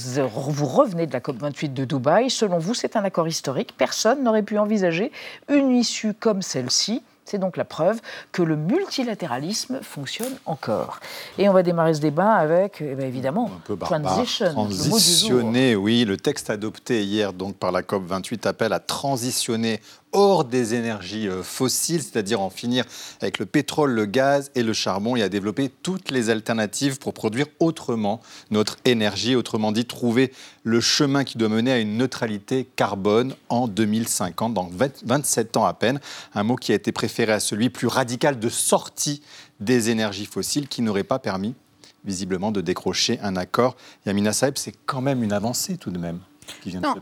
vous 0.48 0.66
revenez 0.66 1.06
de 1.06 1.12
la 1.12 1.20
COP28 1.20 1.72
de 1.72 1.84
Dubaï. 1.84 2.28
Selon 2.28 2.58
vous, 2.58 2.74
c'est 2.74 2.96
un 2.96 3.04
accord 3.04 3.28
historique. 3.28 3.74
Personne 3.76 4.24
n'aurait 4.24 4.42
pu 4.42 4.58
envisager 4.58 5.12
une 5.48 5.70
issue 5.70 6.12
comme 6.12 6.42
celle-ci. 6.42 7.02
C'est 7.24 7.38
donc 7.38 7.56
la 7.56 7.64
preuve 7.64 8.00
que 8.30 8.42
le 8.42 8.56
multilatéralisme 8.56 9.80
fonctionne 9.82 10.32
encore. 10.44 11.00
Et 11.38 11.48
on 11.48 11.52
va 11.52 11.62
démarrer 11.64 11.94
ce 11.94 12.00
débat 12.00 12.34
avec, 12.34 12.78
eh 12.80 12.94
bien, 12.94 13.06
évidemment, 13.06 13.50
un 13.52 13.60
peu 13.64 13.76
transition. 13.76 14.52
Transitionner, 14.52 15.74
oui. 15.74 16.04
Le 16.04 16.16
texte 16.16 16.50
adopté 16.50 17.02
hier 17.02 17.32
donc 17.32 17.56
par 17.56 17.72
la 17.72 17.82
COP 17.82 18.06
28 18.06 18.46
appelle 18.46 18.72
à 18.72 18.78
transitionner 18.78 19.80
hors 20.16 20.46
des 20.46 20.74
énergies 20.74 21.28
euh, 21.28 21.42
fossiles, 21.42 22.02
c'est-à-dire 22.02 22.40
en 22.40 22.48
finir 22.48 22.84
avec 23.20 23.38
le 23.38 23.44
pétrole, 23.44 23.92
le 23.92 24.06
gaz 24.06 24.50
et 24.54 24.62
le 24.62 24.72
charbon 24.72 25.14
et 25.14 25.22
à 25.22 25.28
développer 25.28 25.70
toutes 25.82 26.10
les 26.10 26.30
alternatives 26.30 26.98
pour 26.98 27.12
produire 27.12 27.46
autrement 27.60 28.22
notre 28.50 28.78
énergie, 28.86 29.36
autrement 29.36 29.72
dit 29.72 29.84
trouver 29.84 30.32
le 30.64 30.80
chemin 30.80 31.22
qui 31.22 31.36
doit 31.36 31.50
mener 31.50 31.70
à 31.70 31.78
une 31.78 31.98
neutralité 31.98 32.66
carbone 32.76 33.34
en 33.50 33.68
2050, 33.68 34.54
dans 34.54 34.70
27 35.04 35.58
ans 35.58 35.66
à 35.66 35.74
peine, 35.74 36.00
un 36.34 36.42
mot 36.42 36.56
qui 36.56 36.72
a 36.72 36.76
été 36.76 36.92
préféré 36.92 37.32
à 37.32 37.40
celui 37.40 37.68
plus 37.68 37.86
radical 37.86 38.40
de 38.40 38.48
sortie 38.48 39.22
des 39.60 39.90
énergies 39.90 40.26
fossiles 40.26 40.66
qui 40.66 40.80
n'aurait 40.80 41.04
pas 41.04 41.18
permis 41.18 41.54
visiblement 42.06 42.52
de 42.52 42.62
décrocher 42.62 43.18
un 43.22 43.36
accord. 43.36 43.76
Yamina 44.06 44.32
Saeb, 44.32 44.54
c'est 44.56 44.74
quand 44.86 45.02
même 45.02 45.22
une 45.22 45.32
avancée 45.32 45.76
tout 45.76 45.90
de 45.90 45.98
même 45.98 46.20
non, 46.82 46.94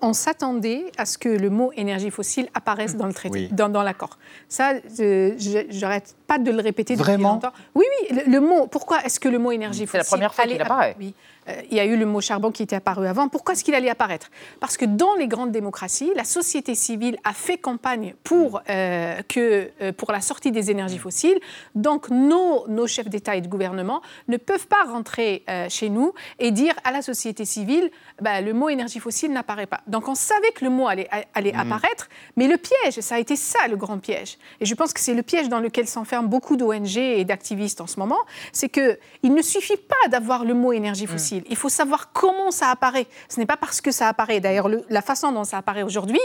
On, 0.00 0.12
s'attendait 0.12 0.90
à 0.98 1.06
ce 1.06 1.18
que 1.18 1.28
le 1.28 1.50
mot 1.50 1.72
énergie 1.76 2.10
fossile 2.10 2.48
apparaisse 2.54 2.96
dans 2.96 3.06
le 3.06 3.12
traité, 3.12 3.48
dans, 3.52 3.82
l'accord. 3.82 4.18
Ça, 4.48 4.74
je 4.88 5.80
n'arrête 5.80 6.14
pas 6.26 6.38
de 6.38 6.50
le 6.50 6.60
répéter 6.60 6.94
depuis 6.94 7.04
Vraiment 7.04 7.34
longtemps. 7.34 7.52
Oui, 7.74 7.84
oui, 8.10 8.22
le, 8.26 8.40
mot. 8.40 8.66
Pourquoi 8.66 9.02
est-ce 9.04 9.20
que 9.20 9.28
le 9.28 9.38
mot 9.38 9.52
énergie 9.52 9.86
fossile 9.86 10.04
C'est 10.04 10.16
la 10.16 10.16
première 10.16 10.34
fois 10.34 10.44
qu'il 10.46 10.60
apparaît. 10.60 10.96
Oui. 10.98 11.14
Euh, 11.48 11.60
il 11.70 11.76
y 11.76 11.80
a 11.80 11.84
eu 11.84 11.96
le 11.96 12.06
mot 12.06 12.20
charbon 12.20 12.50
qui 12.50 12.62
était 12.62 12.76
apparu 12.76 13.06
avant. 13.06 13.28
Pourquoi 13.28 13.54
est-ce 13.54 13.64
qu'il 13.64 13.74
allait 13.74 13.90
apparaître? 13.90 14.30
Parce 14.60 14.76
que 14.76 14.84
dans 14.84 15.14
les 15.16 15.26
grandes 15.26 15.52
démocraties, 15.52 16.10
la 16.14 16.24
société 16.24 16.74
civile 16.74 17.16
a 17.24 17.32
fait 17.32 17.58
campagne 17.58 18.14
pour, 18.22 18.60
euh, 18.68 19.20
que, 19.28 19.70
euh, 19.80 19.92
pour 19.92 20.12
la 20.12 20.20
sortie 20.20 20.52
des 20.52 20.70
énergies 20.70 20.98
fossiles. 20.98 21.40
Donc 21.74 22.10
nos, 22.10 22.66
nos 22.68 22.86
chefs 22.86 23.08
d'État 23.08 23.36
et 23.36 23.40
de 23.40 23.48
gouvernement 23.48 24.02
ne 24.28 24.36
peuvent 24.36 24.66
pas 24.66 24.84
rentrer 24.84 25.44
chez 25.68 25.88
nous 25.88 26.12
et 26.38 26.50
dire 26.50 26.74
à 26.84 26.92
la 26.92 27.02
société 27.02 27.44
civile, 27.44 27.90
bah, 28.20 28.40
le 28.40 28.52
mot 28.52 28.68
énergie 28.68 29.00
fossile 29.00 29.32
n'apparaît 29.32 29.66
pas. 29.66 29.80
Donc 29.86 30.08
on 30.08 30.14
savait 30.14 30.50
que 30.52 30.64
le 30.64 30.70
mot 30.70 30.88
allait, 30.88 31.08
allait 31.34 31.52
mmh. 31.52 31.60
apparaître, 31.60 32.08
mais 32.36 32.46
le 32.46 32.56
piège, 32.56 33.00
ça 33.00 33.16
a 33.16 33.18
été 33.18 33.36
ça 33.36 33.68
le 33.68 33.76
grand 33.76 33.98
piège. 33.98 34.38
Et 34.60 34.66
je 34.66 34.74
pense 34.74 34.92
que 34.92 35.00
c'est 35.00 35.14
le 35.14 35.22
piège 35.22 35.48
dans 35.48 35.60
lequel 35.60 35.86
s'enferment 35.86 36.28
beaucoup 36.28 36.56
d'ONG 36.56 36.96
et 36.96 37.24
d'activistes 37.24 37.80
en 37.80 37.86
ce 37.86 37.98
moment, 37.98 38.18
c'est 38.52 38.68
qu'il 38.68 39.34
ne 39.34 39.42
suffit 39.42 39.76
pas 39.76 40.08
d'avoir 40.08 40.44
le 40.44 40.54
mot 40.54 40.72
énergie 40.72 41.06
mmh. 41.06 41.10
Il 41.32 41.56
faut 41.56 41.68
savoir 41.68 42.12
comment 42.12 42.50
ça 42.50 42.68
apparaît. 42.68 43.06
Ce 43.28 43.38
n'est 43.38 43.46
pas 43.46 43.56
parce 43.56 43.80
que 43.80 43.90
ça 43.90 44.08
apparaît. 44.08 44.40
D'ailleurs, 44.40 44.68
la 44.88 45.02
façon 45.02 45.32
dont 45.32 45.44
ça 45.44 45.58
apparaît 45.58 45.82
aujourd'hui 45.82 46.20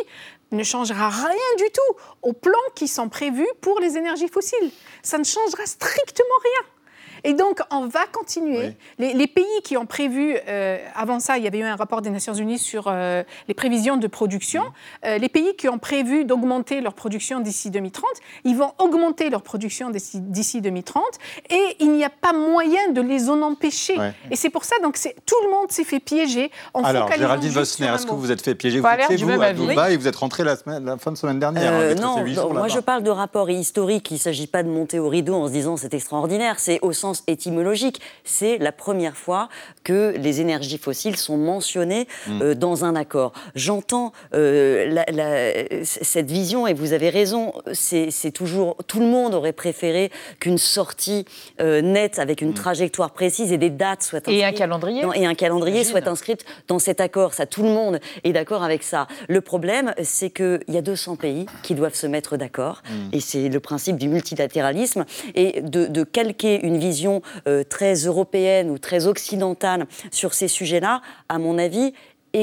ne 0.52 0.64
changera 0.64 1.10
rien 1.10 1.56
du 1.58 1.66
tout 1.72 1.98
aux 2.22 2.34
plans 2.34 2.54
qui 2.76 2.88
sont 2.88 3.10
prévus 3.10 3.48
pour 3.62 3.80
les 3.80 3.98
énergies 3.98 4.28
fossiles. 4.28 4.72
Ça 5.04 5.18
ne 5.18 5.24
changera 5.24 5.66
strictement 5.66 6.28
rien. 6.44 6.77
Et 7.28 7.34
donc, 7.34 7.60
on 7.72 7.88
va 7.88 8.06
continuer. 8.10 8.78
Les, 9.00 9.28
pays 9.28 9.44
qui 9.66 9.76
ont 9.76 9.86
prévu, 9.86 10.38
euh, 10.48 10.78
avant 10.96 11.20
ça, 11.20 11.38
il 11.38 11.44
y 11.44 11.48
avait 11.48 11.60
eu 11.60 11.64
un 11.64 11.76
rapport 11.76 12.02
des 12.02 12.10
Nations 12.10 12.34
Unies 12.34 12.58
sur 12.58 12.86
euh, 12.88 13.22
les 13.50 13.54
prévisions 13.54 13.98
de 13.98 14.08
production. 14.08 14.64
Euh, 15.06 15.18
les 15.18 15.28
pays 15.28 15.54
qui 15.58 15.68
ont 15.68 15.78
prévu 15.78 16.24
d'augmenter 16.24 16.80
leur 16.80 16.94
production 16.94 17.42
d'ici 17.42 17.70
2030, 17.70 18.06
ils 18.46 18.56
vont 18.56 18.72
augmenter 18.80 19.30
leur 19.30 19.42
production 19.42 19.90
d'ici 19.90 20.62
2030 20.62 21.04
et 21.50 21.76
il 21.82 21.92
n'y 21.92 22.06
a 22.06 22.10
pas 22.10 22.32
moyen 22.32 22.92
de 22.92 23.02
les 23.02 23.30
en 23.30 23.42
empêcher. 23.42 23.98
Et 24.32 24.38
c'est 24.38 24.50
pour 24.50 24.64
ça, 24.64 24.78
donc, 24.82 24.98
tout 25.26 25.36
le 25.44 25.52
monde 25.52 25.70
s'est 25.70 25.84
fait 25.84 26.00
piéger. 26.00 26.50
Alors, 26.82 27.12
Géraldine 27.12 27.52
Vosner, 27.52 27.88
est-ce 27.88 28.06
que 28.06 28.12
vous 28.12 28.32
êtes 28.32 28.42
fait 28.42 28.56
piéger? 28.56 28.80
Vous 28.80 28.88
étiez, 28.88 29.18
vous, 29.18 29.42
à 29.42 29.52
Dubaï 29.52 29.96
et 29.96 29.98
vous 29.98 30.08
êtes 30.08 30.16
rentré 30.16 30.46
la, 30.46 30.56
semaine, 30.56 30.86
la 30.86 30.98
fin 30.98 31.12
de 31.12 31.18
semaine 31.18 31.40
dernière. 31.40 31.74
Hein, 31.74 31.96
non, 31.96 32.24
moi 32.54 32.70
je 32.70 32.80
parle 32.80 33.04
de 33.04 33.10
rapport 33.10 33.50
historique. 33.50 34.12
Il 34.12 34.16
ne 34.16 34.20
s'agit 34.20 34.48
pas 34.48 34.64
de 34.64 34.70
monter 34.70 35.00
au 35.00 35.10
rideau 35.10 35.36
en 35.36 35.48
se 35.48 35.52
disant 35.52 35.76
c'est 35.76 35.94
extraordinaire. 35.94 36.62
C'est 36.62 36.80
au 36.82 36.94
sens 36.94 37.17
étymologique. 37.28 38.02
C'est 38.24 38.58
la 38.58 38.72
première 38.72 39.18
fois 39.18 39.50
que 39.84 40.14
les 40.18 40.42
énergies 40.42 40.78
fossiles 40.78 41.18
sont 41.18 41.38
mentionnées 41.38 42.08
mm. 42.28 42.42
euh, 42.42 42.56
dans 42.56 42.86
un 42.86 42.96
accord. 42.96 43.34
J'entends 43.56 44.12
euh, 44.34 45.04
cette 45.84 46.30
vision 46.30 46.68
et 46.68 46.74
vous 46.74 46.94
avez 46.94 47.10
raison. 47.10 47.54
C'est 47.74 48.32
toujours 48.32 48.78
tout 48.88 49.00
le 49.00 49.06
monde 49.06 49.34
aurait 49.34 49.54
préféré 49.54 50.12
qu'une 50.40 50.58
sortie 50.58 51.26
euh, 51.62 51.82
nette 51.82 52.20
avec 52.20 52.42
une 52.42 52.52
mm. 52.52 52.56
trajectoire 52.56 53.12
précise 53.12 53.52
et 53.52 53.58
des 53.58 53.70
dates 53.70 54.04
soient 54.04 54.20
inscrites. 54.20 54.40
Et 54.40 54.44
un 54.44 54.52
calendrier. 54.52 55.04
et 55.16 55.26
un 55.26 55.36
calendrier 55.36 55.84
soit 55.84 56.08
inscrit 56.08 56.38
dans 56.68 56.80
cet 56.80 57.02
accord. 57.02 57.34
Ça, 57.34 57.46
tout 57.46 57.64
le 57.64 57.70
monde 57.70 58.00
est 58.24 58.34
d'accord 58.34 58.64
avec 58.64 58.84
ça. 58.84 59.08
Le 59.28 59.42
problème, 59.42 59.94
c'est 60.04 60.30
qu'il 60.30 60.64
y 60.68 60.78
a 60.78 60.82
200 60.82 61.16
pays 61.16 61.46
qui 61.64 61.76
doivent 61.76 61.96
se 61.96 62.08
mettre 62.08 62.38
d'accord. 62.38 62.82
Mm. 62.90 63.16
Et 63.16 63.20
c'est 63.20 63.50
le 63.50 63.60
principe 63.60 63.98
du 63.98 64.10
multilatéralisme. 64.10 65.06
Et 65.36 65.62
de, 65.62 65.88
de 65.88 66.04
calquer 66.04 66.66
une 66.66 66.78
vision 66.78 67.07
euh, 67.48 67.64
très 67.64 67.94
européenne 67.94 68.70
ou 68.70 68.78
très 68.78 69.08
occidentale 69.08 69.88
sur 70.12 70.34
ces 70.34 70.48
sujets-là, 70.48 71.02
à 71.30 71.40
mon 71.40 71.58
avis, 71.58 71.94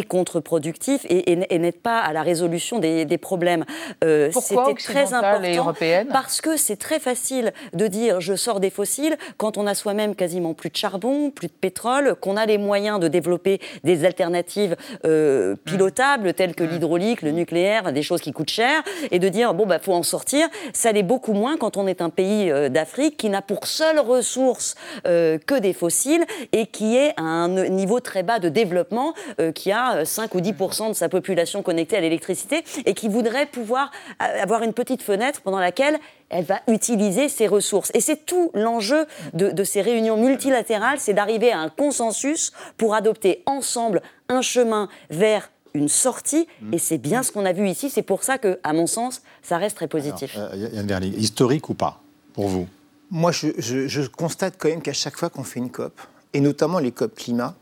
contre-productif 0.03 1.07
et, 1.09 1.33
et, 1.33 1.59
n'aide 1.59 1.81
pas 1.81 1.99
à 2.01 2.13
la 2.13 2.23
résolution 2.23 2.79
des, 2.79 3.19
problèmes. 3.19 3.65
Euh, 4.03 4.31
Pourquoi 4.33 4.75
très 4.75 5.15
important 5.15 5.45
et 5.45 5.57
européenne 5.57 6.09
Parce 6.13 6.41
que 6.41 6.57
c'est 6.57 6.77
très 6.77 6.99
facile 6.99 7.53
de 7.73 7.87
dire 7.87 8.21
je 8.21 8.35
sors 8.35 8.61
des 8.61 8.71
fossiles 8.71 9.17
quand 9.37 9.57
on 9.57 9.67
a 9.67 9.75
soi-même 9.75 10.15
quasiment 10.15 10.55
plus 10.55 10.71
de 10.71 10.77
charbon, 10.77 11.31
plus 11.31 11.49
de 11.49 11.53
pétrole, 11.53 12.17
qu'on 12.21 12.37
a 12.37 12.47
les 12.47 12.59
moyens 12.59 12.99
de 12.99 13.09
développer 13.09 13.61
des 13.85 14.05
alternatives 14.05 14.77
euh, 15.05 15.55
pilotables 15.65 16.35
telles 16.35 16.55
que 16.55 16.65
l'hydraulique, 16.65 17.23
le 17.23 17.31
nucléaire, 17.31 17.93
des 17.93 18.03
choses 18.03 18.21
qui 18.21 18.33
coûtent 18.33 18.51
cher, 18.51 18.83
et 19.11 19.19
de 19.19 19.29
dire 19.29 19.55
bon 19.55 19.67
bah 19.67 19.79
faut 19.79 19.95
en 19.95 20.03
sortir. 20.03 20.49
Ça 20.73 20.93
l'est 20.93 21.03
beaucoup 21.03 21.33
moins 21.33 21.57
quand 21.57 21.77
on 21.77 21.87
est 21.87 22.03
un 22.03 22.11
pays 22.11 22.51
euh, 22.51 22.69
d'Afrique 22.69 23.17
qui 23.17 23.29
n'a 23.29 23.43
pour 23.43 23.67
seule 23.67 24.01
ressource 24.01 24.75
que 25.05 25.59
des 25.59 25.73
fossiles 25.73 26.25
et 26.53 26.67
qui 26.67 26.97
est 26.97 27.13
à 27.17 27.23
un 27.23 27.69
niveau 27.69 28.01
très 28.01 28.23
bas 28.23 28.39
de 28.39 28.49
développement, 28.49 29.15
qui 29.55 29.71
a 29.71 29.84
5 30.05 30.35
ou 30.35 30.41
10% 30.41 30.89
de 30.89 30.93
sa 30.95 31.09
population 31.09 31.63
connectée 31.63 31.97
à 31.97 32.01
l'électricité 32.01 32.65
et 32.87 32.95
qui 32.95 33.09
voudrait 33.09 33.47
pouvoir 33.47 33.91
avoir 34.19 34.63
une 34.63 34.73
petite 34.73 35.03
fenêtre 35.03 35.41
pendant 35.43 35.61
laquelle 35.61 35.99
elle 36.31 36.45
va 36.45 36.61
utiliser 36.69 37.29
ses 37.29 37.47
ressources. 37.47 37.91
Et 37.95 38.01
c'est 38.01 38.27
tout 38.27 38.51
l'enjeu 38.55 39.07
de, 39.35 39.65
ces 39.65 39.83
réunions 39.83 40.17
multilatérales, 40.17 40.99
c'est 40.99 41.15
d'arriver 41.15 41.53
à 41.53 41.61
un 41.61 41.69
consensus 41.69 42.53
pour 42.77 42.95
adopter 42.95 43.43
ensemble 43.47 44.03
un 44.29 44.43
chemin 44.43 44.89
vers 45.11 45.51
une 45.75 45.89
sortie, 45.89 46.47
et 46.73 46.79
c'est 46.79 46.99
bien 46.99 47.25
ce 47.25 47.33
qu'on 47.33 47.45
a 47.45 47.53
vu 47.53 47.69
ici. 47.69 47.91
C'est 47.91 48.03
pour 48.03 48.23
ça 48.23 48.39
que, 48.39 48.61
à 48.63 48.73
mon 48.73 48.87
sens, 48.87 49.23
ça 49.43 49.59
reste 49.59 49.77
très 49.77 49.89
positif. 49.89 50.37
Alors, 50.37 50.51
euh, 50.53 50.83
Yann 50.85 51.03
historique 51.03 51.69
ou 51.69 51.75
pas, 51.75 52.01
pour 52.33 52.47
vous? 52.47 52.69
Moi, 53.11 53.33
je, 53.33 53.49
je 53.59 54.09
constate 54.09 54.55
quand 54.57 54.69
même 54.69 54.83
qu'à 54.83 54.93
chaque 54.93 55.17
fois 55.17 55.31
qu'on 55.31 55.43
fait 55.43 55.59
une 55.59 55.71
COP, 55.71 56.01
et 56.33 56.41
notamment 56.41 56.79
les 56.79 56.93
COP 56.93 57.15
climat, 57.17 57.57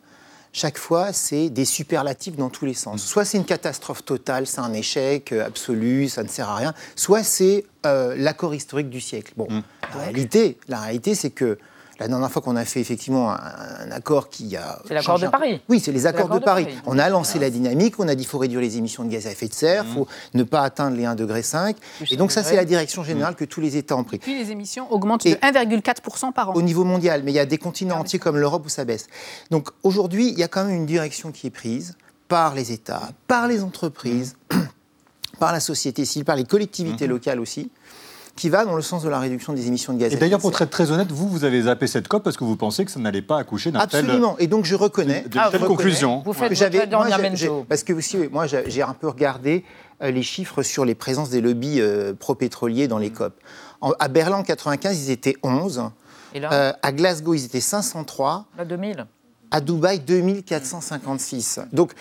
chaque 0.53 0.77
fois, 0.77 1.13
c'est 1.13 1.49
des 1.49 1.65
superlatifs 1.65 2.37
dans 2.37 2.51
tous 2.51 2.67
les 2.67 2.75
sens. 2.75 3.03
Soit 3.03 3.25
c'est 3.25 3.39
une 3.39 3.45
catastrophe 3.45 4.05
totale, 4.05 4.47
c'est 4.47 4.61
un 4.61 4.73
échec 4.75 5.33
euh, 5.33 5.47
absolu, 5.47 6.09
ça 6.09 6.23
ne 6.23 6.29
sert 6.29 6.49
à 6.49 6.57
rien, 6.57 6.75
soit 6.95 7.23
c'est 7.23 7.65
euh, 7.87 8.15
l'accord 8.17 8.55
historique 8.55 8.91
du 8.91 9.01
siècle. 9.01 9.33
Bon, 9.37 9.47
mmh. 9.49 9.63
la 9.95 10.01
réalité, 10.05 10.59
la 10.69 10.81
réalité, 10.81 11.15
c'est 11.15 11.31
que 11.31 11.59
la 11.99 12.09
dernière 12.09 12.31
fois 12.31 12.43
qu'on 12.43 12.57
a 12.57 12.65
fait 12.65 12.81
effectivement 12.81 13.31
un, 13.31 13.91
accord 13.91 14.29
qui 14.29 14.57
a. 14.57 14.81
C'est 14.87 14.95
l'accord 14.95 15.19
de 15.19 15.27
Paris. 15.27 15.61
Oui, 15.69 15.81
c'est 15.81 15.93
les 15.93 16.07
accords 16.07 16.29
de, 16.29 16.39
Paris. 16.39 16.67
On 16.87 16.99
a 16.99 17.09
lancé 17.09 17.39
la 17.39 17.51
dynamique, 17.51 17.99
on 17.99 18.09
a 18.09 18.15
dit 18.15 18.25
qu'il 18.25 18.31
faut 18.31 18.39
réduire 18.39 18.61
les 18.61 18.77
émissions 18.77 19.05
de 19.05 19.11
gaz 19.11 19.27
à 19.27 19.31
effet 19.31 19.49
de 19.49 19.53
serre, 19.53 19.85
il 19.85 19.91
mmh. 19.91 19.95
faut 19.95 20.09
ne 20.35 20.43
pas 20.43 20.63
atteindre 20.63 20.97
les 20.97 21.05
1,5 21.05 21.15
degré. 21.15 21.43
Et 22.11 22.17
donc, 22.17 22.33
ça, 22.33 22.43
c'est 22.43 22.57
la 22.57 22.65
direction 22.65 23.05
générale 23.05 23.35
mmh. 23.35 23.37
que 23.37 23.45
tous 23.45 23.61
les 23.61 23.77
États 23.77 23.97
ont 23.97 24.05
pris. 24.05 24.19
Puis 24.19 24.39
les 24.39 24.51
émissions 24.51 24.91
augmentent 24.93 25.25
de 25.25 25.31
1,4% 25.31 26.33
par 26.33 26.51
an. 26.51 26.55
Au 26.55 26.63
niveau 26.63 26.85
mondial, 26.85 27.23
mais 27.25 27.33
il 27.33 27.35
y 27.35 27.41
a 27.41 27.47
des 27.47 27.59
continents 27.59 27.99
entiers 27.99 28.19
comme 28.19 28.39
l'Europe 28.39 28.67
où 28.67 28.69
ça 28.69 28.85
baisse. 28.85 29.09
Donc 29.51 29.69
aujourd'hui, 29.83 30.29
il 30.29 30.39
y 30.39 30.43
a 30.43 30.49
quand 30.49 30.65
même 30.65 30.77
une 30.77 30.87
direction 30.87 31.33
qui 31.33 31.47
est 31.47 31.51
prise 31.51 31.97
par 32.29 32.55
les 32.55 32.73
États, 32.73 33.11
par 33.29 33.47
les 33.49 33.63
entreprises, 33.63 34.37
mmh. 34.53 34.57
par 35.39 35.53
la 35.53 35.61
société 35.61 36.05
civile, 36.05 36.25
par 36.25 36.37
les 36.37 36.45
collectivités 36.45 37.07
locales 37.07 37.41
aussi 37.41 37.71
qui 38.37 38.49
va 38.49 38.65
dans 38.65 38.77
le 38.77 38.83
sens 38.83 39.03
de 39.03 39.09
la 39.09 39.19
réduction 39.19 39.53
des 39.53 39.67
émissions 39.67 39.93
de 39.93 39.99
gaz 39.99 40.07
à 40.07 40.09
effet 40.09 40.17
de 40.17 40.21
serre. 40.21 40.27
Et 40.27 40.31
d'ailleurs, 40.31 40.41
pour 40.41 40.51
être 40.61 40.71
très 40.71 40.91
honnête, 40.91 41.11
vous, 41.13 41.29
vous 41.29 41.45
avez 41.45 41.63
zappé 41.63 41.87
cette 41.87 42.09
COP 42.09 42.23
parce 42.23 42.37
que 42.37 42.45
vous 42.45 42.57
pensez 42.57 42.85
que 42.85 42.91
ça 42.91 43.01
n'allait 43.01 43.23
pas 43.23 43.39
accoucher 43.39 43.71
d'un 43.71 43.87
tel... 43.87 44.05
Absolument. 44.05 44.37
Et 44.39 44.47
donc, 44.47 44.65
je 44.65 44.75
reconnais... 44.75 45.23
De, 45.23 45.39
telle 45.51 45.61
conclusion. 45.61 46.23
Vous 46.25 46.33
faites 46.33 46.55
j'avais, 46.55 46.87
moi, 46.87 47.07
Parce 47.69 47.83
que 47.83 47.93
aussi, 47.93 48.17
moi, 48.31 48.47
j'ai 48.47 48.83
un 48.83 48.95
peu 48.95 49.09
regardé 49.09 49.65
euh, 50.03 50.11
les 50.11 50.23
chiffres 50.23 50.63
sur 50.63 50.85
les 50.85 50.95
présences 50.95 51.31
des 51.31 51.41
lobbies 51.41 51.81
euh, 51.81 52.15
pro-pétroliers 52.15 52.89
dans 52.89 52.99
les 52.99 53.11
mm. 53.11 53.15
COP. 53.15 53.35
à 53.99 54.09
Berlin, 54.09 54.39
en 54.39 54.43
95, 54.43 55.07
ils 55.07 55.11
étaient 55.11 55.37
11. 55.43 55.91
Et 56.35 56.41
là 56.41 56.53
euh, 56.53 56.73
à 56.83 56.93
Glasgow, 56.93 57.35
ils 57.35 57.45
étaient 57.45 57.61
503. 57.61 58.47
Là, 58.57 58.65
2000 58.65 59.07
à 59.55 59.61
Dubaï, 59.61 60.01
2456. 60.01 61.61
Donc 61.75 61.93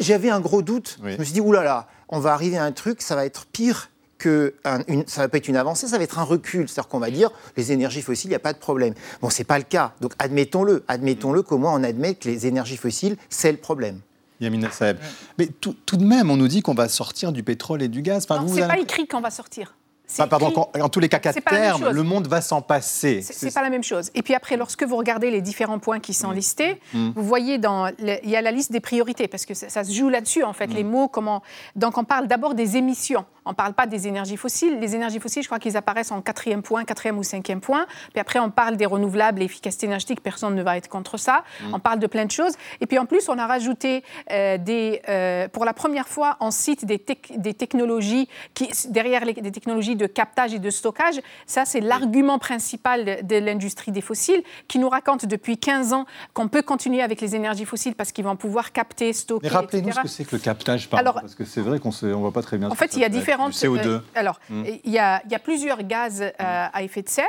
j'avais 0.00 0.30
un 0.30 0.40
gros 0.40 0.62
doute. 0.62 0.98
Je 1.04 1.16
me 1.16 1.22
suis 1.22 1.32
dit, 1.32 1.40
oulala, 1.40 1.86
on 2.08 2.18
va 2.18 2.32
arriver 2.32 2.58
à 2.58 2.64
un 2.64 2.72
truc, 2.72 3.02
ça 3.02 3.14
va 3.14 3.24
être 3.24 3.46
pire 3.46 3.88
que 4.18 4.54
ça 4.62 4.78
ne 4.78 5.04
va 5.16 5.28
pas 5.28 5.38
être 5.38 5.48
une 5.48 5.56
avancée, 5.56 5.86
ça 5.86 5.96
va 5.96 6.04
être 6.04 6.18
un 6.18 6.24
recul. 6.24 6.68
C'est-à-dire 6.68 6.88
qu'on 6.88 6.98
va 6.98 7.10
dire, 7.10 7.30
les 7.56 7.72
énergies 7.72 8.02
fossiles, 8.02 8.28
il 8.28 8.32
n'y 8.32 8.36
a 8.36 8.40
pas 8.40 8.52
de 8.52 8.58
problème. 8.58 8.94
Bon, 9.22 9.30
ce 9.30 9.38
n'est 9.38 9.44
pas 9.44 9.58
le 9.58 9.64
cas. 9.64 9.92
Donc 10.00 10.12
admettons-le. 10.18 10.84
Admettons-le 10.88 11.42
qu'au 11.42 11.58
moins 11.58 11.74
on 11.74 11.82
admet 11.82 12.14
que 12.14 12.28
les 12.28 12.46
énergies 12.46 12.76
fossiles, 12.76 13.16
c'est 13.28 13.52
le 13.52 13.58
problème. 13.58 14.00
Yamina 14.40 14.70
Saeb. 14.70 14.98
Mais 15.38 15.46
tout, 15.46 15.74
de 15.92 16.04
même, 16.04 16.30
on 16.30 16.36
nous 16.36 16.48
dit 16.48 16.62
qu'on 16.62 16.74
va 16.74 16.88
sortir 16.88 17.32
du 17.32 17.42
pétrole 17.42 17.82
et 17.82 17.88
du 17.88 18.02
gaz. 18.02 18.26
Enfin, 18.28 18.42
non, 18.42 18.48
c'est 18.48 18.68
pas 18.68 18.78
écrit 18.78 19.06
qu'on 19.06 19.20
va 19.20 19.30
sortir. 19.30 19.74
Bah, 20.16 20.26
pardon, 20.26 20.68
en, 20.80 20.88
tous 20.88 21.00
les 21.00 21.08
cas, 21.08 21.18
qu'à 21.18 21.32
terme, 21.34 21.90
le 21.90 22.02
monde 22.02 22.28
va 22.28 22.40
s'en 22.40 22.62
passer. 22.62 23.20
C'est 23.22 23.52
pas 23.52 23.62
la 23.62 23.70
même 23.70 23.84
chose. 23.84 24.10
Et 24.14 24.22
puis 24.22 24.34
après, 24.34 24.56
lorsque 24.56 24.82
vous 24.82 24.96
regardez 24.96 25.30
les 25.30 25.42
différents 25.42 25.78
points 25.78 26.00
qui 26.00 26.14
sont 26.14 26.30
mmh. 26.30 26.34
listés, 26.34 26.80
mmh. 26.94 27.10
vous 27.14 27.22
voyez 27.22 27.58
dans 27.58 27.88
il 27.98 28.30
y 28.30 28.36
a 28.36 28.40
la 28.40 28.50
liste 28.50 28.72
des 28.72 28.80
priorités 28.80 29.28
parce 29.28 29.44
que 29.44 29.54
ça, 29.54 29.84
se 29.84 29.92
joue 29.92 30.08
là-dessus 30.08 30.44
en 30.44 30.52
fait. 30.52 30.68
Mmh. 30.68 30.74
Les 30.74 30.84
mots, 30.84 31.08
comment. 31.08 31.42
Donc 31.76 31.98
on 31.98 32.04
parle 32.04 32.26
d'abord 32.26 32.54
des 32.54 32.76
émissions. 32.76 33.26
On 33.48 33.52
ne 33.52 33.56
parle 33.56 33.72
pas 33.72 33.86
des 33.86 34.06
énergies 34.06 34.36
fossiles. 34.36 34.78
Les 34.78 34.94
énergies 34.94 35.20
fossiles, 35.20 35.42
je 35.42 35.48
crois 35.48 35.58
qu'ils 35.58 35.78
apparaissent 35.78 36.12
en 36.12 36.20
quatrième 36.20 36.60
point, 36.60 36.84
quatrième 36.84 37.16
ou 37.16 37.22
cinquième 37.22 37.62
point. 37.62 37.86
Puis 38.12 38.20
après, 38.20 38.38
on 38.38 38.50
parle 38.50 38.76
des 38.76 38.84
renouvelables, 38.84 39.40
l'efficacité 39.40 39.86
énergétique, 39.86 40.20
personne 40.20 40.54
ne 40.54 40.62
va 40.62 40.76
être 40.76 40.88
contre 40.88 41.16
ça. 41.16 41.44
Mm. 41.62 41.74
On 41.74 41.80
parle 41.80 41.98
de 41.98 42.06
plein 42.06 42.26
de 42.26 42.30
choses. 42.30 42.52
Et 42.82 42.86
puis 42.86 42.98
en 42.98 43.06
plus, 43.06 43.26
on 43.30 43.38
a 43.38 43.46
rajouté 43.46 44.04
euh, 44.30 44.58
des, 44.58 45.00
euh, 45.08 45.48
pour 45.48 45.64
la 45.64 45.72
première 45.72 46.08
fois, 46.08 46.36
on 46.40 46.50
cite 46.50 46.84
des, 46.84 47.02
des 47.36 47.54
technologies 47.54 48.28
qui, 48.52 48.68
derrière 48.90 49.24
les, 49.24 49.32
des 49.32 49.50
technologies 49.50 49.96
de 49.96 50.06
captage 50.06 50.52
et 50.52 50.58
de 50.58 50.68
stockage. 50.68 51.18
Ça, 51.46 51.64
c'est 51.64 51.80
l'argument 51.80 52.38
principal 52.38 53.26
de, 53.26 53.36
l'industrie 53.38 53.92
des 53.92 54.02
fossiles 54.02 54.42
qui 54.66 54.78
nous 54.78 54.90
raconte 54.90 55.24
depuis 55.24 55.56
15 55.56 55.94
ans 55.94 56.04
qu'on 56.34 56.48
peut 56.48 56.60
continuer 56.60 57.00
avec 57.00 57.22
les 57.22 57.34
énergies 57.34 57.64
fossiles 57.64 57.94
parce 57.94 58.12
qu'ils 58.12 58.24
vont 58.24 58.36
pouvoir 58.36 58.72
capter, 58.72 59.14
stocker. 59.14 59.48
Mais 59.48 59.56
rappelez-nous 59.56 59.92
ce 59.92 60.00
que 60.00 60.08
c'est 60.08 60.24
que 60.26 60.36
le 60.36 60.42
captage, 60.42 60.90
par 60.90 61.00
Alors, 61.00 61.14
parce 61.14 61.34
que 61.34 61.46
c'est 61.46 61.62
vrai 61.62 61.78
qu'on 61.78 61.92
ne 62.02 62.12
voit 62.12 62.32
pas 62.32 62.42
très 62.42 62.58
bien. 62.58 62.68
En 62.68 62.74
fait, 62.74 62.94
il 62.94 63.00
y 63.00 63.04
a 63.04 63.08
différents 63.08 63.37
CO2. 63.46 63.86
Euh, 63.86 63.98
alors, 64.14 64.40
hmm. 64.50 64.64
il 64.84 64.90
y, 64.90 64.98
a, 64.98 65.20
plusieurs 65.42 65.82
gaz 65.84 66.22
euh, 66.22 66.32
à 66.38 66.82
effet 66.82 67.02
de 67.02 67.08
serre 67.08 67.26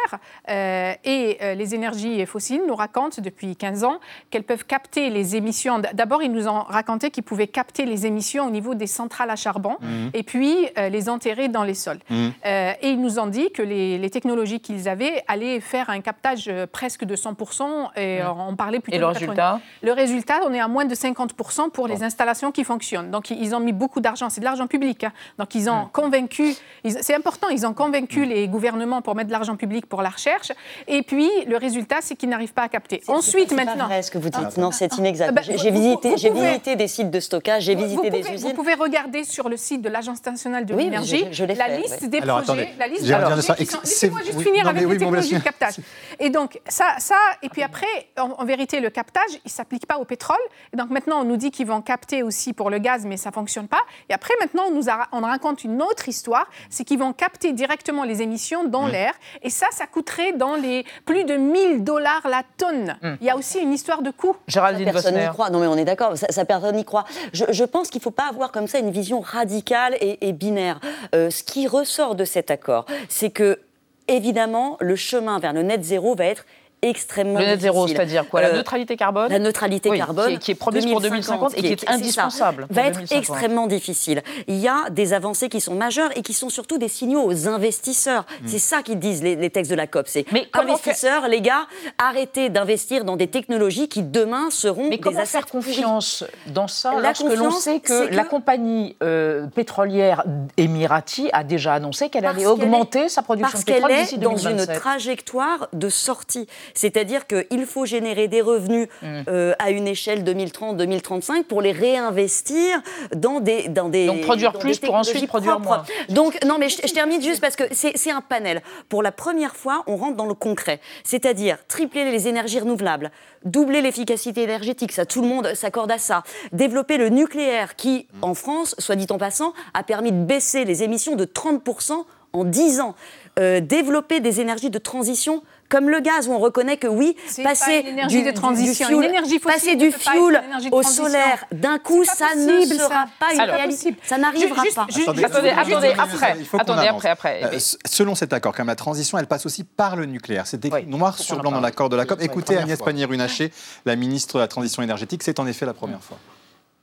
euh, 0.49 0.93
et 1.03 1.37
les 1.55 1.75
énergies 1.75 2.25
fossiles 2.25 2.61
nous 2.67 2.75
racontent 2.75 3.21
depuis 3.21 3.55
15 3.55 3.83
ans 3.83 3.99
qu'elles 4.29 4.43
peuvent 4.43 4.65
capter 4.65 5.09
les 5.09 5.35
émissions. 5.35 5.79
D'abord, 5.93 6.23
ils 6.23 6.31
nous 6.31 6.47
ont 6.47 6.61
raconté 6.61 7.11
qu'ils 7.11 7.23
pouvaient 7.23 7.47
capter 7.47 7.85
les 7.85 8.05
émissions 8.05 8.47
au 8.47 8.49
niveau 8.49 8.75
des 8.75 8.87
centrales 8.87 9.29
à 9.29 9.35
charbon 9.35 9.77
hmm. 9.79 10.09
et 10.13 10.23
puis 10.23 10.55
les 10.77 11.09
enterrer 11.09 11.47
dans 11.47 11.63
les 11.63 11.73
sols. 11.73 11.99
Hmm. 12.09 12.29
et 12.45 12.89
ils 12.89 12.99
nous 12.99 13.19
ont 13.19 13.27
dit 13.27 13.51
que 13.51 13.61
les, 13.61 14.09
technologies 14.09 14.59
qu'ils 14.59 14.89
avaient 14.89 15.23
allaient 15.27 15.59
faire 15.59 15.91
un 15.91 16.01
captage 16.01 16.49
presque 16.71 17.05
de 17.05 17.15
100%. 17.15 17.99
Et 17.99 18.21
on 18.23 18.55
parlait 18.55 18.79
plutôt 18.79 18.97
et 18.97 18.99
le 18.99 19.05
résultat 19.05 19.59
Le 19.83 19.91
résultat, 19.91 20.39
on 20.47 20.53
est 20.53 20.59
à 20.59 20.67
moins 20.67 20.85
de 20.85 20.95
50% 20.95 21.69
pour 21.69 21.87
les 21.87 22.03
installations 22.03 22.51
qui 22.51 22.63
fonctionnent. 22.63 23.11
Donc, 23.11 23.29
ils 23.29 23.53
ont 23.53 23.59
mis 23.59 23.71
beaucoup 23.71 24.01
d'argent. 24.01 24.29
C'est 24.29 24.41
de 24.41 24.45
l'argent 24.45 24.67
public. 24.67 25.03
Hein. 25.03 25.11
Donc, 25.37 25.53
ils 25.55 25.69
ont 25.69 25.87
convaincu, 26.01 26.55
c'est 26.85 27.15
important, 27.15 27.49
ils 27.49 27.65
ont 27.65 27.73
convaincu 27.73 28.25
les 28.25 28.47
gouvernements 28.47 29.01
pour 29.01 29.15
mettre 29.15 29.27
de 29.27 29.33
l'argent 29.33 29.55
public 29.55 29.85
pour 29.85 30.01
la 30.01 30.09
recherche. 30.09 30.51
Et 30.87 31.03
puis, 31.03 31.29
le 31.47 31.57
résultat, 31.57 31.97
c'est 32.01 32.15
qu'ils 32.15 32.29
n'arrivent 32.29 32.53
pas 32.53 32.63
à 32.63 32.69
capter. 32.69 33.01
Ensuite, 33.07 33.51
maintenant. 33.51 33.73
C'est 33.77 33.83
vrai 33.83 34.01
ce 34.01 34.11
que 34.11 34.17
vous 34.17 34.29
dites. 34.29 34.57
non, 34.57 34.71
c'est 34.71 34.97
inexact. 34.97 35.33
Bah, 35.33 35.41
j'ai 35.43 35.71
visité, 35.71 36.17
j'ai 36.17 36.29
visité 36.29 36.75
des 36.75 36.87
sites 36.87 37.11
de 37.11 37.19
stockage, 37.19 37.63
j'ai 37.63 37.75
visité 37.75 38.09
des 38.09 38.19
usines. 38.19 38.49
Vous 38.49 38.53
pouvez 38.53 38.73
regarder 38.73 39.23
sur 39.23 39.49
le 39.49 39.57
site 39.57 39.81
de 39.81 39.89
l'Agence 39.89 40.25
nationale 40.25 40.65
de 40.65 40.75
l'énergie 40.75 41.25
la 41.59 41.77
liste 41.77 42.05
des 42.05 42.19
alors, 42.19 42.43
projets. 42.43 42.61
Attendez, 42.61 42.77
la 42.77 42.87
liste 42.87 43.03
des 43.03 43.13
projets. 43.13 43.53
Laissez-moi 43.83 44.21
juste 44.23 44.41
finir 44.41 44.67
avec 44.67 44.87
les 44.87 44.97
technologies 44.97 45.35
de 45.35 45.39
captage. 45.39 45.75
Et 46.19 46.29
donc, 46.29 46.59
ça, 46.67 46.95
ça 46.99 47.15
et 47.41 47.49
puis 47.49 47.63
après, 47.63 47.87
en, 48.17 48.45
vérité, 48.45 48.79
le 48.79 48.89
captage, 48.89 49.31
il 49.33 49.41
ne 49.45 49.49
s'applique 49.49 49.85
pas 49.85 49.97
au 49.97 50.05
pétrole. 50.05 50.37
Et 50.73 50.77
donc, 50.77 50.89
maintenant, 50.89 51.21
on 51.21 51.23
nous 51.23 51.37
dit 51.37 51.51
qu'ils 51.51 51.67
vont 51.67 51.81
capter 51.81 52.23
aussi 52.23 52.53
pour 52.53 52.69
le 52.69 52.79
gaz, 52.79 53.05
mais 53.05 53.17
ça 53.17 53.29
ne 53.29 53.33
fonctionne 53.33 53.67
pas. 53.67 53.81
Et 54.09 54.13
après, 54.13 54.33
maintenant, 54.39 54.63
on 54.69 54.71
nous 54.71 54.89
on 55.11 55.21
raconte 55.21 55.63
une 55.63 55.77
autre 55.89 56.07
histoire 56.07 56.47
c'est 56.69 56.83
qu'ils 56.83 56.99
vont 56.99 57.13
capter 57.13 57.53
directement 57.53 58.03
les 58.03 58.21
émissions 58.21 58.67
dans 58.67 58.87
mmh. 58.87 58.91
l'air. 58.91 59.13
Et 59.41 59.49
ça, 59.49 59.67
ça 59.71 59.87
coûterait 59.87 60.33
dans 60.33 60.55
les 60.55 60.85
plus 61.05 61.23
de 61.23 61.35
1000 61.35 61.83
dollars 61.83 62.27
la 62.29 62.43
tonne. 62.57 62.97
Mmh. 63.01 63.13
Il 63.21 63.27
y 63.27 63.29
a 63.29 63.37
aussi 63.37 63.59
une 63.59 63.73
histoire 63.73 64.01
de 64.01 64.11
coût. 64.11 64.35
Géraldine 64.47 64.91
Personne 64.91 65.17
n'y 65.17 65.27
croit. 65.27 65.49
Non, 65.49 65.59
mais 65.59 65.67
on 65.67 65.77
est 65.77 65.85
d'accord. 65.85 66.13
Ça, 66.17 66.45
personne 66.45 66.75
n'y 66.75 66.85
croit. 66.85 67.05
Je, 67.33 67.63
pense 67.63 67.89
qu'il 67.89 67.99
ne 67.99 68.03
faut 68.03 68.11
pas 68.11 68.27
avoir 68.27 68.51
comme 68.51 68.67
ça 68.67 68.79
une 68.79 68.91
vision 68.91 69.19
radicale 69.19 69.95
et, 69.99 70.33
binaire. 70.33 70.79
Euh, 71.13 71.29
ce 71.29 71.43
qui 71.43 71.67
ressort 71.67 72.15
de 72.15 72.25
cet 72.25 72.51
accord, 72.51 72.85
c'est 73.09 73.29
que 73.29 73.59
évidemment, 74.07 74.77
le 74.79 74.95
chemin 74.95 75.39
vers 75.39 75.53
le 75.53 75.61
net 75.63 75.83
zéro 75.83 76.15
va 76.15 76.25
être 76.25 76.45
extrêmement 76.81 77.39
Le 77.39 77.45
net 77.45 77.61
zéro, 77.61 77.87
c'est-à-dire 77.87 78.27
quoi 78.27 78.41
La 78.41 78.49
euh, 78.49 78.57
neutralité 78.57 78.95
carbone 78.95 79.29
La 79.29 79.39
neutralité 79.39 79.89
carbone. 79.97 80.37
Qui 80.39 80.51
est, 80.51 80.55
promise 80.55 80.85
pour 80.85 81.01
2050 81.01 81.57
et 81.57 81.61
qui 81.61 81.67
est, 81.67 81.89
indispensable. 81.89 82.67
va 82.69 82.83
être 82.83 83.01
extrêmement 83.11 83.67
difficile. 83.67 84.21
Il 84.47 84.55
y 84.55 84.67
a 84.67 84.89
des 84.89 85.13
avancées 85.13 85.49
qui 85.49 85.61
sont 85.61 85.75
majeures 85.75 86.09
et 86.15 86.21
qui 86.21 86.33
sont 86.33 86.49
surtout 86.49 86.77
des 86.77 86.87
signaux 86.87 87.23
aux 87.23 87.47
investisseurs. 87.47 88.25
Hmm. 88.41 88.47
C'est 88.47 88.59
ça 88.59 88.81
qu'ils 88.81 88.99
disent 88.99 89.23
les, 89.23 89.49
textes 89.49 89.71
de 89.71 89.75
la 89.75 89.87
COP. 89.87 90.07
C'est 90.07 90.25
investisseurs, 90.53 91.27
les 91.27 91.41
gars, 91.41 91.67
arrêtez 91.97 92.49
d'investir 92.49 93.03
dans 93.03 93.15
des 93.15 93.27
technologies 93.27 93.87
qui 93.87 94.03
demain 94.03 94.49
seront 94.49 94.89
Mais 94.89 94.97
des 94.97 94.99
comment 94.99 95.25
faire 95.25 95.45
confiance 95.45 96.23
dans 96.47 96.67
ça 96.67 96.93
la 96.95 97.01
lorsque 97.09 97.23
l'on 97.23 97.51
sait 97.51 97.79
que, 97.79 98.13
la 98.13 98.23
compagnie 98.23 98.95
euh, 99.03 99.47
pétrolière 99.47 100.23
Emirati 100.57 101.29
a 101.33 101.43
déjà 101.43 101.73
annoncé 101.73 102.09
qu'elle 102.09 102.25
allait 102.25 102.45
augmenter 102.45 103.09
sa 103.09 103.21
production 103.21 103.59
de 103.59 103.63
pétrole 103.63 103.91
d'ici 103.91 104.17
2027 104.17 104.19
Parce 104.19 104.47
qu'elle 104.47 104.53
est 104.53 104.65
dans 104.65 104.71
une 104.71 104.79
trajectoire 104.79 105.67
de 105.73 105.89
sortie. 105.89 106.47
C'est-à-dire 106.73 107.27
qu'il 107.27 107.65
faut 107.65 107.85
générer 107.85 108.27
des 108.27 108.41
revenus 108.41 108.87
Mm. 109.01 109.21
euh, 109.27 109.53
à 109.59 109.71
une 109.71 109.87
échelle 109.87 110.23
2030-2035 110.23 111.43
pour 111.43 111.61
les 111.61 111.71
réinvestir 111.71 112.81
dans 113.15 113.39
des 113.39 113.67
dans 113.69 113.89
des 113.89 114.07
Donc 114.07 114.21
produire 114.21 114.53
dans 114.53 114.59
plus 114.59 114.79
des 114.79 114.87
pour 114.87 114.95
ensuite 114.95 115.27
produire 115.27 115.59
propres. 115.61 115.85
Donc 116.09 116.37
non, 116.45 116.57
mais 116.59 116.69
je, 116.69 116.77
je 116.85 116.93
termine 116.93 117.21
juste 117.21 117.41
parce 117.41 117.55
que 117.55 117.63
c'est 117.71 117.97
c'est 117.97 118.11
un 118.11 118.21
panel. 118.21 118.61
Pour 118.89 119.03
la 119.03 119.11
première 119.11 119.55
fois, 119.55 119.83
on 119.87 119.95
rentre 119.95 120.15
dans 120.15 120.25
le 120.25 120.33
concret, 120.33 120.79
c'est-à-dire 121.03 121.57
tripler 121.67 122.11
les 122.11 122.27
énergies 122.27 122.59
renouvelables, 122.59 123.11
doubler 123.45 123.81
l'efficacité 123.81 124.43
énergétique, 124.43 124.91
ça 124.91 125.05
tout 125.05 125.21
le 125.21 125.27
monde 125.27 125.53
s'accorde 125.53 125.91
à 125.91 125.97
ça. 125.97 126.23
Développer 126.51 126.97
le 126.97 127.09
nucléaire 127.09 127.75
qui, 127.75 128.07
en 128.21 128.33
France, 128.33 128.75
soit 128.79 128.95
dit 128.95 129.07
en 129.09 129.17
passant, 129.17 129.53
a 129.73 129.83
permis 129.83 130.11
de 130.11 130.23
baisser 130.23 130.65
les 130.65 130.83
émissions 130.83 131.15
de 131.15 131.25
30% 131.25 132.05
en 132.33 132.43
10 132.43 132.79
ans. 132.79 132.95
Euh, 133.39 133.59
développer 133.59 134.19
des 134.19 134.41
énergies 134.41 134.69
de 134.69 134.79
transition 134.79 135.43
comme 135.69 135.89
le 135.89 135.99
gaz, 135.99 136.27
où 136.27 136.33
on 136.33 136.39
reconnaît 136.39 136.77
que 136.77 136.87
oui, 136.87 137.15
passer 137.43 137.83
du, 138.07 138.23
de 138.23 138.31
transition. 138.31 138.87
du 138.87 138.95
fuel, 138.95 139.09
énergie 139.09 139.39
passer 139.39 139.75
du 139.75 139.91
fuel 139.91 140.41
au 140.71 140.83
solaire, 140.83 141.45
d'un 141.51 141.77
coup, 141.77 142.03
ça 142.03 142.35
ne 142.35 142.65
sera 142.65 142.87
ça. 142.89 143.05
pas 143.19 143.33
une 143.33 143.41
réalité. 143.41 143.95
Ça 144.03 144.17
n'arrivera 144.17 144.63
Juste- 144.63 144.75
pas. 144.75 144.87
juste- 144.89 145.07
Attendez, 145.07 145.23
attendez, 145.49 145.93
après. 145.97 146.35
Il 146.39 146.45
faut 146.45 146.57
qu'on 146.57 146.63
Attendez, 146.63 146.87
après, 146.87 147.09
après. 147.09 147.41
Euh, 147.43 147.59
selon 147.85 148.15
cet 148.15 148.33
accord, 148.33 148.53
quand 148.53 148.61
même, 148.63 148.67
la 148.67 148.75
transition, 148.75 149.17
elle 149.17 149.27
passe 149.27 149.45
aussi 149.45 149.63
par 149.63 149.95
le 149.95 150.05
nucléaire. 150.05 150.47
C'est 150.47 150.63
écrit 150.65 150.85
noir 150.87 151.17
sur 151.17 151.39
blanc 151.39 151.51
dans 151.51 151.61
l'accord 151.61 151.89
de 151.89 151.95
la 151.95 152.05
COP. 152.05 152.21
Écoutez 152.21 152.57
Agnès. 152.57 152.79
Pannier-Runacher, 152.79 153.51
la 153.85 153.95
ministre 153.95 154.35
de 154.35 154.39
la 154.39 154.47
Transition 154.47 154.81
énergétique, 154.81 155.21
c'est 155.23 155.39
en 155.39 155.47
effet 155.47 155.65
la 155.65 155.73
première 155.73 156.01
fois. 156.01 156.17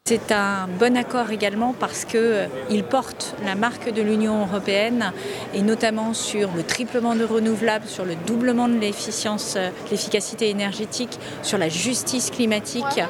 C'est 0.09 0.31
un 0.31 0.69
bon 0.69 0.97
accord 0.97 1.33
également 1.33 1.73
parce 1.73 2.05
qu'il 2.05 2.85
porte 2.88 3.35
la 3.45 3.57
marque 3.57 3.92
de 3.92 4.03
l'Union 4.03 4.42
européenne 4.42 5.12
et 5.53 5.62
notamment 5.62 6.14
sur 6.14 6.53
le 6.55 6.62
triplement 6.62 7.16
de 7.16 7.25
renouvelables, 7.25 7.88
sur 7.88 8.05
le 8.05 8.14
doublement 8.25 8.69
de 8.69 8.79
l'efficience, 8.79 9.55
euh, 9.57 9.71
l'efficacité 9.90 10.49
énergétique, 10.49 11.19
sur 11.42 11.59
la 11.59 11.69
justice 11.69 12.31
climatique. 12.31 13.01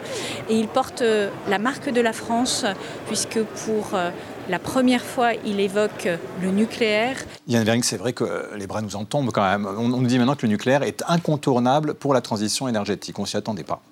Et 0.48 0.58
il 0.58 0.68
porte 0.68 1.02
euh, 1.02 1.28
la 1.50 1.58
marque 1.58 1.90
de 1.90 2.00
la 2.00 2.14
France 2.14 2.64
puisque 3.08 3.42
pour 3.42 3.90
euh, 3.92 4.08
la 4.48 4.58
première 4.60 5.02
fois, 5.02 5.32
il 5.44 5.58
évoque 5.58 6.06
euh, 6.06 6.16
le 6.40 6.50
nucléaire. 6.50 7.16
Yann 7.48 7.64
Vering, 7.64 7.82
c'est 7.82 7.96
vrai 7.96 8.12
que 8.12 8.22
euh, 8.22 8.56
les 8.56 8.68
bras 8.68 8.80
nous 8.80 8.94
en 8.94 9.04
tombent 9.04 9.32
quand 9.32 9.42
même. 9.42 9.66
On, 9.66 9.88
nous 9.88 10.06
dit 10.06 10.18
maintenant 10.18 10.36
que 10.36 10.46
le 10.46 10.48
nucléaire 10.48 10.84
est 10.84 11.02
incontournable 11.08 11.94
pour 11.94 12.14
la 12.14 12.20
transition 12.20 12.68
énergétique. 12.68 13.18
On 13.18 13.22
ne 13.22 13.26
s'y 13.26 13.36
attendait 13.36 13.64
pas. 13.64 13.82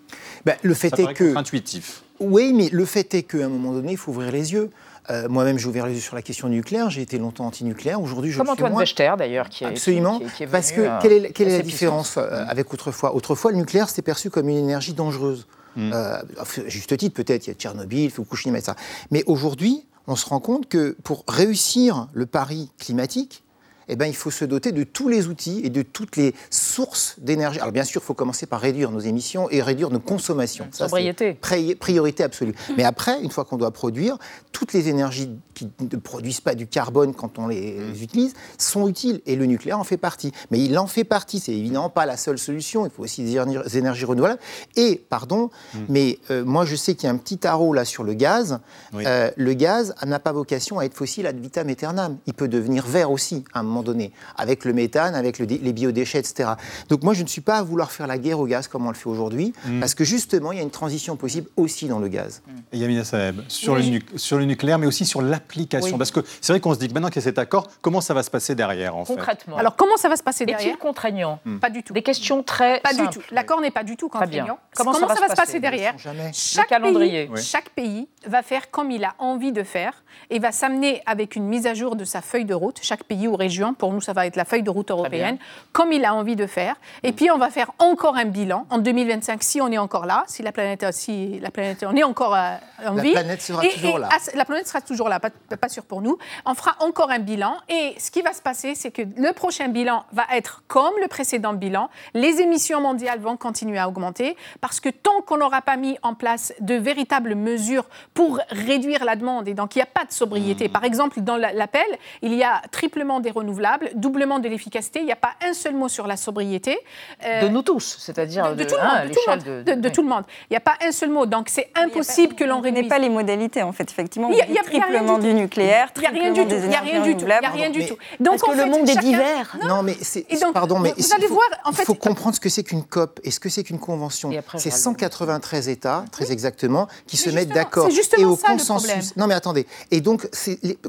Ben, 0.45 0.55
le 0.63 0.75
fait 0.75 0.91
Ça 0.91 0.97
est 0.99 1.03
paraît 1.03 1.15
que. 1.15 1.37
intuitif. 1.37 2.03
Oui, 2.21 2.53
mais 2.53 2.69
le 2.71 2.85
fait 2.85 3.13
est 3.15 3.23
qu'à 3.25 3.45
un 3.45 3.49
moment 3.49 3.73
donné, 3.73 3.93
il 3.93 3.99
faut 3.99 4.11
ouvrir 4.13 4.31
les 4.31 4.53
yeux. 4.53 4.71
Euh, 5.11 5.29
Moi-même, 5.29 5.59
j'ai 5.59 5.67
ouvert 5.69 5.87
les 5.87 5.95
yeux 5.95 6.01
sur 6.01 6.15
la 6.15 6.23
question 6.23 6.49
nucléaire. 6.49 6.89
J'ai 6.89 7.03
été 7.03 7.19
longtemps 7.19 7.47
anti-nucléaire. 7.47 8.01
Aujourd'hui, 8.01 8.31
je 8.31 8.39
Comme 8.39 8.47
le 8.47 8.53
suis 8.55 8.63
Antoine 8.65 8.73
moins. 8.73 9.17
D'ailleurs, 9.17 9.49
qui 9.51 9.65
est, 9.65 9.69
Absolument. 9.69 10.19
qui- 10.19 10.25
qui- 10.27 10.33
qui 10.33 10.43
est 10.45 10.47
Parce 10.47 10.73
que 10.73 10.81
euh, 10.81 10.99
quelle 11.03 11.13
est, 11.13 11.33
quelle 11.33 11.49
est 11.49 11.59
la 11.59 11.63
différence 11.63 12.17
euh, 12.17 12.45
avec 12.49 12.73
autrefois? 12.73 13.15
Autrefois, 13.15 13.51
le 13.51 13.59
nucléaire, 13.59 13.89
c'était 13.89 14.03
perçu 14.03 14.31
comme 14.31 14.49
une 14.49 14.57
énergie 14.57 14.95
dangereuse. 14.95 15.47
Euh, 15.77 15.93
à 16.39 16.45
juste 16.69 16.97
titre, 16.97 17.15
peut-être, 17.17 17.47
il 17.47 17.51
y 17.51 17.53
a 17.53 17.55
Tchernobyl, 17.57 18.11
Fukushima 18.11 18.59
et 18.59 18.61
ça. 18.61 18.77
Mais 19.11 19.25
aujourd'hui, 19.27 19.85
on 20.07 20.15
se 20.17 20.25
rend 20.27 20.39
compte 20.41 20.69
que 20.69 20.97
pour 21.03 21.25
réussir 21.29 22.07
le 22.15 22.27
pari 22.27 22.71
climatique, 22.79 23.43
eh 23.89 23.97
ben, 23.97 24.07
il 24.07 24.15
faut 24.17 24.31
se 24.31 24.45
doter 24.45 24.73
de 24.73 24.83
tous 24.85 25.09
les 25.09 25.27
outils 25.27 25.61
et 25.65 25.71
de 25.71 25.83
toutes 25.83 26.17
les 26.17 26.35
sources 26.51 27.17
d'énergie. 27.19 27.61
Alors 27.61 27.73
bien 27.73 27.85
sûr, 27.85 28.01
il 28.03 28.05
faut 28.07 28.15
commencer 28.15 28.47
par 28.47 28.61
réduire 28.61 28.91
nos 28.91 29.01
émissions 29.01 29.49
et 29.51 29.63
réduire 29.63 29.91
nos 29.91 30.01
consommations. 30.01 30.67
C'est 30.71 30.85
Sobriété. 30.85 31.37
pri- 31.43 31.75
priorité 31.77 32.23
absolue. 32.25 32.55
Mais 32.77 32.85
après, 32.85 33.21
une 33.23 33.31
fois 33.31 33.45
qu'on 33.45 33.57
doit 33.57 33.71
produire, 33.71 34.17
toutes 34.55 34.73
les 34.73 34.89
énergies 34.89 35.29
qui 35.53 35.69
ne 35.81 35.97
produisent 35.99 36.41
pas 36.41 36.55
du 36.55 36.67
carbone 36.67 37.13
quand 37.13 37.39
on 37.39 37.49
les 37.49 37.77
utilise 38.03 38.33
sont 38.57 38.89
utiles. 38.89 39.21
Et 39.27 39.35
le 39.37 39.47
nucléaire 39.47 39.79
en 39.81 39.85
fait 39.85 39.97
partie. 39.99 40.31
Mais 40.51 40.59
il 40.61 40.79
en 40.79 40.87
fait 40.87 41.05
partie. 41.05 41.41
C'est 41.41 41.53
évidemment 41.53 41.91
pas 41.91 42.07
la 42.07 42.17
seule 42.17 42.39
solution. 42.39 42.87
Il 42.87 42.91
faut 42.91 43.03
aussi 43.03 43.25
des 43.25 43.35
éner- 43.37 43.63
des 43.65 43.79
énergies 43.79 44.05
renouvelables. 44.05 44.41
Et, 44.77 45.05
pardon, 45.11 45.51
mais 45.89 46.19
euh, 46.31 46.45
moi 46.45 46.65
je 46.65 46.77
sais 46.77 46.95
qu'il 46.95 47.09
y 47.09 47.11
a 47.11 47.13
un 47.13 47.17
petit 47.19 47.37
tarot 47.37 47.75
là 47.75 47.85
sur 47.85 48.05
le 48.05 48.15
gaz. 48.15 48.61
Oui. 48.93 49.03
Euh, 49.07 49.31
le 49.37 49.53
gaz 49.55 49.95
n'a 50.07 50.21
pas 50.21 50.33
vocation 50.33 50.79
à 50.79 50.85
être 50.85 50.95
fossile 50.95 51.27
ad 51.27 51.39
vitam 51.39 51.69
aeternam. 51.69 52.17
Il 52.27 52.35
peut 52.35 52.49
devenir 52.49 52.87
vert 52.87 53.11
aussi 53.11 53.45
à 53.53 53.61
un 53.61 53.63
moment 53.65 53.83
donné, 53.83 54.13
avec 54.37 54.65
le 54.65 54.73
méthane, 54.73 55.15
avec 55.17 55.39
le 55.41 55.47
les 55.47 55.73
biodéchets, 55.73 56.21
etc. 56.21 56.51
Donc 56.89 57.03
moi 57.03 57.13
je 57.13 57.25
ne 57.25 57.29
suis 57.29 57.41
pas 57.43 57.59
à 57.59 57.63
vouloir 57.65 57.91
faire 57.91 58.07
la 58.07 58.19
guerre 58.19 58.39
au 58.39 58.47
gaz 58.47 58.69
comme 58.69 58.87
on 58.87 58.91
le 58.91 58.95
fait 58.97 59.09
aujourd'hui, 59.11 59.53
Mm. 59.67 59.81
parce 59.81 59.95
que 59.95 60.05
justement 60.05 60.53
il 60.53 60.59
y 60.59 60.61
a 60.61 60.65
une 60.65 60.71
transition 60.71 61.17
possible 61.17 61.49
aussi 61.57 61.89
dans 61.89 61.99
le 61.99 62.09
gaz. 62.09 62.41
Et 62.73 62.79
Yamina 62.79 63.05
Saeb, 63.05 63.41
sur, 63.49 63.75
Oui. 63.75 63.91
le 64.13 64.19
sur 64.19 64.39
le 64.39 64.44
nucléaire, 64.45 64.79
mais 64.79 64.87
aussi 64.87 65.05
sur 65.07 65.23
l'application. 65.23 65.93
Oui. 65.93 65.99
Parce 65.99 66.11
que 66.11 66.21
c'est 66.41 66.53
vrai 66.53 66.61
qu'on 66.61 66.75
se 66.75 66.79
dit 66.79 66.89
que 66.89 66.95
maintenant 66.95 67.09
qu'il 67.09 67.17
y 67.17 67.25
a 67.25 67.29
cet 67.29 67.39
accord, 67.39 67.69
comment 67.81 68.01
ça 68.01 68.15
va 68.15 68.23
se 68.23 68.31
passer 68.31 68.55
derrière 68.55 68.97
en 68.97 69.05
fait 69.05 69.15
Concrètement. 69.15 69.57
Alors 69.57 69.77
comment 69.77 69.97
ça 69.97 70.09
va 70.09 70.17
se 70.17 70.23
passer 70.23 70.45
Est-il 70.45 70.57
derrière 70.57 70.79
contraignant 70.79 71.39
Pas 71.61 71.71
du 71.71 71.83
tout. 71.83 71.93
Des 71.93 72.03
questions 72.03 72.43
très 72.43 72.81
Pas 72.81 72.93
du 72.95 73.07
tout. 73.09 73.21
L'accord 73.31 73.61
n'est 73.61 73.71
pas 73.71 73.85
du 73.85 73.97
tout 73.97 74.09
Très 74.09 74.27
bien. 74.27 74.41
contraignant. 74.45 74.59
Comment 74.75 74.93
ça 74.95 75.07
va 75.07 75.15
se 75.15 75.15
se 75.15 75.21
passer 75.27 75.35
passer 75.37 75.61
derrière 75.61 75.97
Jamais. 75.99 76.31
chaque 76.33 76.65
Le 76.65 76.69
calendrier. 76.77 77.25
Pays, 77.27 77.35
Oui. 77.35 77.43
chaque 77.43 77.71
pays 77.71 78.09
va 78.27 78.43
faire 78.43 78.71
comme 78.71 78.91
il 78.91 79.05
a 79.05 79.15
envie 79.19 79.53
de 79.53 79.63
faire 79.63 80.03
et 80.31 80.39
va 80.39 80.53
s'amener 80.53 81.03
avec 81.07 81.37
une 81.37 81.45
mise 81.47 81.67
à 81.67 81.75
jour 81.75 81.97
de 81.97 82.05
sa 82.05 82.21
feuille 82.23 82.45
de 82.45 82.55
route. 82.55 82.79
Chaque 82.83 83.05
pays 83.05 83.27
ou 83.29 83.37
région, 83.37 83.75
pour 83.75 83.93
nous, 83.93 84.01
ça 84.01 84.13
va 84.13 84.27
être 84.27 84.37
la 84.37 84.45
feuille 84.45 84.63
de 84.63 84.71
route 84.71 84.91
européenne, 84.91 85.39
comme 85.73 85.93
il 85.93 86.05
a 86.05 86.15
envie 86.15 86.37
de 86.37 86.47
faire. 86.47 86.77
Et 87.03 87.13
puis 87.13 87.31
on 87.31 87.39
va 87.39 87.51
faire 87.51 87.71
encore 87.79 88.17
un 88.17 88.25
bilan 88.25 88.67
en 88.71 88.79
2025 88.79 89.43
si 89.43 89.61
on 89.61 89.71
est 89.71 89.79
encore 89.79 90.07
là, 90.07 90.25
si 90.27 90.43
la 90.43 90.53
planète, 90.53 90.87
si 90.93 91.39
la 91.41 91.51
planète, 91.51 91.85
on 91.89 91.95
est 91.97 92.03
encore 92.05 92.33
en 92.33 92.95
La 92.95 93.03
vie. 93.03 93.13
planète 93.13 93.43
sera 93.43 93.65
Et- 93.65 93.71
toujours 93.71 93.99
et 93.99 94.01
là. 94.01 94.09
La 94.37 94.45
planète 94.45 94.67
sera 94.67 94.81
toujours 94.81 95.09
là, 95.09 95.21
pas, 95.21 95.31
pas 95.31 95.69
sûr 95.69 95.85
pour 95.85 96.01
nous. 96.03 96.19
On 96.47 96.55
fera 96.55 96.77
encore 96.81 97.11
un 97.11 97.19
bilan 97.19 97.57
et 97.69 97.95
ce 97.99 98.11
qui 98.11 98.23
va 98.23 98.33
se 98.33 98.43
passer, 98.43 98.75
c'est 98.75 98.91
que 98.91 99.03
le 99.03 99.33
prochain 99.33 99.69
bilan 99.69 100.05
va 100.13 100.25
être 100.33 100.63
comme 100.69 100.93
le 101.01 101.09
précédent 101.09 101.53
bilan. 101.55 101.89
Les 102.15 102.41
émissions 102.41 102.81
mondiales 102.81 103.19
vont 103.21 103.37
continuer 103.37 103.79
à 103.79 103.89
augmenter 103.89 104.37
parce 104.61 104.81
que 104.81 104.89
tant 104.89 105.21
qu'on 105.27 105.37
n'aura 105.39 105.63
pas 105.63 105.77
mis 105.77 105.99
en 106.03 106.15
place 106.15 106.53
de 106.61 106.75
véritables 106.75 107.35
mesures 107.35 107.87
pour 108.15 108.41
réduire 108.51 109.05
la 109.05 109.17
demande 109.17 109.49
et 109.49 109.55
donc 109.55 109.75
il 109.75 109.79
n'y 109.79 109.83
a 109.83 109.87
pas 109.87 110.03
de 110.03 110.09
Mmh. 110.09 110.11
sobriété. 110.11 110.69
Par 110.69 110.85
exemple, 110.85 111.21
dans 111.21 111.37
la- 111.37 111.53
l'appel, 111.53 111.85
il 112.23 112.35
y 112.35 112.43
a 112.45 112.63
triplement 112.71 113.21
des 113.21 113.31
renouvelables, 113.31 113.91
doublement 113.95 114.39
de 114.39 114.49
l'efficacité. 114.49 115.01
Il 115.01 115.07
n'y 115.07 115.13
a 115.13 115.17
pas 115.17 115.33
un 115.45 115.53
seul 115.53 115.75
mot 115.75 115.89
sur 115.89 116.07
la 116.07 116.17
sobriété. 116.17 116.79
Euh, 117.25 117.43
De 117.43 117.49
nous 117.49 117.63
tous, 117.63 117.97
c'est-à-dire 118.01 118.45
de, 118.51 118.55
de 118.55 118.65
de- 118.65 118.69
tout 118.69 118.75
le 118.75 118.81
hein, 118.81 118.99
monde, 119.01 119.09
de 119.09 119.15
tout 119.15 119.21
le 119.27 119.33
l'échelle 119.35 119.55
monde, 119.57 119.65
de- 119.67 119.73
de- 119.75 119.81
de 119.81 119.89
tout 119.89 120.03
le 120.03 120.09
monde. 120.09 120.25
Il 120.51 120.53
n'y 120.53 120.57
a 120.57 120.61
pas 120.61 120.75
un 120.83 120.93
seul 120.93 121.11
mot, 121.11 121.27
donc 121.27 121.49
c'est 121.49 121.71
impossible 121.75 122.35
que 122.35 122.45
l'on 122.45 122.57
On 122.57 122.59
ne 122.59 122.65
réduise. 122.65 122.89
pas 122.89 122.99
les 122.99 123.09
modalités, 123.09 123.63
en 123.63 123.73
fait, 123.73 123.91
effectivement. 123.91 124.24
Il 124.31 124.37
y 124.39 124.41
a- 124.41 124.47
y 124.47 124.49
a- 124.49 124.51
il 124.51 124.55
y 124.55 124.59
a 124.59 124.63
rien 124.63 124.81
triplement 124.81 125.19
du 125.19 125.25
du 125.29 125.35
nucléaire, 125.35 125.91
Il 125.97 126.01
n'y 126.01 126.07
a 126.07 126.11
rien 126.11 126.21
triplement 126.33 126.35
du 126.35 126.55
tout. 126.55 126.61
des 126.61 126.65
Il 126.65 126.69
n'y 126.69 126.75
a 126.77 126.81
rien 126.81 126.93
énergies 126.95 127.15
du 127.15 127.17
tout. 127.17 127.25
Il 127.25 127.27
n'y 127.41 127.47
a 127.47 127.51
rien 127.51 127.71
du 127.71 127.87
tout. 127.87 127.97
Parce 128.25 128.43
que 128.43 128.47
en 128.49 128.53
le 128.53 128.59
fait, 128.59 128.67
monde 128.67 128.89
est 128.89 128.95
chacun- 128.95 129.01
divers. 129.01 129.57
Non, 129.67 129.83
mais 129.83 129.97
c'est. 130.01 130.27
Donc, 130.41 130.53
pardon, 130.53 130.79
mais 130.79 130.93
vous 130.97 131.13
allez 131.13 131.23
il 131.25 131.29
faut, 131.29 131.35
voir, 131.35 131.47
en 131.65 131.71
il 131.71 131.77
fait- 131.77 131.85
faut 131.85 131.95
comprendre 131.95 132.35
ce 132.35 132.41
que 132.41 132.49
c'est 132.49 132.63
qu'une 132.63 132.83
COP 132.85 133.21
et 133.25 133.31
ce 133.31 133.41
que 133.41 133.49
c'est 133.49 133.63
qu'une 133.65 133.79
convention. 133.79 134.31
C'est 134.31 134.71
Gérald. 134.71 134.83
193 134.83 135.69
États, 135.69 136.05
très 136.13 136.31
exactement, 136.33 136.89
qui 137.07 137.17
se 137.17 137.31
mettent 137.31 137.49
d'accord 137.51 137.87
c'est 137.89 137.95
justement 137.95 138.23
et 138.23 138.25
au 138.27 138.37
consensus. 138.37 139.17
Non, 139.17 139.27
mais 139.27 139.35
attendez. 139.35 139.67
Et 139.91 140.01
donc, 140.01 140.29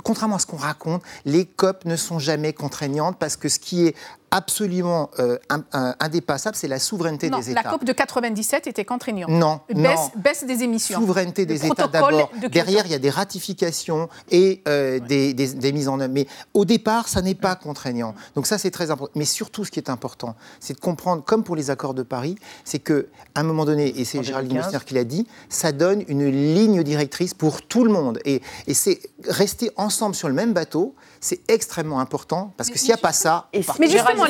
contrairement 0.03 0.35
à 0.35 0.39
ce 0.39 0.45
qu'on 0.45 0.57
raconte, 0.57 1.01
les 1.25 1.45
COP 1.45 1.85
ne 1.85 1.95
sont 1.95 2.19
jamais 2.19 2.53
contraignantes 2.53 3.17
parce 3.17 3.35
que 3.37 3.49
ce 3.49 3.59
qui 3.59 3.87
est 3.87 3.95
absolument 4.35 5.09
euh, 5.19 5.37
un- 5.49 5.95
indépassable, 5.99 6.55
c'est 6.55 6.67
la 6.67 6.79
souveraineté 6.79 7.29
Non, 7.29 7.39
des 7.39 7.51
États. 7.51 7.63
la 7.63 7.69
COP 7.71 7.85
de 7.85 7.93
97 7.93 8.67
était 8.67 8.83
contraignante. 8.85 9.29
Non, 9.29 9.61
baisse, 9.73 9.99
non. 10.15 10.21
baisse 10.21 10.43
des 10.45 10.63
émissions. 10.63 10.99
Souveraineté 10.99 11.43
Le 11.43 11.47
des 11.47 11.65
États 11.65 11.87
d'abord. 11.87 12.11
de. 12.41 12.47
Derrière, 12.47 12.85
il 12.85 12.91
y 12.91 12.95
a 12.95 12.99
des 12.99 13.09
ratifications 13.09 14.09
et 14.31 14.61
euh, 14.67 14.99
des, 14.99 15.33
des- 15.33 15.53
des 15.53 15.71
mises 15.71 15.87
en 15.87 15.99
œuvre. 15.99 16.13
Mais 16.13 16.27
au 16.53 16.65
départ, 16.65 17.07
ça 17.07 17.21
n'est 17.21 17.35
pas 17.35 17.55
contraignant. 17.55 18.13
Donc 18.35 18.45
ça, 18.47 18.57
c'est 18.57 18.71
très 18.71 18.91
important. 18.91 19.13
Mais 19.15 19.25
surtout, 19.25 19.63
ce 19.65 19.71
qui 19.71 19.79
est 19.79 19.89
important, 19.89 20.35
c'est 20.59 20.73
de 20.73 20.79
comprendre, 20.79 21.23
comme 21.23 21.43
pour 21.43 21.55
les 21.55 21.69
accords 21.69 21.93
de 21.93 22.03
Paris, 22.03 22.35
c'est 22.63 22.79
qu'à 22.79 23.01
un 23.35 23.43
moment 23.43 23.63
donné, 23.65 23.99
et 23.99 24.05
c'est 24.05 24.19
En 24.19 24.23
Gérald 24.23 24.47
2015. 24.49 24.65
Messner 24.73 24.85
qui 24.85 24.93
l'a 24.95 25.03
dit, 25.03 25.27
ça 25.49 25.71
donne 25.71 26.03
une 26.07 26.25
ligne 26.29 26.83
directrice 26.83 27.33
pour 27.33 27.61
tout 27.61 27.83
le 27.85 27.91
monde. 27.91 28.19
Et, 28.25 28.41
et 28.67 28.73
c'est 28.73 28.99
rester 29.27 29.71
ensemble 29.77 30.15
sur 30.15 30.27
le 30.27 30.33
même 30.33 30.53
bateau, 30.53 30.93
c'est 31.25 31.41
extrêmement 31.51 31.99
important 31.99 32.53
parce 32.57 32.69
que 32.69 32.77
s'il 32.77 32.89
n'y 32.89 32.93
a 32.93 32.97
pas 32.97 33.13
ça, 33.13 33.47
Et. 33.51 33.61
Mais 33.79 33.87
justement, 33.87 34.25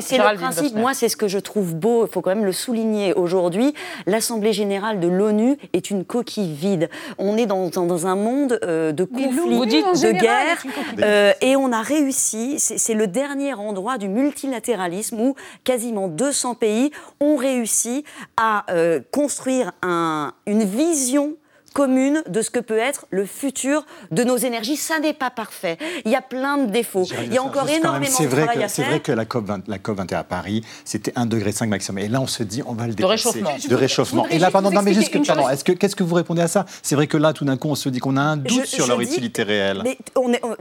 C'est 0.00 0.18
le, 0.18 0.36
principe, 0.38 0.74
moi 0.76 0.94
c'est 0.94 1.08
ce 1.08 1.16
que 1.16 1.26
je 1.28 1.38
trouve 1.38 1.74
beau, 1.74 2.06
il 2.06 2.10
faut 2.12 2.20
quand 2.20 2.30
même 2.34 2.44
le 2.44 2.52
souligner 2.52 3.12
aujourd'hui, 3.14 3.74
l'Assemblée 4.06 4.52
générale 4.52 5.00
de 5.00 5.08
l'ONU 5.08 5.56
est 5.72 5.90
une 5.90 6.04
coquille 6.04 6.52
vide. 6.54 6.88
On 7.18 7.36
est 7.36 7.46
dans, 7.46 7.68
dans- 7.68 7.86
dans 7.86 8.06
un 8.06 8.14
monde 8.14 8.58
euh, 8.62 8.92
de 8.92 9.04
conflits, 9.04 9.58
de 9.92 9.96
général, 9.96 10.20
guerres, 10.22 10.64
euh, 11.00 11.32
et 11.40 11.56
on 11.56 11.72
a 11.72 11.82
réussi, 11.82 12.58
c'est 12.58 12.78
c'est 12.78 12.94
le 12.94 13.06
dernier 13.08 13.54
endroit 13.54 13.98
du 13.98 14.08
multilatéralisme 14.08 15.18
où 15.20 15.34
quasiment 15.64 16.06
200 16.08 16.54
pays 16.54 16.90
ont 17.20 17.36
réussi 17.36 18.04
à 18.36 18.64
euh, 18.72 19.00
construire 19.10 19.72
un- 19.82 20.32
une 20.46 20.62
vision 20.62 21.34
commune 21.76 22.22
de 22.26 22.40
ce 22.40 22.48
que 22.50 22.58
peut 22.58 22.78
être 22.78 23.04
le 23.10 23.26
futur 23.26 23.84
de 24.10 24.24
nos 24.24 24.38
énergies. 24.38 24.76
Ça 24.76 24.98
n'est 24.98 25.12
pas 25.12 25.28
parfait. 25.28 25.76
Il 26.06 26.10
y 26.10 26.14
a 26.14 26.22
plein 26.22 26.56
de 26.56 26.70
défauts. 26.70 27.04
Il 27.26 27.34
y 27.34 27.36
a 27.36 27.42
encore 27.42 27.68
énormément 27.68 28.06
c'est 28.16 28.24
de 28.24 28.28
vrai 28.30 28.42
travail 28.44 28.58
que- 28.60 28.64
à 28.64 28.68
C'est 28.68 28.80
faire. 28.82 28.90
vrai 28.92 29.00
que 29.00 29.12
la 29.12 29.26
COP, 29.26 29.44
20 29.44 29.68
la 29.68 29.78
COP 29.78 29.98
21 29.98 30.18
à 30.20 30.24
Paris, 30.24 30.62
c'était 30.86 31.12
1,5 31.16 31.26
degré 31.28 31.52
maximum. 31.66 31.98
Et 31.98 32.08
là, 32.08 32.22
on 32.22 32.26
se 32.26 32.42
dit, 32.42 32.62
on 32.66 32.72
va 32.72 32.86
le 32.86 32.94
dépasser. 32.94 33.10
réchauffement. 33.28 33.56
De 33.68 33.74
réchauffement. 33.74 34.26
Et 34.28 34.38
là, 34.38 34.50
pardon, 34.50 34.70
non, 34.70 34.80
mais 34.80 34.94
juste, 34.94 35.12
pardon, 35.26 35.42
chose. 35.42 35.52
est-ce 35.52 35.64
que, 35.64 35.72
qu'est-ce 35.72 35.96
que 35.96 36.02
vous 36.02 36.14
répondez 36.14 36.40
à 36.40 36.48
ça? 36.48 36.64
C'est 36.82 36.94
vrai 36.94 37.06
que 37.08 37.18
là, 37.18 37.34
tout 37.34 37.44
d'un 37.44 37.58
coup, 37.58 37.68
on 37.68 37.74
se 37.74 37.90
dit 37.90 37.98
qu'on 37.98 38.16
a 38.16 38.22
un 38.22 38.38
doute 38.38 38.60
Je- 38.62 38.66
sur 38.66 38.84
je 38.86 38.88
leur 38.90 38.98
dis- 38.98 39.04
utilité 39.04 39.42
réelle. 39.42 39.82
Mais 39.84 39.98
on 40.16 40.32
est- 40.32 40.40
on- 40.42 40.56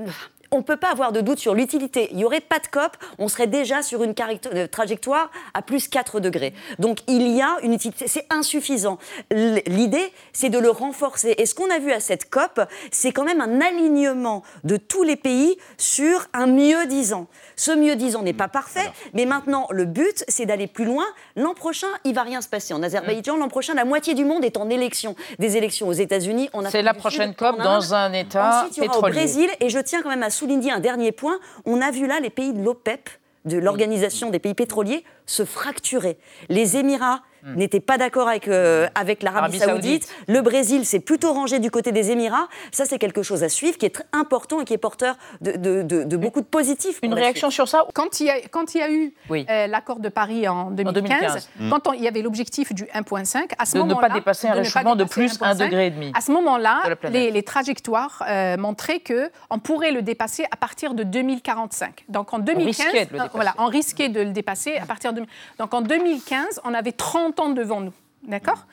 on 0.56 0.60
ne 0.60 0.64
peut 0.64 0.78
pas 0.78 0.90
avoir 0.90 1.12
de 1.12 1.20
doute 1.20 1.40
sur 1.40 1.54
l'utilité. 1.54 2.08
Il 2.12 2.18
n'y 2.18 2.24
aurait 2.24 2.40
pas 2.40 2.60
de 2.60 2.68
COP, 2.68 2.96
on 3.20 3.28
serait 3.28 3.48
déjà 3.48 3.82
sur 3.82 4.04
une 4.04 4.16
euh, 4.54 4.68
trajectoire 4.68 5.30
à 5.54 5.62
plus 5.62 5.90
4 5.90 6.22
degrés. 6.22 6.54
Donc 6.80 7.00
il 7.08 7.28
y 7.28 7.42
a 7.42 7.58
une 7.62 7.74
utilité, 7.74 8.08
c'est 8.08 8.26
insuffisant. 8.30 8.98
L'idée, 9.32 10.14
c'est 10.32 10.50
de 10.50 10.58
le 10.58 10.70
renforcer. 10.70 11.36
Et 11.38 11.46
ce 11.46 11.56
qu'on 11.56 11.70
a 11.70 11.80
vu 11.80 11.92
à 11.92 12.00
cette 12.00 12.30
COP, 12.30 12.62
c'est 12.92 13.12
quand 13.12 13.26
même 13.26 13.42
un 13.42 13.60
alignement 13.60 14.44
de 14.64 14.78
tous 14.78 15.04
les 15.04 15.18
pays 15.18 15.58
sur 15.78 16.28
un 16.34 16.48
mieux 16.48 16.86
disant. 16.88 17.28
Ce 17.56 17.72
mieux 17.72 17.96
disant 17.96 18.22
n'est 18.22 18.34
pas 18.34 18.48
parfait, 18.48 18.92
mais 19.14 19.26
maintenant 19.26 19.68
le 19.72 19.86
but, 19.86 20.24
c'est 20.28 20.46
d'aller 20.46 20.68
plus 20.68 20.86
loin. 20.86 21.06
L'an 21.36 21.54
prochain, 21.54 21.88
il 22.04 22.14
va 22.14 22.24
rien 22.24 22.42
se 22.42 22.50
passer. 22.50 22.74
En 22.74 22.84
Azerbaïdjan, 22.84 23.38
l'an 23.38 23.48
prochain, 23.48 23.74
la 23.74 23.86
moitié 23.86 24.14
du 24.14 24.26
monde 24.26 24.44
est 24.44 24.58
en 24.58 24.70
élection. 24.70 25.16
Des 25.40 25.58
élections 25.58 25.88
aux 25.88 25.94
États-Unis, 25.94 26.50
C'est 26.70 26.82
la 26.82 26.94
prochaine 26.94 27.34
COP 27.36 27.58
dans 27.58 27.94
un 27.94 28.14
État 28.14 28.64
Ensuite, 28.64 28.78
il 28.78 28.84
y 28.84 28.88
aura 28.88 28.98
au 29.00 29.02
Brésil, 29.02 29.50
et 29.60 29.70
je 29.70 29.80
tiens 29.80 30.02
quand 30.02 30.10
même 30.10 30.24
à 30.24 30.30
souligner 30.30 30.72
un 30.72 30.80
dernier 30.80 31.12
point. 31.12 31.40
On 31.66 31.82
a 31.82 31.92
vu 31.92 32.08
là 32.08 32.20
les 32.20 32.30
pays 32.30 32.54
de 32.54 32.62
l'OPEP, 32.62 33.10
de 33.46 33.58
l'Organisation 33.58 34.30
des 34.30 34.40
pays 34.40 34.54
pétroliers, 34.54 35.04
se 35.26 35.46
fracturer. 35.46 36.18
Les 36.50 36.78
Émirats 36.78 37.22
Hmm. 37.46 37.58
n'était 37.58 37.80
pas 37.80 38.00
d'accord 38.00 38.28
avec, 38.28 38.48
euh, 38.48 38.88
avec 38.96 39.22
l'Arabie 39.22 39.60
Saoudite. 39.60 40.12
Le 40.28 40.42
Brésil 40.42 40.84
s'est 40.84 41.00
plutôt 41.00 41.32
rangé 41.32 41.60
du 41.60 41.70
côté 41.70 41.92
des 41.92 42.10
Émirats. 42.10 42.48
Ça, 42.72 42.86
c'est 42.86 42.98
quelque 42.98 43.22
chose 43.22 43.44
à 43.44 43.50
suivre 43.50 43.78
qui 43.78 43.86
est 43.86 43.92
très 43.92 44.06
important 44.14 44.62
et 44.62 44.66
qui 44.66 44.74
est 44.74 44.80
porteur 44.80 45.16
de, 45.42 45.52
de, 45.52 45.84
de, 45.84 46.18
beaucoup 46.18 46.42
de 46.42 46.48
positifs. 46.48 46.98
Une 47.04 47.14
réaction 47.14 47.52
sur 47.52 47.68
ça 47.68 47.86
Quand 47.94 48.20
il 48.20 48.26
y 48.26 48.30
a, 48.32 48.40
quand 48.50 48.74
il 48.74 48.80
y 48.80 48.82
a 48.82 48.92
eu 48.92 49.14
euh, 49.30 49.68
l'accord 49.68 50.00
de 50.00 50.10
Paris 50.10 50.48
en 50.48 50.72
2015, 50.72 51.50
quand 51.70 51.92
il 51.94 52.02
y 52.02 52.08
avait 52.08 52.24
l'objectif 52.24 52.74
du 52.74 52.86
1,5, 52.86 53.52
à 53.60 53.66
ce 53.66 53.78
moment-là. 53.78 53.94
De 53.94 54.04
ne 54.04 54.08
pas 54.08 54.14
dépasser 54.16 54.48
un 54.48 54.54
réchauffement 54.54 54.96
de 54.96 55.04
plus 55.04 55.40
1,5 55.40 55.58
degré 55.60 55.88
et 55.88 55.92
demi. 55.92 56.12
À 56.16 56.22
ce 56.22 56.32
moment-là, 56.32 56.82
les, 57.04 57.30
les, 57.30 57.44
trajectoires 57.44 58.24
euh, 58.28 58.58
montraient 58.58 59.02
qu'on 59.02 59.60
pourrait 59.60 59.92
le 59.92 60.02
dépasser 60.02 60.46
à 60.50 60.56
partir 60.56 60.96
de 60.96 61.04
2045. 61.04 62.06
Donc 62.10 62.34
en 62.34 62.40
2015, 62.40 63.10
on, 63.14 63.18
voilà, 63.36 63.54
on 63.60 63.68
risquait 63.68 64.10
de 64.10 64.22
le 64.22 64.32
dépasser 64.32 64.78
à 64.78 64.88
partir 64.88 65.14
de. 65.14 65.24
Donc 65.60 65.76
en 65.76 65.82
2015, 65.82 66.62
on 66.64 66.74
avait 66.74 66.92
30 66.92 67.35
devant 67.54 67.82
nous. 67.82 67.94
D'accord? 68.24 68.66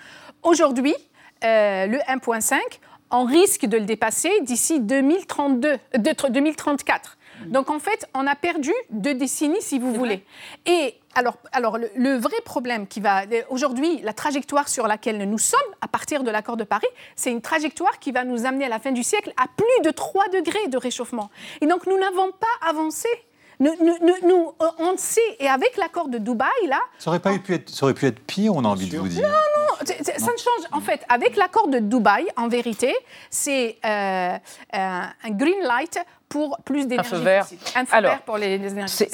Aujourd'hui, 0.42 0.94
euh, 1.44 1.86
le 1.86 1.98
1,5, 1.98 2.58
on 3.10 3.24
risque 3.24 3.66
de 3.66 3.76
le 3.76 3.84
dépasser 3.84 4.30
d'ici 4.42 4.80
2032, 4.80 5.78
2034. 5.98 7.18
Donc 7.46 7.70
en 7.70 7.78
fait, 7.78 8.08
on 8.14 8.26
a 8.26 8.36
perdu 8.36 8.72
deux 8.90 9.14
décennies, 9.14 9.60
si 9.60 9.78
vous 9.78 9.92
voulez. 9.92 10.24
Et 10.64 10.94
alors, 11.14 11.36
alors 11.50 11.76
le, 11.78 12.16
vrai 12.16 12.36
problème 12.44 12.86
qui 12.86 13.00
va 13.00 13.22
aujourd'hui, 13.50 14.00
la 14.02 14.12
trajectoire 14.12 14.68
sur 14.68 14.86
laquelle 14.86 15.28
nous 15.28 15.38
sommes 15.38 15.60
à 15.80 15.88
partir 15.88 16.22
de 16.22 16.30
l'accord 16.30 16.56
de 16.56 16.64
Paris, 16.64 16.86
c'est 17.16 17.30
une 17.30 17.42
trajectoire 17.42 17.98
qui 17.98 18.12
va 18.12 18.24
nous 18.24 18.46
amener 18.46 18.66
à 18.66 18.68
la 18.68 18.78
fin 18.78 18.92
du 18.92 19.02
siècle 19.02 19.32
à 19.36 19.46
plus 19.56 19.84
de 19.84 19.90
3 19.90 20.28
degrés 20.28 20.68
de 20.68 20.78
réchauffement. 20.78 21.30
Et 21.60 21.66
donc 21.66 21.86
nous 21.86 21.98
n'avons 21.98 22.30
pas 22.32 22.68
avancé 22.68 23.08
nous, 23.62 24.52
euh, 24.60 24.66
on 24.78 24.96
sait, 24.96 25.20
et 25.38 25.48
avec 25.48 25.76
l'accord 25.76 26.08
de 26.08 26.18
Dubaï, 26.18 26.48
là... 26.68 26.80
Ça 26.98 27.10
aurait, 27.10 27.20
pas 27.20 27.36
pu 27.38 27.54
être, 27.54 27.70
ça 27.70 27.84
aurait 27.84 27.94
pu 27.94 28.06
être 28.06 28.20
pire, 28.20 28.54
on 28.54 28.64
a 28.64 28.68
envie 28.68 28.88
de 28.88 28.98
vous 28.98 29.08
dire. 29.08 29.22
Non, 29.22 29.28
non, 29.28 29.86
ça 29.86 30.32
ne 30.32 30.38
change. 30.38 30.68
En 30.72 30.80
fait, 30.80 31.04
avec 31.08 31.36
l'accord 31.36 31.68
de 31.68 31.78
Dubaï, 31.78 32.26
en 32.36 32.48
vérité, 32.48 32.94
c'est 33.30 33.78
euh, 33.84 34.36
un 34.72 35.30
green 35.30 35.62
light 35.62 35.98
pour 36.28 36.58
plus 36.64 36.86
d'énergie. 36.86 37.14
Un 37.14 37.18
feu 37.18 37.22
vert. 37.22 37.46
Un 37.76 37.84
feu 37.84 38.00
vert 38.00 38.22
pour 38.22 38.38
les, 38.38 38.58
les 38.58 38.72
énergies 38.72 39.06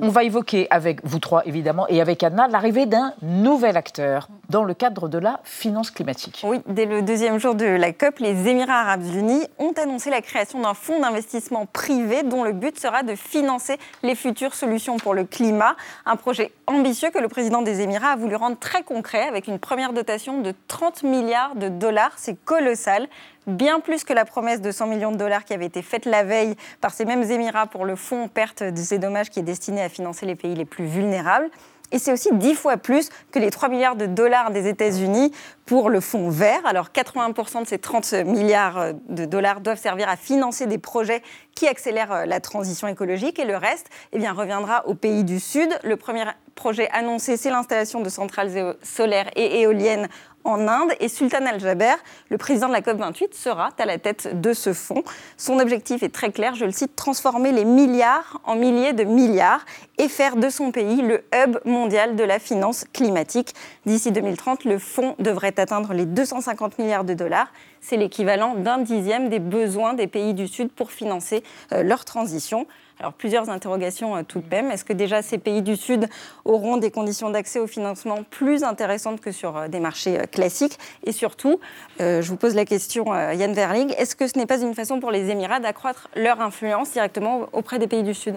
on 0.00 0.08
va 0.08 0.24
évoquer 0.24 0.66
avec 0.70 1.04
vous 1.04 1.18
trois, 1.18 1.46
évidemment, 1.46 1.86
et 1.88 2.00
avec 2.00 2.22
Anna, 2.22 2.48
l'arrivée 2.48 2.86
d'un 2.86 3.14
nouvel 3.22 3.76
acteur 3.76 4.28
dans 4.48 4.64
le 4.64 4.74
cadre 4.74 5.08
de 5.08 5.18
la 5.18 5.40
finance 5.44 5.90
climatique. 5.90 6.42
Oui, 6.44 6.60
dès 6.66 6.84
le 6.84 7.02
deuxième 7.02 7.38
jour 7.38 7.54
de 7.54 7.64
la 7.64 7.92
COP, 7.92 8.18
les 8.18 8.48
Émirats 8.48 8.80
arabes 8.80 9.04
unis 9.14 9.46
ont 9.58 9.72
annoncé 9.72 10.10
la 10.10 10.20
création 10.20 10.60
d'un 10.60 10.74
fonds 10.74 11.00
d'investissement 11.00 11.66
privé 11.66 12.22
dont 12.22 12.44
le 12.44 12.52
but 12.52 12.78
sera 12.78 13.02
de 13.02 13.14
financer 13.14 13.76
les 14.02 14.14
futures 14.14 14.54
solutions 14.54 14.96
pour 14.96 15.14
le 15.14 15.24
climat. 15.24 15.76
Un 16.06 16.16
projet 16.16 16.52
ambitieux 16.66 17.10
que 17.10 17.18
le 17.18 17.28
président 17.28 17.62
des 17.62 17.80
Émirats 17.80 18.12
a 18.12 18.16
voulu 18.16 18.36
rendre 18.36 18.58
très 18.58 18.82
concret 18.82 19.28
avec 19.28 19.46
une 19.46 19.58
première 19.58 19.92
dotation 19.92 20.40
de 20.40 20.54
30 20.68 21.04
milliards 21.04 21.54
de 21.54 21.68
dollars. 21.68 22.12
C'est 22.16 22.36
colossal 22.44 23.06
bien 23.46 23.80
plus 23.80 24.04
que 24.04 24.12
la 24.12 24.24
promesse 24.24 24.60
de 24.60 24.70
100 24.70 24.86
millions 24.86 25.12
de 25.12 25.16
dollars 25.16 25.44
qui 25.44 25.52
avait 25.54 25.66
été 25.66 25.82
faite 25.82 26.06
la 26.06 26.24
veille 26.24 26.54
par 26.80 26.92
ces 26.92 27.04
mêmes 27.04 27.22
Émirats 27.22 27.66
pour 27.66 27.84
le 27.84 27.96
fonds 27.96 28.28
perte 28.28 28.62
de 28.62 28.76
ces 28.76 28.98
dommages 28.98 29.30
qui 29.30 29.40
est 29.40 29.44
destiné 29.44 29.82
à 29.82 29.88
financer 29.88 30.26
les 30.26 30.34
pays 30.34 30.54
les 30.54 30.64
plus 30.64 30.86
vulnérables. 30.86 31.50
Et 31.92 31.98
c'est 31.98 32.12
aussi 32.12 32.30
dix 32.32 32.54
fois 32.54 32.76
plus 32.76 33.08
que 33.30 33.38
les 33.38 33.50
3 33.50 33.68
milliards 33.68 33.94
de 33.94 34.06
dollars 34.06 34.50
des 34.50 34.66
États-Unis 34.66 35.32
pour 35.64 35.90
le 35.90 36.00
fonds 36.00 36.28
vert. 36.28 36.60
Alors 36.64 36.88
80% 36.88 37.62
de 37.62 37.66
ces 37.68 37.78
30 37.78 38.14
milliards 38.24 38.94
de 39.08 39.24
dollars 39.26 39.60
doivent 39.60 39.78
servir 39.78 40.08
à 40.08 40.16
financer 40.16 40.66
des 40.66 40.78
projets 40.78 41.22
qui 41.54 41.68
accélèrent 41.68 42.26
la 42.26 42.40
transition 42.40 42.88
écologique 42.88 43.38
et 43.38 43.44
le 43.44 43.56
reste 43.56 43.90
eh 44.12 44.28
reviendra 44.28 44.86
aux 44.88 44.94
pays 44.94 45.22
du 45.22 45.38
Sud. 45.38 45.68
Le 45.84 45.96
premier 45.96 46.24
projet 46.56 46.88
annoncé, 46.90 47.36
c'est 47.36 47.50
l'installation 47.50 48.00
de 48.00 48.08
centrales 48.08 48.76
solaires 48.82 49.30
et 49.36 49.60
éoliennes 49.60 50.08
en 50.44 50.68
Inde. 50.68 50.92
Et 51.00 51.08
Sultan 51.08 51.44
Al-Jaber, 51.46 51.94
le 52.28 52.38
président 52.38 52.68
de 52.68 52.72
la 52.72 52.80
COP28, 52.80 53.34
sera 53.34 53.70
à 53.78 53.86
la 53.86 53.98
tête 53.98 54.40
de 54.40 54.52
ce 54.52 54.72
fonds. 54.72 55.02
Son 55.36 55.58
objectif 55.58 56.02
est 56.02 56.10
très 56.14 56.30
clair, 56.30 56.54
je 56.54 56.64
le 56.64 56.70
cite, 56.70 56.94
transformer 56.96 57.52
les 57.52 57.64
milliards 57.64 58.40
en 58.44 58.54
milliers 58.54 58.92
de 58.92 59.04
milliards 59.04 59.64
et 59.98 60.08
faire 60.08 60.36
de 60.36 60.48
son 60.48 60.70
pays 60.70 61.02
le 61.02 61.24
hub 61.34 61.58
mondial 61.64 62.16
de 62.16 62.24
la 62.24 62.38
finance 62.38 62.84
climatique. 62.92 63.54
D'ici 63.86 64.12
2030, 64.12 64.64
le 64.64 64.78
fonds 64.78 65.14
devrait 65.18 65.58
atteindre 65.58 65.92
les 65.92 66.06
250 66.06 66.78
milliards 66.78 67.04
de 67.04 67.14
dollars. 67.14 67.48
C'est 67.80 67.96
l'équivalent 67.96 68.54
d'un 68.54 68.78
dixième 68.78 69.28
des 69.28 69.38
besoins 69.38 69.94
des 69.94 70.06
pays 70.06 70.34
du 70.34 70.48
Sud 70.48 70.70
pour 70.70 70.90
financer 70.90 71.42
euh, 71.72 71.82
leur 71.82 72.04
transition. 72.04 72.66
Alors 73.00 73.12
plusieurs 73.12 73.50
interrogations 73.50 74.16
euh, 74.16 74.22
tout 74.22 74.40
de 74.40 74.48
même. 74.50 74.70
Est-ce 74.70 74.84
que 74.84 74.92
déjà 74.92 75.22
ces 75.22 75.38
pays 75.38 75.62
du 75.62 75.76
Sud 75.76 76.08
auront 76.44 76.76
des 76.76 76.90
conditions 76.90 77.30
d'accès 77.30 77.58
au 77.58 77.66
financement 77.66 78.22
plus 78.30 78.62
intéressantes 78.62 79.20
que 79.20 79.32
sur 79.32 79.56
euh, 79.56 79.68
des 79.68 79.80
marchés 79.80 80.20
euh, 80.20 80.24
classiques? 80.26 80.78
Et 81.04 81.12
surtout, 81.12 81.58
je 81.98 82.26
vous 82.28 82.36
pose 82.36 82.54
la 82.54 82.64
question, 82.64 83.06
Yann 83.14 83.52
Verling, 83.52 83.92
est-ce 83.98 84.16
que 84.16 84.26
ce 84.26 84.38
n'est 84.38 84.46
pas 84.46 84.60
une 84.60 84.74
façon 84.74 85.00
pour 85.00 85.10
les 85.10 85.30
Émirats 85.30 85.60
d'accroître 85.60 86.08
leur 86.16 86.40
influence 86.40 86.92
directement 86.92 87.48
auprès 87.52 87.78
des 87.78 87.86
pays 87.86 88.02
du 88.02 88.14
Sud? 88.14 88.36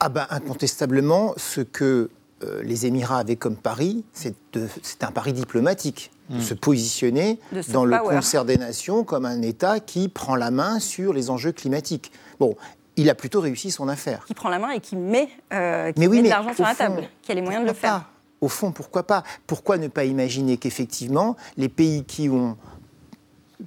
Ah 0.00 0.08
ben 0.08 0.26
incontestablement, 0.30 1.34
ce 1.36 1.60
que 1.60 2.10
les 2.62 2.86
Émirats 2.86 3.18
avaient 3.18 3.36
comme 3.36 3.56
pari, 3.56 4.04
c'est 4.12 4.34
un 5.02 5.10
pari 5.10 5.32
diplomatique. 5.32 6.10
De 6.28 6.38
hmm. 6.38 6.40
se 6.40 6.54
positionner 6.54 7.38
dans 7.68 7.84
le 7.84 7.96
concert 7.98 8.44
des 8.44 8.56
nations 8.56 9.04
comme 9.04 9.26
un 9.26 9.42
État 9.42 9.78
qui 9.78 10.08
prend 10.08 10.34
la 10.34 10.50
main 10.50 10.80
sur 10.80 11.12
les 11.12 11.30
enjeux 11.30 11.52
climatiques. 11.52 12.10
Bon, 12.40 12.56
il 12.96 13.10
a 13.10 13.14
plutôt 13.14 13.40
réussi 13.40 13.70
son 13.70 13.88
affaire. 13.88 14.24
Qui 14.26 14.34
prend 14.34 14.48
la 14.48 14.58
main 14.58 14.70
et 14.70 14.80
qui 14.80 14.96
met, 14.96 15.28
euh, 15.52 15.92
de 15.92 16.28
l'argent 16.28 16.54
sur 16.54 16.64
la 16.64 16.74
table, 16.74 17.08
qui 17.22 17.32
a 17.32 17.34
les 17.34 17.42
moyens 17.42 17.62
de 17.64 17.68
le 17.68 17.74
faire. 17.74 18.08
Au 18.40 18.48
fond, 18.48 18.72
pourquoi 18.72 19.04
pas? 19.04 19.22
Pourquoi 19.46 19.78
ne 19.78 19.88
pas 19.88 20.04
imaginer 20.04 20.56
qu'effectivement, 20.56 21.36
les 21.56 21.68
pays 21.68 22.04
qui 22.04 22.28
ont 22.28 22.56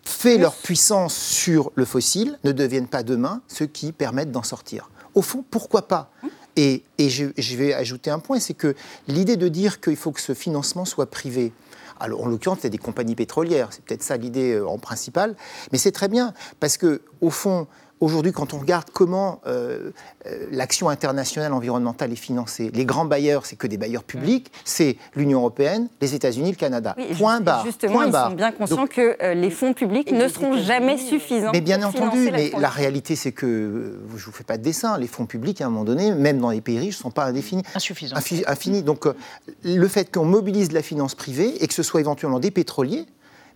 fait 0.03 0.37
leur 0.37 0.55
puissance 0.55 1.15
sur 1.15 1.71
le 1.75 1.85
fossile 1.85 2.37
ne 2.43 2.51
deviennent 2.51 2.87
pas 2.87 3.01
demain 3.01 3.41
ceux 3.47 3.65
qui 3.65 3.91
permettent 3.91 4.31
d'en 4.31 4.43
sortir? 4.43 4.89
Au 5.15 5.21
fond, 5.21 5.43
pourquoi 5.49 5.87
pas? 5.87 6.11
Hum. 6.23 6.29
Et, 6.55 6.83
je, 6.99 7.55
vais 7.55 7.73
ajouter 7.73 8.11
un 8.11 8.19
point, 8.19 8.39
c'est 8.39 8.53
que 8.53 8.75
l'idée 9.07 9.37
de 9.37 9.47
dire 9.47 9.79
qu'il 9.79 9.95
faut 9.95 10.11
que 10.11 10.19
ce 10.19 10.33
financement 10.33 10.83
soit 10.83 11.09
privé, 11.09 11.53
alors 12.01 12.23
en 12.23 12.27
l'occurrence, 12.27 12.59
c'est 12.61 12.69
des 12.69 12.77
compagnies 12.77 13.15
pétrolières, 13.15 13.69
c'est 13.71 13.81
peut-être 13.83 14.03
ça 14.03 14.17
l'idée 14.17 14.55
euh, 14.55 14.67
en 14.67 14.77
principal, 14.77 15.37
mais 15.71 15.77
c'est 15.77 15.93
très 15.93 16.09
bien, 16.09 16.33
parce 16.59 16.77
que 16.77 17.01
au 17.21 17.29
fond, 17.29 17.65
Aujourd'hui, 18.01 18.31
quand 18.31 18.53
on 18.53 18.59
regarde 18.59 18.89
comment 18.93 19.41
euh, 19.45 19.91
euh, 20.25 20.47
l'action 20.51 20.87
internationale 20.87 21.51
environnementale 21.51 22.13
est 22.13 22.15
financée, 22.15 22.71
les 22.73 22.85
grands 22.85 23.05
bailleurs, 23.05 23.45
c'est 23.45 23.57
que 23.57 23.67
des 23.67 23.77
bailleurs 23.77 24.03
publics, 24.03 24.51
c'est 24.63 24.95
l'Union 25.15 25.39
européenne, 25.39 25.89
les 25.99 26.15
États-Unis, 26.15 26.51
le 26.51 26.55
Canada. 26.55 26.95
point 27.17 27.41
barre. 27.41 27.65
Justement, 27.65 28.03
ils 28.03 28.13
sont 28.13 28.31
bien 28.31 28.51
conscients 28.53 28.87
que 28.87 29.17
euh, 29.21 29.33
les 29.33 29.49
fonds 29.51 29.73
publics 29.73 30.11
ne 30.11 30.27
seront 30.29 30.57
jamais 30.57 30.97
suffisants. 30.97 31.51
Mais 31.51 31.59
bien 31.59 31.83
entendu, 31.83 32.29
mais 32.31 32.51
la 32.57 32.69
réalité, 32.69 33.17
c'est 33.17 33.33
que 33.33 33.99
je 34.09 34.13
ne 34.15 34.19
vous 34.25 34.31
fais 34.31 34.45
pas 34.45 34.57
de 34.57 34.63
dessin. 34.63 34.97
Les 34.97 35.07
fonds 35.07 35.25
publics, 35.25 35.59
à 35.59 35.65
un 35.65 35.69
moment 35.69 35.83
donné, 35.83 36.13
même 36.13 36.39
dans 36.39 36.51
les 36.51 36.61
pays 36.61 36.79
riches, 36.79 36.97
ne 36.97 37.03
sont 37.03 37.11
pas 37.11 37.25
indéfinis. 37.25 37.63
Insuffisants. 37.75 38.15
Infinis. 38.47 38.83
Donc, 38.83 39.07
le 39.63 39.87
fait 39.87 40.13
qu'on 40.13 40.25
mobilise 40.25 40.69
de 40.69 40.73
la 40.73 40.81
finance 40.81 41.15
privée 41.15 41.61
et 41.61 41.67
que 41.67 41.73
ce 41.73 41.83
soit 41.83 41.99
éventuellement 41.99 42.39
des 42.39 42.51
pétroliers, 42.51 43.05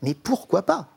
mais 0.01 0.13
pourquoi 0.13 0.63
pas? 0.63 0.89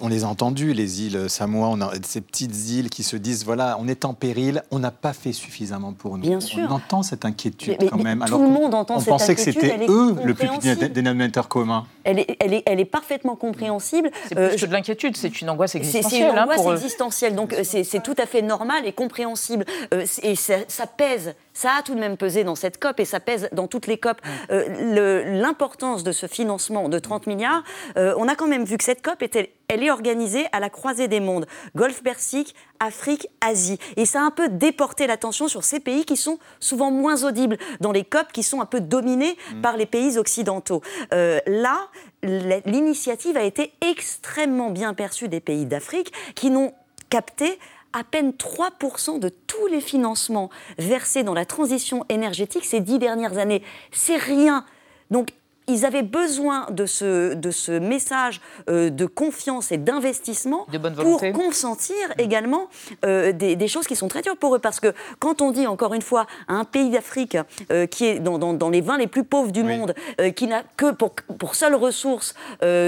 On 0.00 0.08
les 0.08 0.24
a 0.24 0.28
entendus, 0.28 0.72
les 0.72 1.02
îles 1.02 1.28
Samoa, 1.28 1.68
on 1.68 1.80
a 1.80 1.92
ces 2.04 2.20
petites 2.20 2.68
îles 2.68 2.90
qui 2.90 3.02
se 3.02 3.16
disent 3.16 3.44
voilà, 3.44 3.76
on 3.80 3.88
est 3.88 4.04
en 4.04 4.14
péril, 4.14 4.62
on 4.70 4.78
n'a 4.78 4.90
pas 4.90 5.12
fait 5.12 5.32
suffisamment 5.32 5.92
pour 5.92 6.16
nous. 6.16 6.22
Bien 6.22 6.40
sûr. 6.40 6.66
On 6.68 6.74
entend 6.74 7.02
cette 7.02 7.24
inquiétude 7.24 7.78
quand 7.90 8.02
même. 8.02 8.24
tout 8.26 8.42
le 8.42 8.48
monde 8.48 8.74
entend 8.74 9.00
cette 9.00 9.08
inquiétude. 9.08 9.12
On 9.12 9.18
pensait 9.18 9.34
que 9.34 9.40
c'était 9.40 9.86
eux 9.88 10.16
le 10.24 10.34
plus 10.34 10.48
petit 10.48 10.90
dénominateur 10.90 11.48
commun. 11.48 11.86
Elle 12.04 12.18
est, 12.18 12.36
elle, 12.40 12.54
est, 12.54 12.62
elle 12.66 12.80
est 12.80 12.84
parfaitement 12.84 13.36
compréhensible. 13.36 14.10
C'est 14.28 14.34
plus 14.34 14.44
euh, 14.44 14.56
que 14.56 14.66
de 14.66 14.72
l'inquiétude, 14.72 15.16
c'est 15.16 15.40
une 15.40 15.50
angoisse 15.50 15.74
existentielle. 15.74 16.22
C'est 16.22 16.32
une 16.32 16.38
angoisse 16.38 16.66
hein, 16.66 16.74
existentielle, 16.74 17.34
donc 17.34 17.52
euh, 17.52 17.62
c'est 17.64 18.02
tout 18.02 18.14
à 18.18 18.26
fait 18.26 18.42
normal 18.42 18.86
et 18.86 18.92
compréhensible. 18.92 19.64
Euh, 19.94 20.04
et 20.22 20.34
ça, 20.34 20.54
ça 20.68 20.86
pèse 20.86 21.34
ça 21.54 21.72
a 21.78 21.82
tout 21.82 21.94
de 21.94 22.00
même 22.00 22.16
pesé 22.16 22.44
dans 22.44 22.54
cette 22.54 22.78
COP 22.78 23.00
et 23.00 23.04
ça 23.04 23.20
pèse 23.20 23.48
dans 23.52 23.66
toutes 23.66 23.86
les 23.86 23.98
COP. 23.98 24.20
L'importance 24.48 26.02
de 26.02 26.12
ce 26.12 26.26
financement 26.26 26.88
de 26.88 26.98
30 26.98 27.26
milliards, 27.26 27.62
euh, 28.02 28.14
on 28.16 28.28
a 28.28 28.34
quand 28.34 28.46
même 28.46 28.64
vu 28.64 28.76
que 28.76 28.84
cette 28.84 29.02
COP 29.02 29.22
était, 29.22 29.54
elle 29.68 29.82
est 29.82 29.90
organisée 29.90 30.46
à 30.52 30.60
la 30.60 30.70
croisée 30.70 31.08
des 31.08 31.20
mondes, 31.20 31.46
Golfe 31.76 32.02
Persique, 32.02 32.54
Afrique, 32.80 33.28
Asie. 33.40 33.78
Et 33.96 34.06
ça 34.06 34.20
a 34.20 34.24
un 34.24 34.30
peu 34.30 34.48
déporté 34.48 35.06
l'attention 35.06 35.48
sur 35.48 35.62
ces 35.62 35.80
pays 35.80 36.04
qui 36.04 36.16
sont 36.16 36.38
souvent 36.60 36.90
moins 36.90 37.24
audibles 37.24 37.58
dans 37.80 37.92
les 37.92 38.04
COP, 38.04 38.32
qui 38.32 38.42
sont 38.42 38.60
un 38.60 38.66
peu 38.66 38.80
dominés 38.80 39.36
mm. 39.54 39.60
par 39.60 39.76
les 39.76 39.86
pays 39.86 40.18
occidentaux. 40.18 40.82
Euh, 41.12 41.38
là, 41.46 41.88
l'initiative 42.22 43.36
a 43.36 43.44
été 43.44 43.72
extrêmement 43.80 44.70
bien 44.70 44.94
perçue 44.94 45.28
des 45.28 45.40
pays 45.40 45.66
d'Afrique 45.66 46.12
qui 46.34 46.50
n'ont 46.50 46.72
capté 47.08 47.58
à 47.92 48.04
peine 48.04 48.30
3% 48.30 49.18
de 49.18 49.28
tous 49.28 49.66
les 49.66 49.80
financements 49.80 50.50
versés 50.78 51.22
dans 51.22 51.34
la 51.34 51.44
transition 51.44 52.04
énergétique 52.08 52.64
ces 52.64 52.80
dix 52.80 52.98
dernières 52.98 53.38
années. 53.38 53.62
C'est 53.90 54.16
rien. 54.16 54.64
Donc 55.10 55.28
ils 55.68 55.84
avaient 55.84 56.02
besoin 56.02 56.66
de 56.70 56.86
ce, 56.86 57.34
de 57.34 57.50
ce 57.50 57.72
message 57.72 58.40
euh, 58.68 58.90
de 58.90 59.06
confiance 59.06 59.72
et 59.72 59.78
d'investissement 59.78 60.66
pour 60.96 61.22
consentir 61.32 61.94
mm. 62.08 62.20
également 62.20 62.68
euh, 63.04 63.32
des, 63.32 63.68
choses 63.68 63.86
qui 63.86 63.96
sont 63.96 64.08
très 64.08 64.22
dures 64.22 64.36
pour 64.36 64.56
eux. 64.56 64.58
Parce 64.58 64.80
que 64.80 64.92
quand 65.18 65.40
on 65.40 65.50
dit, 65.50 65.66
encore 65.66 65.94
une 65.94 66.02
fois, 66.02 66.26
à 66.48 66.54
un 66.54 66.64
pays 66.64 66.90
d'Afrique 66.90 67.36
euh, 67.70 67.86
qui 67.86 68.06
est 68.06 68.18
dans, 68.18 68.38
dans, 68.38 68.70
les 68.70 68.80
20 68.80 68.98
les 68.98 69.06
plus 69.06 69.24
pauvres 69.24 69.52
du 69.52 69.62
monde, 69.62 69.94
qui 70.36 70.46
n'a 70.46 70.62
que 70.76 70.92
pour, 70.92 71.10
pour 71.38 71.54
seule 71.54 71.74
ressource 71.74 72.34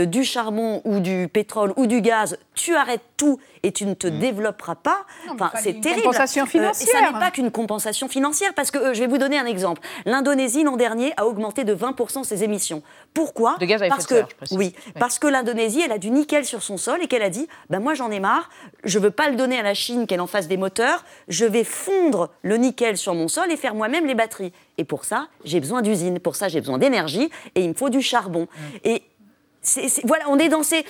du 0.07 0.25
charbon 0.25 0.83
ou 0.85 1.01
du 1.01 1.29
pétrole 1.33 1.73
ou 1.77 1.87
du 1.87 2.01
gaz, 2.01 2.39
tu 2.55 2.75
arrêtes 2.75 3.03
tout 3.17 3.39
et 3.63 3.73
tu 3.73 3.87
ne 3.87 3.95
te 3.95 4.07
mm. 4.07 4.19
développeras 4.19 4.75
pas. 4.75 5.05
Enfin, 5.31 5.51
c'est 5.63 5.81
terrible. 5.81 6.03
Compensation 6.03 6.47
financière. 6.47 6.89
ça 6.93 7.13
n'est 7.13 7.19
pas 7.19 7.31
qu'une 7.31 7.51
compensation 7.51 8.09
financière, 8.09 8.53
parce 8.55 8.71
que 8.71 8.95
je 8.95 9.01
vais 9.01 9.07
vous 9.07 9.19
donner 9.19 9.39
un 9.39 9.47
exemple. 9.47 9.81
L'Indonésie 10.05 10.65
l'an 10.65 10.77
dernier 10.77 11.13
a 11.17 11.27
augmenté 11.27 11.65
de 11.65 11.75
20% 11.75 12.25
ses 12.25 12.45
émissions 12.45 12.64
pourquoi 13.15 13.57
de 13.61 13.67
gaz 13.67 13.83
à 13.83 13.89
parce 13.89 14.07
que, 14.07 14.23
Oui, 14.51 14.75
parce 14.99 15.19
que 15.19 15.27
l'Indonésie, 15.27 15.81
elle 15.85 15.93
a 15.93 15.99
du 15.99 16.11
nickel 16.11 16.45
sur 16.45 16.63
son 16.63 16.77
sol 16.77 17.01
et 17.03 17.07
qu'elle 17.07 17.23
a 17.23 17.31
dit 17.31 17.47
ben 17.71 17.81
moi 17.81 17.95
j'en 17.95 18.11
ai 18.11 18.21
marre, 18.21 18.51
je 18.83 18.99
veux 18.99 19.11
pas 19.11 19.31
le 19.31 19.37
donner 19.37 19.59
à 19.59 19.63
la 19.63 19.75
Chine 19.75 20.07
qu'elle 20.07 20.21
en 20.21 20.27
fasse 20.27 20.49
des 20.49 20.57
moteurs, 20.57 21.05
je 21.29 21.45
vais 21.45 21.65
fondre 21.65 22.31
le 22.43 22.57
nickel 22.57 22.97
sur 22.97 23.15
mon 23.15 23.29
sol 23.29 23.51
et 23.51 23.57
faire 23.57 23.75
moi-même 23.75 24.07
les 24.07 24.15
batteries. 24.15 24.53
Et 24.79 24.85
pour 24.85 25.05
ça, 25.05 25.29
j'ai 25.45 25.61
besoin 25.61 25.83
d'usines, 25.83 26.19
pour 26.19 26.35
ça, 26.35 26.49
j'ai 26.49 26.61
besoin 26.61 26.79
d'énergie 26.79 27.31
et 27.55 27.63
il 27.63 27.69
me 27.69 27.75
faut 27.75 27.91
du 27.91 28.03
charbon. 28.03 28.49
Et 28.83 29.03
voilà, 30.05 30.25
on 30.29 30.39
est 30.39 30.49
dans 30.49 30.63
ces, 30.63 30.85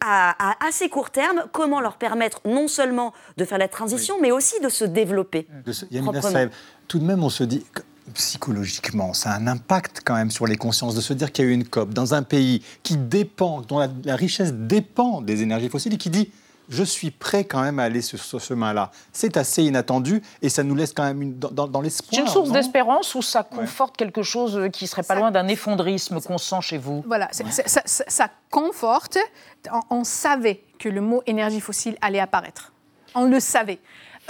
à, 0.00 0.66
assez 0.66 0.88
court 0.88 1.10
terme, 1.10 1.44
comment 1.52 1.80
leur 1.80 1.96
permettre 1.96 2.40
non 2.44 2.68
seulement 2.68 3.12
de 3.36 3.44
faire 3.44 3.58
la 3.58 3.68
transition, 3.68 4.16
mais 4.20 4.32
aussi 4.32 4.60
de 4.60 4.68
se 4.68 4.84
développer. 4.84 5.46
De 5.66 5.72
tout 6.86 6.98
de 6.98 7.04
même, 7.04 7.24
on 7.24 7.30
se 7.30 7.44
dit, 7.44 7.64
psychologiquement, 8.12 9.14
ça 9.14 9.30
a 9.30 9.38
un 9.38 9.46
impact 9.46 10.02
quand 10.04 10.14
même 10.14 10.30
sur 10.30 10.46
les 10.46 10.56
consciences 10.56 10.94
de 10.94 11.00
se 11.00 11.12
dire 11.12 11.32
qu'il 11.32 11.44
y 11.44 11.48
a 11.48 11.50
eu 11.50 11.54
une 11.54 11.66
COP 11.66 11.90
dans 11.90 12.14
un 12.14 12.22
pays 12.22 12.62
qui 12.82 12.96
dépend, 12.96 13.62
dont 13.62 13.78
la, 13.78 14.16
richesse 14.16 14.52
dépend 14.52 15.22
des 15.22 15.42
énergies 15.42 15.68
fossiles 15.68 15.94
et 15.94 15.98
qui 15.98 16.10
dit 16.10 16.30
je 16.68 16.82
suis 16.82 17.10
prêt 17.10 17.44
quand 17.44 17.60
même 17.60 17.78
à 17.78 17.84
aller 17.84 18.00
sur 18.00 18.18
ce 18.18 18.38
chemin-là. 18.38 18.90
C'est 19.12 19.36
assez 19.36 19.62
inattendu 19.62 20.22
et 20.40 20.48
ça 20.48 20.62
nous 20.62 20.74
laisse 20.74 20.94
quand 20.94 21.04
même 21.04 21.34
dans, 21.34 21.80
l'espoir. 21.82 22.10
C'est 22.10 22.20
une 22.20 22.26
source 22.26 22.52
d'espérance 22.52 23.14
ou 23.14 23.20
ça 23.20 23.42
conforte 23.42 23.96
quelque 23.96 24.22
chose 24.22 24.70
qui 24.72 24.86
serait 24.86 25.02
pas 25.02 25.14
loin 25.14 25.30
d'un 25.30 25.46
effondrisme 25.48 26.22
qu'on 26.22 26.38
sent 26.38 26.62
chez 26.62 26.78
vous 26.78 27.04
Voilà, 27.06 27.28
ça, 27.32 28.30
conforte. 28.50 29.18
on 29.90 30.04
savait 30.04 30.62
que 30.78 30.88
le 30.88 31.02
mot 31.02 31.22
énergie 31.26 31.60
fossile 31.60 31.96
allait 32.00 32.20
apparaître. 32.20 32.72
On 33.14 33.26
le 33.26 33.40
savait 33.40 33.78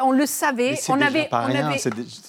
on 0.01 0.12
le 0.12 0.26
savait, 0.26 0.74
on 0.88 1.01
avait, 1.01 1.28
on 1.30 1.36
avait, 1.36 1.80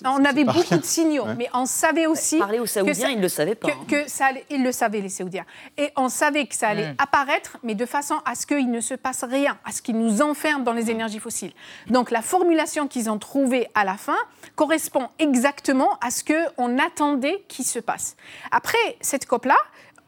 on 0.05 0.25
avait 0.25 0.43
beaucoup 0.43 0.77
de 0.77 0.85
signaux, 0.85 1.25
mais 1.37 1.49
on 1.53 1.65
savait 1.65 2.05
aussi. 2.05 2.37
Parler 2.37 2.59
aux 2.59 2.65
Saoudiens, 2.65 3.09
ils 3.09 3.17
ne 3.17 3.21
le 3.21 3.29
savaient 3.29 3.55
pas. 3.55 3.69
Que, 3.87 3.95
hein. 3.95 4.03
ça 4.07 4.29
ils 4.49 4.63
le 4.63 4.71
savaient, 4.71 5.01
les 5.01 5.09
Saoudiens. 5.09 5.45
Et 5.77 5.91
on 5.95 6.09
savait 6.09 6.45
que 6.47 6.55
ça 6.55 6.69
allait 6.69 6.91
mm. 6.91 6.95
apparaître, 6.99 7.57
mais 7.63 7.75
de 7.75 7.85
façon 7.85 8.15
à 8.25 8.35
ce 8.35 8.45
qu'il 8.45 8.69
ne 8.69 8.81
se 8.81 8.93
passe 8.93 9.23
rien, 9.23 9.57
à 9.65 9.71
ce 9.71 9.81
qu'ils 9.81 9.97
nous 9.97 10.21
enferment 10.21 10.63
dans 10.63 10.73
les 10.73 10.91
énergies 10.91 11.19
fossiles. 11.19 11.53
Donc 11.87 12.11
la 12.11 12.21
formulation 12.21 12.87
qu'ils 12.87 13.09
ont 13.09 13.19
trouvée 13.19 13.67
à 13.73 13.83
la 13.83 13.97
fin 13.97 14.17
correspond 14.55 15.09
exactement 15.19 15.97
à 16.01 16.11
ce 16.11 16.23
qu'on 16.23 16.77
attendait 16.79 17.43
qu'il 17.47 17.65
se 17.65 17.79
passe. 17.79 18.15
Après, 18.51 18.77
cette 19.01 19.25
COP-là, 19.25 19.57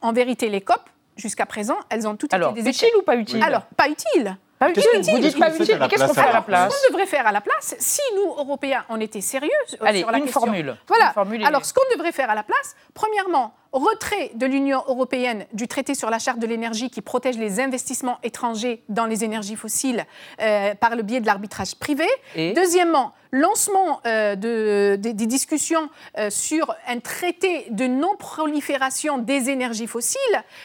en 0.01 0.13
vérité, 0.13 0.49
les 0.49 0.61
COP, 0.61 0.81
jusqu'à 1.15 1.45
présent, 1.45 1.77
elles 1.89 2.07
ont 2.07 2.15
toutes 2.15 2.33
été 2.33 2.53
des 2.53 2.69
utile 2.69 2.89
ou 2.97 3.01
pas 3.01 3.15
utile? 3.15 3.43
Alors, 3.43 3.63
pas 3.75 3.89
utile. 3.89 4.37
Pas 4.59 4.69
utile. 4.69 4.83
Vous 5.11 5.19
dites 5.19 5.39
pas 5.39 5.53
utile. 5.53 5.79
Qu'est-ce 5.89 6.05
qu'on 6.05 6.13
fait 6.13 6.21
à 6.21 6.33
la 6.33 6.41
place 6.41 6.73
Ce 6.73 6.87
qu'on 6.87 6.93
devrait 6.93 7.05
faire 7.05 7.27
à 7.27 7.31
la 7.31 7.41
place, 7.41 7.75
si 7.79 8.01
nous, 8.15 8.33
Européens, 8.37 8.85
on 8.89 8.99
était 8.99 9.21
sérieux 9.21 9.49
Allez, 9.81 9.99
sur 10.01 10.11
la 10.11 10.17
une 10.17 10.27
Formule. 10.27 10.75
Voilà. 10.87 11.13
Alors, 11.45 11.65
ce 11.65 11.73
qu'on 11.73 11.81
devrait 11.95 12.11
faire 12.11 12.29
à 12.29 12.35
la 12.35 12.43
place, 12.43 12.75
premièrement, 12.93 13.53
retrait 13.71 14.31
de 14.35 14.45
l'Union 14.45 14.83
européenne 14.87 15.45
du 15.53 15.67
traité 15.67 15.95
sur 15.95 16.09
la 16.09 16.19
charte 16.19 16.39
de 16.39 16.47
l'énergie 16.47 16.89
qui 16.89 17.01
protège 17.01 17.37
les 17.37 17.59
investissements 17.59 18.17
étrangers 18.23 18.83
dans 18.89 19.05
les 19.05 19.23
énergies 19.23 19.55
fossiles 19.55 20.05
euh, 20.41 20.75
par 20.75 20.95
le 20.95 21.03
biais 21.03 21.21
de 21.21 21.25
l'arbitrage 21.25 21.75
privé. 21.75 22.05
Deuxièmement, 22.35 23.13
lancement 23.31 24.01
euh, 24.05 24.35
de, 24.35 24.95
des 24.95 25.13
discussions 25.13 25.89
euh, 26.17 26.29
sur 26.29 26.73
un 26.87 26.99
traité 26.99 27.67
de 27.71 27.87
non-prolifération 27.87 29.17
des 29.17 29.49
énergies 29.49 29.87
fossiles. 29.87 30.19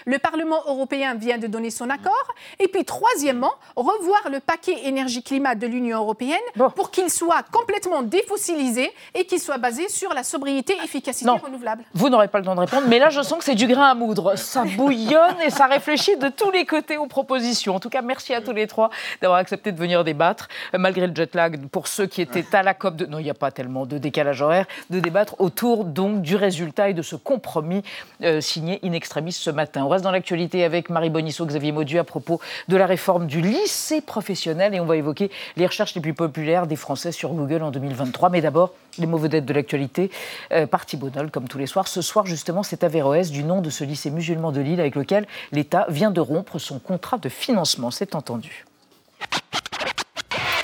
Le 0.06 0.18
Parlement 0.18 0.60
européen 0.66 1.14
vient 1.14 1.38
de 1.38 1.46
donner 1.46 1.70
son 1.70 1.90
accord. 1.90 2.34
Et 2.58 2.68
puis, 2.68 2.84
troisièmement, 2.84 3.52
revoir 3.76 4.28
le 4.30 4.40
paquet 4.40 4.76
énergie-climat 4.84 5.54
de 5.54 5.66
l'Union 5.66 5.98
européenne 5.98 6.38
pour 6.76 6.90
qu'il 6.90 7.10
soit 7.10 7.42
complètement 7.50 8.02
défossilisé 8.02 8.90
et 9.14 9.24
qu'il 9.26 9.40
soit 9.40 9.58
basé 9.58 9.88
sur 9.88 10.14
la 10.14 10.22
sobriété 10.22 10.74
et 10.80 10.84
efficacité 10.84 11.30
renouvelable. 11.30 11.84
Vous 11.94 12.08
n'aurez 12.08 12.28
pas 12.28 12.38
le 12.38 12.44
temps 12.44 12.54
de 12.54 12.60
répondre, 12.60 12.86
mais 12.92 12.98
là, 12.98 13.08
je 13.08 13.22
sens 13.22 13.38
que 13.38 13.44
c'est 13.44 13.54
du 13.54 13.66
grain 13.66 13.88
à 13.88 13.94
moudre. 13.94 14.36
Ça 14.36 14.64
bouillonne 14.64 15.40
et 15.42 15.48
ça 15.48 15.64
réfléchit 15.66 16.18
de 16.18 16.28
tous 16.28 16.50
les 16.50 16.66
côtés 16.66 16.98
aux 16.98 17.06
propositions. 17.06 17.74
En 17.74 17.80
tout 17.80 17.88
cas, 17.88 18.02
merci 18.02 18.34
à 18.34 18.42
tous 18.42 18.52
les 18.52 18.66
trois 18.66 18.90
d'avoir 19.22 19.38
accepté 19.40 19.72
de 19.72 19.78
venir 19.78 20.04
débattre, 20.04 20.48
euh, 20.74 20.78
malgré 20.78 21.06
le 21.06 21.16
jet 21.16 21.34
lag, 21.34 21.58
pour 21.68 21.88
ceux 21.88 22.04
qui 22.04 22.20
étaient 22.20 22.44
à 22.54 22.62
la 22.62 22.74
COP. 22.74 22.96
De... 22.96 23.06
Non, 23.06 23.18
il 23.18 23.24
n'y 23.24 23.30
a 23.30 23.34
pas 23.34 23.50
tellement 23.50 23.86
de 23.86 23.96
décalage 23.96 24.42
horaire, 24.42 24.66
de 24.90 25.00
débattre 25.00 25.36
autour 25.38 25.86
donc 25.86 26.20
du 26.20 26.36
résultat 26.36 26.90
et 26.90 26.92
de 26.92 27.00
ce 27.00 27.16
compromis 27.16 27.82
euh, 28.24 28.42
signé 28.42 28.78
in 28.84 28.92
extremis 28.92 29.32
ce 29.32 29.48
matin. 29.48 29.84
On 29.86 29.88
reste 29.88 30.04
dans 30.04 30.10
l'actualité 30.10 30.62
avec 30.62 30.90
Marie 30.90 31.08
Bonisso, 31.08 31.46
Xavier 31.46 31.72
Maudu 31.72 31.98
à 31.98 32.04
propos 32.04 32.40
de 32.68 32.76
la 32.76 32.84
réforme 32.84 33.26
du 33.26 33.40
lycée 33.40 34.02
professionnel 34.02 34.74
et 34.74 34.80
on 34.80 34.84
va 34.84 34.98
évoquer 34.98 35.30
les 35.56 35.64
recherches 35.64 35.94
les 35.94 36.02
plus 36.02 36.12
populaires 36.12 36.66
des 36.66 36.76
Français 36.76 37.10
sur 37.10 37.30
Google 37.30 37.62
en 37.62 37.70
2023. 37.70 38.28
Mais 38.28 38.42
d'abord, 38.42 38.74
les 38.98 39.06
mots 39.06 39.18
vedettes 39.18 39.46
de 39.46 39.52
l'actualité, 39.52 40.10
euh, 40.52 40.66
partie 40.66 40.96
Bonol, 40.96 41.30
comme 41.30 41.48
tous 41.48 41.58
les 41.58 41.66
soirs. 41.66 41.88
Ce 41.88 42.02
soir, 42.02 42.26
justement, 42.26 42.62
c'est 42.62 42.84
Averroès, 42.84 43.30
du 43.30 43.44
nom 43.44 43.60
de 43.60 43.70
ce 43.70 43.84
lycée 43.84 44.10
musulman 44.10 44.52
de 44.52 44.60
Lille 44.60 44.80
avec 44.80 44.94
lequel 44.94 45.26
l'État 45.52 45.86
vient 45.88 46.10
de 46.10 46.20
rompre 46.20 46.58
son 46.58 46.78
contrat 46.78 47.18
de 47.18 47.28
financement. 47.28 47.90
C'est 47.90 48.14
entendu. 48.14 48.64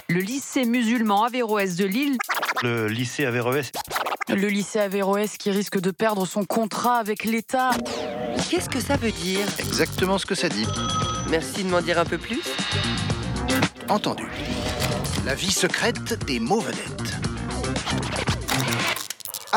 Le 0.09 0.20
lycée 0.20 0.64
musulman 0.64 1.24
Averroès 1.24 1.76
de 1.76 1.85
Lille. 1.85 2.16
Le 2.62 2.89
lycée 2.89 3.26
Averroès. 3.26 3.70
Le 4.29 4.49
lycée 4.49 4.81
Averroès 4.81 5.37
qui 5.37 5.51
risque 5.51 5.79
de 5.81 5.91
perdre 5.91 6.26
son 6.26 6.45
contrat 6.45 6.97
avec 6.97 7.24
l'État. 7.24 7.70
Qu'est-ce 8.51 8.68
que 8.68 8.81
ça 8.81 8.97
veut 8.97 9.11
dire? 9.11 9.41
Exactement 9.59 10.18
ce 10.18 10.26
que 10.26 10.35
ça 10.35 10.49
dit. 10.49 10.66
Merci 11.31 11.64
de 11.64 11.68
m'en 11.68 11.83
dire 11.83 11.99
un 11.99 12.05
peu 12.05 12.18
plus. 12.18 12.43
Entendu. 13.89 14.26
La 15.26 15.35
vie 15.35 15.53
secrète 15.53 16.24
des 16.24 16.41
mots 16.41 16.61
vedettes. 16.61 17.28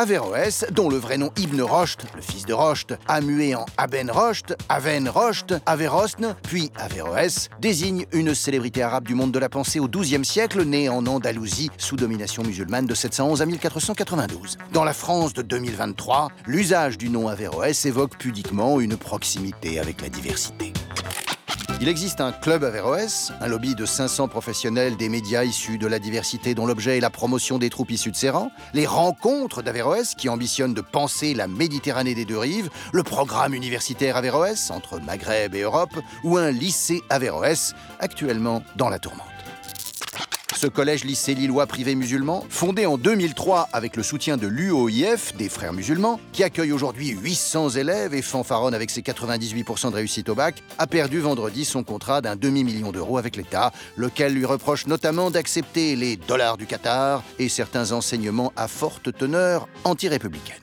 Averroès, 0.02 0.66
dont 0.72 0.90
le 0.90 0.98
vrai 0.98 1.20
nom 1.20 1.30
Ibn 1.38 1.62
Rocht, 1.62 1.98
le 2.16 2.24
fils 2.24 2.48
de 2.48 2.54
Rocht, 2.54 2.98
a 3.08 3.22
mué 3.22 3.54
en 3.54 3.68
Aben 3.78 4.10
Rocht, 4.10 4.56
Aven 4.68 5.08
Rocht, 5.08 5.54
Averrosne, 5.68 6.36
puis 6.42 6.72
Averroès, 6.76 7.50
désigne 7.60 8.08
une 8.12 8.34
célébrité 8.34 8.82
arabe 8.82 9.06
du 9.06 9.14
monde 9.14 9.32
de 9.32 9.38
la 9.38 9.48
pensée 9.48 9.80
au 9.80 9.88
XIIe 9.88 10.26
siècle, 10.26 10.64
née 10.64 10.90
en 10.90 11.06
Andalousie 11.06 11.70
sous 11.78 11.98
domination 11.98 12.42
musulmane 12.42 12.88
de 12.88 12.96
711 12.96 13.44
à 13.44 13.46
1492. 13.46 14.58
Dans 14.74 14.84
la 14.84 14.94
France 14.94 15.34
de 15.34 15.44
2023, 15.44 16.30
l'usage 16.48 16.98
du 16.98 17.10
nom 17.10 17.28
Averroès 17.28 17.86
évoque 17.86 18.18
pudiquement 18.18 18.80
une 18.80 18.98
proximité 18.98 19.78
avec 19.78 20.02
la 20.02 20.10
diversité. 20.10 20.74
Il 21.82 21.88
existe 21.88 22.22
un 22.22 22.32
club 22.32 22.64
Averroès, 22.64 23.32
un 23.42 23.48
lobby 23.48 23.74
de 23.74 23.88
500 23.88 24.28
professionnels 24.28 24.98
des 24.98 25.10
médias 25.10 25.44
issus 25.44 25.80
de 25.80 25.88
la 25.88 25.98
diversité 25.98 26.54
dont 26.54 26.68
l'objet 26.68 27.00
est 27.00 27.02
la 27.02 27.10
promotion 27.10 27.58
des 27.58 27.72
troupes 27.72 27.90
issues 27.90 28.12
de 28.12 28.16
ces 28.16 28.30
rangs, 28.30 28.52
les 28.76 28.86
rencontres 28.86 29.64
d'Averroès 29.64 30.14
qui 30.14 30.30
ambitionnent 30.30 30.76
de 30.76 30.82
penser 30.82 31.34
la 31.34 31.48
Méditerranée 31.48 32.14
des 32.14 32.24
deux 32.24 32.38
rives, 32.38 32.70
le 32.94 33.02
programme 33.02 33.56
universitaire 33.56 34.16
Averroès 34.16 34.70
entre 34.70 35.00
Maghreb 35.00 35.56
et 35.56 35.62
Europe, 35.62 36.00
ou 36.24 36.38
un 36.38 36.52
lycée 36.52 37.02
Averroès 37.10 37.74
actuellement 38.00 38.62
dans 38.76 38.90
la 38.90 39.00
tourmente. 39.00 39.41
Ce 40.62 40.68
collège-lycée 40.68 41.34
lillois 41.34 41.66
privé 41.66 41.96
musulman, 41.96 42.46
fondé 42.48 42.86
en 42.86 43.00
2003 43.00 43.70
avec 43.74 43.96
le 43.96 44.04
soutien 44.04 44.38
de 44.38 44.46
l'UOIF, 44.46 45.36
des 45.36 45.50
frères 45.50 45.74
musulmans, 45.74 46.20
qui 46.34 46.44
accueille 46.44 46.72
aujourd'hui 46.72 47.08
800 47.08 47.70
élèves 47.70 48.14
et 48.14 48.22
fanfaronne 48.22 48.76
avec 48.76 48.92
ses 48.92 49.02
98% 49.02 49.90
de 49.90 49.96
réussite 49.96 50.30
au 50.30 50.36
bac, 50.36 50.62
a 50.78 50.86
perdu 50.86 51.18
vendredi 51.18 51.66
son 51.66 51.84
contrat 51.84 52.22
d'un 52.22 52.36
demi-million 52.36 52.92
d'euros 52.92 53.18
avec 53.18 53.38
l'État, 53.38 53.72
lequel 53.98 54.36
lui 54.36 54.46
reproche 54.46 54.86
notamment 54.86 55.32
d'accepter 55.32 55.96
les 55.96 56.16
dollars 56.16 56.58
du 56.58 56.68
Qatar 56.68 57.24
et 57.40 57.50
certains 57.50 57.92
enseignements 57.92 58.54
à 58.56 58.68
forte 58.68 59.18
teneur 59.18 59.68
anti-républicaine. 59.84 60.62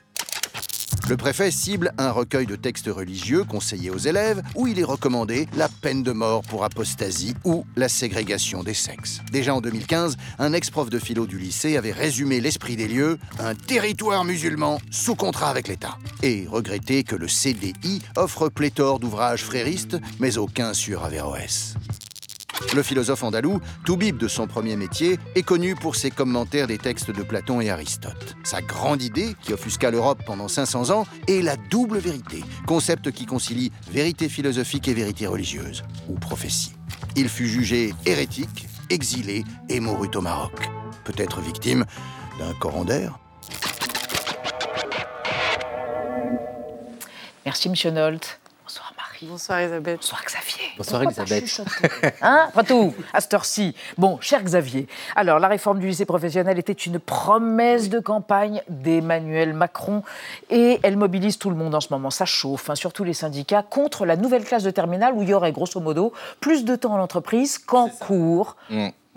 Le 1.09 1.17
préfet 1.17 1.49
cible 1.49 1.91
un 1.97 2.11
recueil 2.11 2.45
de 2.45 2.55
textes 2.55 2.85
religieux 2.85 3.43
conseillés 3.43 3.89
aux 3.89 3.97
élèves 3.97 4.43
où 4.53 4.67
il 4.67 4.77
est 4.77 4.83
recommandé 4.83 5.47
la 5.57 5.67
peine 5.67 6.03
de 6.03 6.11
mort 6.11 6.43
pour 6.43 6.63
apostasie 6.63 7.33
ou 7.45 7.65
la 7.75 7.89
ségrégation 7.89 8.61
des 8.61 8.75
sexes. 8.75 9.21
Déjà 9.31 9.55
en 9.55 9.59
2015, 9.59 10.17
un 10.37 10.53
ex-prof 10.53 10.91
de 10.91 10.99
philo 10.99 11.25
du 11.25 11.39
lycée 11.39 11.77
avait 11.77 11.93
résumé 11.93 12.39
l'esprit 12.39 12.75
des 12.75 12.87
lieux, 12.87 13.17
un 13.39 13.55
territoire 13.55 14.23
musulman 14.23 14.79
sous 14.91 15.15
contrat 15.15 15.49
avec 15.49 15.67
l'État. 15.67 15.97
Et 16.21 16.45
regretté 16.47 17.03
que 17.03 17.15
le 17.15 17.27
CDI 17.27 18.03
offre 18.15 18.47
pléthore 18.47 18.99
d'ouvrages 18.99 19.43
fréristes, 19.43 19.97
mais 20.19 20.37
aucun 20.37 20.75
sur 20.75 21.03
Averroès. 21.03 21.73
Le 22.75 22.83
philosophe 22.83 23.23
andalou, 23.23 23.61
Toubib 23.85 24.17
de 24.17 24.27
son 24.27 24.47
premier 24.47 24.75
métier, 24.75 25.17
est 25.35 25.43
connu 25.43 25.75
pour 25.75 25.95
ses 25.95 26.11
commentaires 26.11 26.67
des 26.67 26.77
textes 26.77 27.11
de 27.11 27.23
Platon 27.23 27.61
et 27.61 27.69
Aristote. 27.69 28.35
Sa 28.43 28.61
grande 28.61 29.01
idée, 29.01 29.35
qui 29.41 29.53
offusqua 29.53 29.91
l'Europe 29.91 30.21
pendant 30.25 30.47
500 30.47 30.91
ans, 30.91 31.05
est 31.27 31.41
la 31.41 31.55
double 31.55 31.97
vérité, 31.97 32.43
concept 32.67 33.11
qui 33.11 33.25
concilie 33.25 33.71
vérité 33.91 34.29
philosophique 34.29 34.87
et 34.87 34.93
vérité 34.93 35.27
religieuse, 35.27 35.83
ou 36.07 36.15
prophétie. 36.15 36.73
Il 37.15 37.29
fut 37.29 37.47
jugé 37.47 37.93
hérétique, 38.05 38.67
exilé 38.89 39.43
et 39.69 39.79
mourut 39.79 40.11
au 40.15 40.21
Maroc. 40.21 40.69
Peut-être 41.05 41.41
victime 41.41 41.85
d'un 42.39 42.53
coran 42.53 42.85
d'air 42.85 43.17
Merci, 47.45 47.69
Monsieur 47.69 47.89
Nolte. 47.91 48.39
Bonsoir, 49.21 49.59
Marie. 49.59 49.81
Bonsoir, 49.95 50.23
Xavier. 50.25 50.63
Bonsoir, 50.77 51.03
Pourquoi 51.03 51.23
Elisabeth. 51.25 51.61
Hein 52.21 52.45
Après 52.47 52.63
tout, 52.63 52.93
à 53.11 53.19
cette 53.19 53.33
heure-ci. 53.33 53.75
Bon, 53.97 54.17
cher 54.21 54.41
Xavier, 54.43 54.87
alors 55.15 55.39
la 55.39 55.49
réforme 55.49 55.79
du 55.79 55.87
lycée 55.87 56.05
professionnel 56.05 56.57
était 56.57 56.71
une 56.71 56.99
promesse 56.99 57.89
de 57.89 57.99
campagne 57.99 58.61
d'Emmanuel 58.69 59.53
Macron 59.53 60.03
et 60.49 60.79
elle 60.83 60.95
mobilise 60.95 61.37
tout 61.37 61.49
le 61.49 61.57
monde 61.57 61.75
en 61.75 61.81
ce 61.81 61.91
moment. 61.91 62.11
Ça 62.11 62.25
chauffe, 62.25 62.69
hein, 62.69 62.75
surtout 62.75 63.03
les 63.03 63.13
syndicats, 63.13 63.63
contre 63.63 64.05
la 64.05 64.15
nouvelle 64.15 64.45
classe 64.45 64.63
de 64.63 64.71
terminale 64.71 65.13
où 65.13 65.23
il 65.23 65.29
y 65.29 65.33
aurait 65.33 65.51
grosso 65.51 65.79
modo 65.81 66.13
plus 66.39 66.63
de 66.63 66.75
temps 66.77 66.93
en 66.93 66.99
entreprise 66.99 67.57
qu'en 67.57 67.89
cours. 67.89 68.55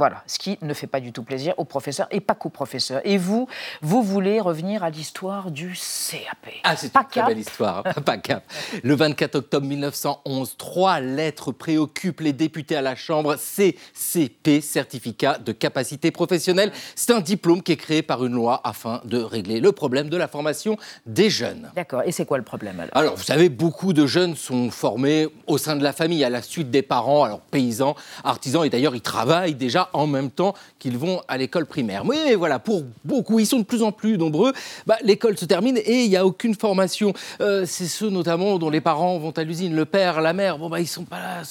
Voilà, 0.03 0.25
ce 0.27 0.41
qui 0.41 0.59
ne 0.63 0.75
fait 0.75 0.89
pas 0.89 0.99
du 0.99 1.13
tout 1.13 1.23
plaisir 1.23 1.55
aux 1.59 1.65
professeurs 1.65 2.09
et 2.11 2.19
pas 2.19 2.35
qu'aux 2.35 2.49
professeurs. 2.49 3.01
Et 3.05 3.19
vous, 3.19 3.47
vous 3.83 4.03
voulez 4.03 4.41
revenir 4.41 4.83
à 4.83 4.91
l'histoire 4.91 5.53
du 5.53 5.75
CAP. 5.75 6.55
Ah, 6.65 6.75
c'est 6.75 6.93
une 6.93 7.05
très 7.09 7.23
belle 7.25 7.39
histoire. 7.39 7.85
hein, 7.85 7.93
pas 8.05 8.19
cap. 8.19 8.43
Le 8.83 8.97
24 8.97 9.37
octobre 9.37 9.65
1911, 9.65 10.57
trois 10.59 10.99
lettres 10.99 11.53
préoccupent 11.53 12.19
les 12.19 12.33
députés 12.33 12.75
à 12.75 12.83
la 12.83 12.97
Chambre. 12.97 13.37
CCP, 13.37 14.61
certificat 14.61 15.39
de 15.39 15.53
capacité 15.53 16.11
professionnelle. 16.11 16.73
C'est 16.97 17.13
un 17.13 17.21
diplôme 17.21 17.63
qui 17.63 17.71
est 17.71 17.77
créé 17.77 18.03
par 18.03 18.25
une 18.25 18.33
loi 18.33 18.61
afin 18.65 19.03
de 19.05 19.19
régler 19.19 19.61
le 19.61 19.71
problème 19.71 20.09
de 20.09 20.17
la 20.17 20.27
formation 20.27 20.79
des 21.07 21.31
jeunes. 21.31 21.71
D'accord, 21.77 22.03
et 22.05 22.11
c'est 22.11 22.27
quoi 22.27 22.39
le 22.39 22.45
problème 22.45 22.81
alors? 22.81 22.97
Alors, 22.97 23.15
vous 23.15 23.23
savez, 23.23 23.49
beaucoup 23.49 23.93
de 23.93 24.05
jeunes 24.07 24.35
sont 24.35 24.73
formés 24.73 25.29
au 25.47 25.59
sein 25.59 25.77
de 25.77 25.85
la 25.85 25.93
famille, 25.93 26.25
à 26.25 26.31
la 26.31 26.43
suite 26.43 26.73
des 26.73 26.83
parents, 26.83 27.23
alors 27.23 27.39
paysans, 27.39 27.95
artisans, 28.25 28.65
et 28.65 28.69
d'ailleurs, 28.69 28.97
ils 28.97 29.01
travaillent 29.01 29.55
déjà 29.55 29.91
en 29.93 30.07
même 30.07 30.31
temps 30.31 30.55
qu'ils 30.79 30.99
vont 30.99 31.23
à 31.29 31.39
l'école 31.39 31.67
primaire. 31.67 32.03
Oui, 32.05 32.17
mais 32.25 32.35
voilà, 32.35 32.59
pour 32.59 32.83
beaucoup, 33.05 33.39
ils 33.39 33.47
sont 33.47 33.59
de 33.59 33.65
plus 33.65 33.83
en 33.83 33.93
plus 33.93 34.19
nombreux. 34.19 34.53
Bah, 34.87 34.97
l'école 35.03 35.37
se 35.39 35.45
termine 35.45 35.77
et 35.77 36.05
il 36.05 36.09
n'y 36.09 36.17
a 36.17 36.27
aucune 36.27 36.55
formation. 36.55 37.13
Euh, 37.41 37.65
c'est 37.67 37.87
ceux 37.87 38.11
notamment 38.11 38.59
dont 38.59 38.71
les 38.71 38.81
parents 38.81 39.19
vont 39.19 39.31
à 39.31 39.45
l'usine, 39.45 39.75
le 39.75 39.85
père, 39.85 40.21
la 40.21 40.33
mère, 40.33 40.59
bon, 40.59 40.69
bah, 40.69 40.81
ils 40.81 40.87
sont 40.87 41.05
pas 41.05 41.19
là, 41.19 41.43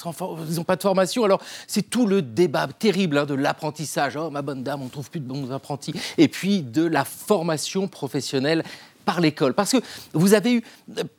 ils 0.48 0.56
n'ont 0.56 0.64
pas 0.64 0.76
de 0.76 0.82
formation. 0.82 1.24
Alors, 1.24 1.40
c'est 1.66 1.88
tout 1.88 2.06
le 2.06 2.22
débat 2.22 2.66
terrible 2.66 3.18
hein, 3.18 3.26
de 3.26 3.34
l'apprentissage. 3.34 4.16
Oh, 4.16 4.30
ma 4.30 4.42
bonne 4.42 4.62
dame, 4.62 4.82
on 4.82 4.88
trouve 4.88 5.10
plus 5.10 5.20
de 5.20 5.26
bons 5.26 5.52
apprentis. 5.52 5.94
Et 6.18 6.28
puis 6.28 6.62
de 6.62 6.84
la 6.84 7.04
formation 7.04 7.88
professionnelle 7.88 8.62
par 9.04 9.20
l'école. 9.20 9.54
Parce 9.54 9.72
que 9.72 9.78
vous 10.12 10.34
avez 10.34 10.54
eu 10.54 10.62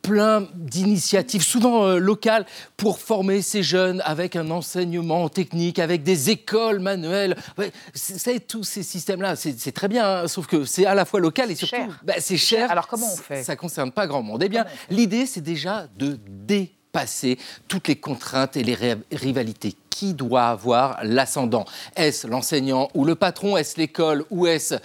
plein 0.01 0.47
d'initiatives, 0.55 1.43
souvent 1.43 1.86
euh, 1.86 1.97
locales, 1.97 2.45
pour 2.77 2.99
former 2.99 3.41
ces 3.41 3.63
jeunes 3.63 4.01
avec 4.05 4.36
un 4.36 4.49
enseignement 4.49 5.29
technique, 5.29 5.79
avec 5.79 6.03
des 6.03 6.29
écoles 6.29 6.79
manuelles. 6.79 7.36
Ouais, 7.57 7.71
c'est 7.93 8.47
tous 8.47 8.63
ces 8.63 8.84
systèmes-là, 8.84 9.36
c'est 9.36 9.71
très 9.71 9.88
bien, 9.88 10.23
hein, 10.23 10.27
sauf 10.27 10.47
que 10.47 10.65
c'est 10.65 10.86
à 10.86 10.95
la 10.95 11.05
fois 11.05 11.19
local 11.19 11.51
et 11.51 11.55
surtout, 11.55 11.75
bah, 12.03 12.15
c'est 12.19 12.38
cher. 12.38 12.71
Alors 12.71 12.88
comment 12.88 13.11
on 13.11 13.17
fait? 13.17 13.43
Ça 13.43 13.55
concerne 13.55 13.91
pas 13.91 14.07
grand 14.07 14.23
monde. 14.23 14.41
Eh 14.43 14.49
bien, 14.49 14.65
l'idée, 14.89 15.25
c'est 15.25 15.41
déjà 15.41 15.88
de 15.97 16.19
dépasser 16.27 17.38
toutes 17.67 17.88
les 17.88 17.95
contraintes 17.95 18.57
et 18.57 18.63
les 18.63 18.97
rivalités. 19.11 19.75
Qui 19.89 20.13
doit 20.13 20.47
avoir 20.47 20.99
l'ascendant 21.03 21.65
Est-ce 21.95 22.25
l'enseignant 22.27 22.89
ou 22.95 23.05
le 23.05 23.15
patron? 23.15 23.57
Est-ce 23.57 23.77
l'école? 23.77 24.25
Ou 24.31 24.47
est-ce 24.47 24.75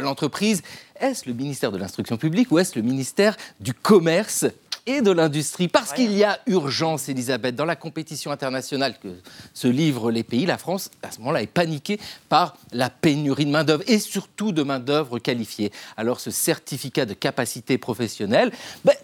l'entreprise? 0.00 0.62
Est-ce 1.02 1.28
le 1.28 1.34
ministère 1.34 1.72
de 1.72 1.78
l'Instruction 1.78 2.16
publique 2.16 2.52
ou 2.52 2.60
est-ce 2.60 2.78
le 2.78 2.82
ministère 2.82 3.36
du 3.58 3.74
Commerce 3.74 4.46
et 4.86 5.00
de 5.00 5.10
l'industrie, 5.10 5.68
parce 5.68 5.92
qu'il 5.92 6.12
y 6.12 6.24
a 6.24 6.40
urgence, 6.46 7.08
Elisabeth, 7.08 7.54
dans 7.54 7.64
la 7.64 7.76
compétition 7.76 8.32
internationale 8.32 8.96
que 9.00 9.08
se 9.54 9.68
livrent 9.68 10.10
les 10.10 10.24
pays, 10.24 10.44
la 10.44 10.58
France, 10.58 10.90
à 11.02 11.12
ce 11.12 11.18
moment-là, 11.20 11.42
est 11.42 11.46
paniquée 11.46 12.00
par 12.28 12.56
la 12.72 12.90
pénurie 12.90 13.46
de 13.46 13.50
main-d'œuvre 13.50 13.84
et 13.86 14.00
surtout 14.00 14.50
de 14.50 14.64
main-d'œuvre 14.64 15.20
qualifiée. 15.20 15.70
Alors, 15.96 16.18
ce 16.18 16.32
certificat 16.32 17.04
de 17.04 17.14
capacité 17.14 17.78
professionnelle, 17.78 18.50
ben, 18.84 18.94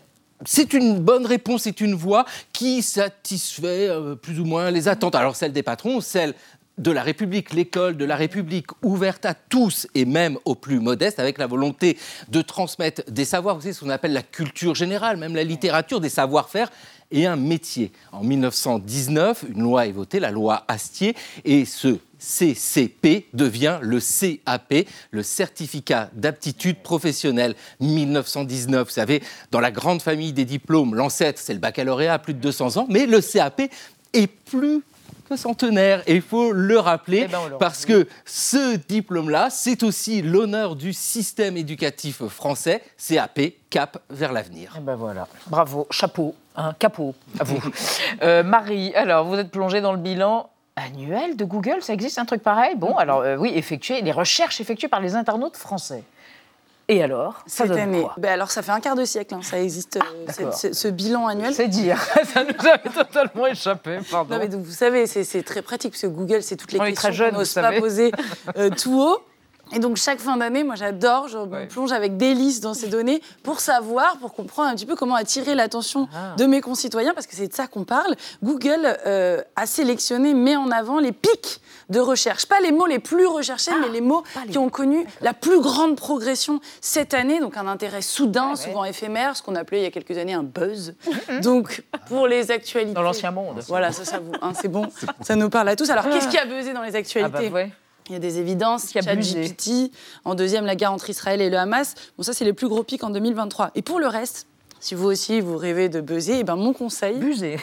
c'est 0.45 0.73
une 0.73 1.01
bonne 1.01 1.27
réponse, 1.27 1.63
c'est 1.63 1.81
une 1.81 1.95
voie 1.95 2.25
qui 2.53 2.83
satisfait 2.83 3.89
euh, 3.89 4.15
plus 4.15 4.39
ou 4.39 4.45
moins 4.45 4.71
les 4.71 4.87
attentes. 4.87 5.15
Alors 5.15 5.35
celle 5.35 5.53
des 5.53 5.65
patrons, 5.65 6.01
celle 6.01 6.35
de 6.79 6.91
la 6.91 7.03
République, 7.03 7.53
l'école 7.53 7.97
de 7.97 8.05
la 8.05 8.16
République 8.16 8.66
ouverte 8.83 9.26
à 9.26 9.35
tous 9.35 9.87
et 9.95 10.05
même 10.05 10.39
aux 10.45 10.55
plus 10.55 10.81
modestes, 10.81 11.18
avec 11.18 11.39
la 11.39 11.47
volonté 11.47 11.99
de 12.29 12.43
transmettre 12.43 13.03
des 13.11 13.24
savoirs, 13.24 13.57
vous 13.57 13.62
savez, 13.62 13.74
ce 13.74 13.81
qu'on 13.81 13.91
appelle 13.91 14.12
la 14.12 14.22
culture 14.22 14.74
générale, 14.74 15.16
même 15.16 15.35
la 15.35 15.45
littérature, 15.45 16.01
des 16.01 16.09
savoir-faire 16.09 16.70
et 17.11 17.26
un 17.26 17.37
métier. 17.37 17.91
En 18.12 18.22
1919, 18.22 19.45
une 19.55 19.62
loi 19.62 19.87
est 19.87 19.93
votée, 19.93 20.20
la 20.20 20.31
loi 20.31 20.64
Astier, 20.68 21.14
et 21.45 21.64
ce 21.64 21.99
CCP 22.18 23.29
devient 23.33 23.79
le 23.81 24.01
CAP, 24.01 24.87
le 25.11 25.22
certificat 25.22 26.11
d'aptitude 26.12 26.83
professionnelle 26.83 27.55
1919. 27.81 28.89
Vous 28.89 28.93
savez, 28.93 29.22
dans 29.51 29.61
la 29.61 29.70
grande 29.70 30.03
famille 30.03 30.33
des 30.33 30.45
diplômes, 30.45 30.95
l'ancêtre, 30.95 31.41
c'est 31.43 31.55
le 31.55 31.61
baccalauréat 31.61 32.14
à 32.14 32.18
plus 32.18 32.35
de 32.35 32.41
200 32.41 32.76
ans, 32.76 32.87
mais 32.91 33.07
le 33.07 33.20
CAP 33.20 33.62
est 34.12 34.26
plus 34.26 34.83
centenaire. 35.37 36.03
Et 36.07 36.16
il 36.16 36.22
faut 36.22 36.53
le 36.53 36.79
rappeler, 36.79 37.22
Eh 37.24 37.29
ben, 37.29 37.39
parce 37.59 37.85
que 37.85 38.09
ce 38.24 38.76
diplôme-là, 38.76 39.49
c'est 39.51 39.83
aussi 39.83 40.22
l'honneur 40.22 40.76
du 40.76 40.93
système 40.93 41.57
éducatif 41.57 42.26
français, 42.26 42.83
CAP, 43.09 43.41
cap 43.70 43.99
vers 44.11 44.33
l'avenir. 44.33 44.74
Eh 44.76 44.81
ben 44.81 44.95
voilà, 44.95 45.29
bravo, 45.49 45.87
chapeau, 45.91 46.35
un 46.57 46.72
capot 46.72 47.14
à 47.39 47.45
vous. 47.45 47.62
Euh, 48.22 48.43
Marie, 48.43 48.95
alors 48.95 49.24
vous 49.26 49.37
êtes 49.37 49.51
plongée 49.51 49.81
dans 49.81 49.93
le 49.93 49.99
bilan 49.99 50.51
annuel 50.76 51.37
de 51.37 51.45
Google, 51.45 51.83
ça 51.83 51.93
existe 51.93 52.18
un 52.18 52.24
truc 52.24 52.43
pareil? 52.43 52.74
Bon, 52.76 52.97
alors 52.97 53.20
euh, 53.20 53.37
oui, 53.37 53.53
effectué, 53.55 54.01
les 54.01 54.12
recherches 54.12 54.61
effectuées 54.61 54.89
par 54.89 55.01
les 55.01 55.14
internautes 55.14 55.57
français. 55.57 56.03
Et 56.91 57.03
alors 57.03 57.43
ça 57.47 57.64
Cette 57.64 57.68
donne 57.68 57.78
année. 57.80 58.01
quoi? 58.01 58.14
Ben 58.16 58.32
alors, 58.32 58.51
ça 58.51 58.62
fait 58.62 58.72
un 58.72 58.80
quart 58.80 58.97
de 58.97 59.05
siècle, 59.05 59.34
hein, 59.34 59.41
ça 59.43 59.61
existe, 59.61 59.99
euh, 59.99 60.51
ce, 60.53 60.72
ce 60.72 60.89
bilan 60.89 61.26
annuel. 61.26 61.53
C'est 61.53 61.68
dire, 61.68 62.01
ça 62.32 62.45
nous 62.45 62.66
avait 62.66 62.89
totalement 62.89 63.47
échappé, 63.47 63.99
pardon. 64.11 64.34
Non, 64.34 64.41
mais 64.41 64.49
donc, 64.49 64.62
vous 64.62 64.72
savez, 64.72 65.07
c'est 65.07 65.43
très 65.43 65.61
pratique, 65.61 65.93
parce 65.93 66.03
que 66.03 66.07
Google, 66.07 66.43
c'est 66.43 66.57
toutes 66.57 66.72
les 66.72 66.80
On 66.80 66.84
est 66.84 66.93
questions 66.95 67.28
qu'on 67.30 67.39
n'ose 67.39 67.53
pas 67.53 67.72
poser 67.72 68.11
euh, 68.57 68.70
tout 68.70 69.01
haut. 69.03 69.18
Et 69.73 69.79
donc, 69.79 69.97
chaque 69.97 70.19
fin 70.19 70.37
d'année, 70.37 70.64
moi, 70.64 70.75
j'adore, 70.77 71.29
je 71.29 71.39
me 71.39 71.66
plonge 71.66 71.93
avec 71.93 72.16
délice 72.16 72.61
dans 72.61 72.75
ces 72.75 72.89
données 72.89 73.21
pour 73.43 73.61
savoir, 73.61 74.16
pour 74.19 74.33
comprendre 74.35 74.71
un 74.71 74.75
petit 74.75 74.87
peu 74.87 74.97
comment 74.97 75.14
attirer 75.14 75.55
l'attention 75.55 76.09
Ah. 76.14 76.35
de 76.37 76.47
mes 76.47 76.61
concitoyens, 76.61 77.12
parce 77.14 77.27
que 77.27 77.35
c'est 77.37 77.49
de 77.49 77.55
ça 77.55 77.66
qu'on 77.66 77.85
parle. 77.85 78.14
Google 78.43 78.97
euh, 79.07 79.43
a 79.57 79.66
sélectionné, 79.66 80.35
met 80.35 80.57
en 80.57 80.71
avant 80.71 80.99
les 81.01 81.12
pics 81.12 81.61
de 81.89 82.01
recherche. 82.01 82.47
Pas 82.47 82.61
les 82.61 82.73
mots 82.73 82.87
les 82.87 82.99
plus 82.99 83.27
recherchés, 83.27 83.73
mais 83.81 83.89
les 83.89 84.01
mots 84.01 84.23
qui 84.51 84.59
ont 84.59 84.69
connu 84.69 85.07
la 85.21 85.33
plus 85.35 85.61
grande 85.61 85.97
progression 85.97 86.61
cette 86.81 87.14
année. 87.14 87.41
Donc, 87.41 87.57
un 87.57 87.66
intérêt 87.66 88.03
soudain, 88.03 88.57
souvent 88.57 88.85
éphémère, 88.85 89.37
ce 89.37 89.43
qu'on 89.43 89.55
appelait 89.55 89.81
il 89.81 89.85
y 89.85 89.87
a 89.87 89.91
quelques 89.91 90.16
années 90.19 90.35
un 90.35 90.43
buzz. 90.43 90.95
donc, 91.43 91.83
pour 92.09 92.27
les 92.27 92.51
actualités. 92.51 92.95
Dans 92.95 93.03
l'ancien 93.03 93.31
monde. 93.31 93.61
Voilà, 93.69 93.93
ça, 93.93 94.05
ça 94.05 94.19
vous, 94.19 94.33
hein, 94.43 94.53
c'est 94.55 94.69
bon, 94.69 94.87
ça 95.21 95.37
nous 95.37 95.51
parle 95.51 95.69
à 95.69 95.77
tous. 95.77 95.89
Alors, 95.91 96.09
qu'est-ce 96.09 96.29
qui 96.29 96.39
a 96.39 96.47
buzzé 96.47 96.73
dans 96.73 96.83
les 96.83 96.95
actualités 96.97 97.47
Ah 97.47 97.49
bah 97.49 97.55
ouais. 97.55 97.71
Il 98.09 98.13
y 98.13 98.17
a 98.17 98.19
des 98.19 98.39
évidences, 98.39 98.91
ChatGPT, 98.93 99.93
en 100.25 100.35
deuxième 100.35 100.65
la 100.65 100.77
guerre 100.77 100.93
entre 100.93 101.11
Israël 101.11 101.41
et 101.41 101.51
le 101.51 101.59
Hamas. 101.59 101.95
Bon, 102.17 102.23
ça, 102.23 102.33
c'est 102.33 102.45
les 102.45 102.53
plus 102.53 102.69
gros 102.69 102.83
pics 102.83 103.05
en 103.05 103.11
2023. 103.11 103.73
Et 103.75 103.83
pour 103.83 103.99
le 103.99 104.07
reste, 104.07 104.47
si 104.81 104.95
vous 104.95 105.07
aussi, 105.07 105.41
vous 105.41 105.57
rêvez 105.57 105.89
de 105.89 106.01
buzzer, 106.01 106.39
eh 106.41 106.45
ben, 106.45 106.57
mon 106.57 106.73
conseil... 106.73 107.17
Buzzer 107.19 107.59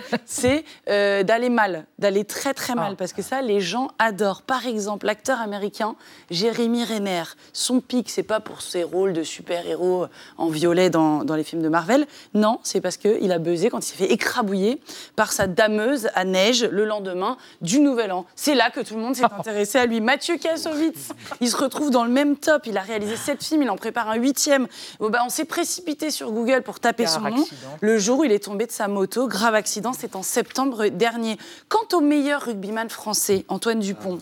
c'est 0.26 0.64
euh, 0.88 1.22
d'aller 1.22 1.48
mal, 1.48 1.86
d'aller 1.98 2.24
très 2.24 2.54
très 2.54 2.74
mal, 2.74 2.96
parce 2.96 3.12
que 3.12 3.22
ça, 3.22 3.42
les 3.42 3.60
gens 3.60 3.88
adorent. 3.98 4.42
Par 4.42 4.66
exemple, 4.66 5.06
l'acteur 5.06 5.40
américain 5.40 5.96
Jeremy 6.30 6.84
Renner, 6.84 7.24
son 7.52 7.80
pic, 7.80 8.10
c'est 8.10 8.22
pas 8.22 8.40
pour 8.40 8.62
ses 8.62 8.84
rôles 8.84 9.12
de 9.12 9.22
super-héros 9.22 10.06
en 10.38 10.48
violet 10.48 10.90
dans, 10.90 11.24
dans 11.24 11.36
les 11.36 11.44
films 11.44 11.62
de 11.62 11.68
Marvel, 11.68 12.06
non, 12.34 12.60
c'est 12.62 12.80
parce 12.80 12.96
qu'il 12.96 13.32
a 13.32 13.38
buzzé 13.38 13.70
quand 13.70 13.78
il 13.78 13.84
s'est 13.84 13.96
fait 13.96 14.12
écrabouiller 14.12 14.80
par 15.16 15.32
sa 15.32 15.46
dameuse 15.46 16.08
à 16.14 16.24
neige 16.24 16.64
le 16.64 16.84
lendemain 16.84 17.36
du 17.60 17.80
Nouvel 17.80 18.12
An. 18.12 18.26
C'est 18.36 18.54
là 18.54 18.70
que 18.70 18.80
tout 18.80 18.94
le 18.94 19.00
monde 19.00 19.16
s'est 19.16 19.24
intéressé 19.38 19.78
à 19.78 19.86
lui. 19.86 20.00
Mathieu 20.00 20.36
Kassovitz, 20.36 21.10
il 21.40 21.48
se 21.48 21.56
retrouve 21.56 21.90
dans 21.90 22.04
le 22.04 22.10
même 22.10 22.36
top, 22.36 22.66
il 22.66 22.76
a 22.76 22.82
réalisé 22.82 23.16
sept 23.16 23.42
films, 23.42 23.62
il 23.62 23.70
en 23.70 23.76
prépare 23.76 24.08
un 24.08 24.16
huitième. 24.16 24.66
Bon, 25.00 25.10
bah, 25.10 25.22
on 25.24 25.28
s'est 25.28 25.44
précipité 25.44 26.10
sur 26.10 26.30
Google 26.30 26.62
pour 26.62 26.80
taper 26.80 27.06
son 27.06 27.20
nom. 27.20 27.44
Le 27.80 27.98
jour 27.98 28.20
où 28.20 28.24
il 28.24 28.32
est 28.32 28.44
tombé 28.44 28.66
de 28.66 28.72
sa 28.72 28.88
moto, 28.88 29.26
grave 29.26 29.54
accident, 29.54 29.81
c'est 29.92 30.14
en 30.14 30.22
septembre 30.22 30.86
dernier. 30.86 31.36
Quant 31.68 31.96
au 31.96 32.00
meilleur 32.00 32.42
rugbyman 32.42 32.88
français, 32.88 33.44
Antoine 33.48 33.80
Dupont, 33.80 34.20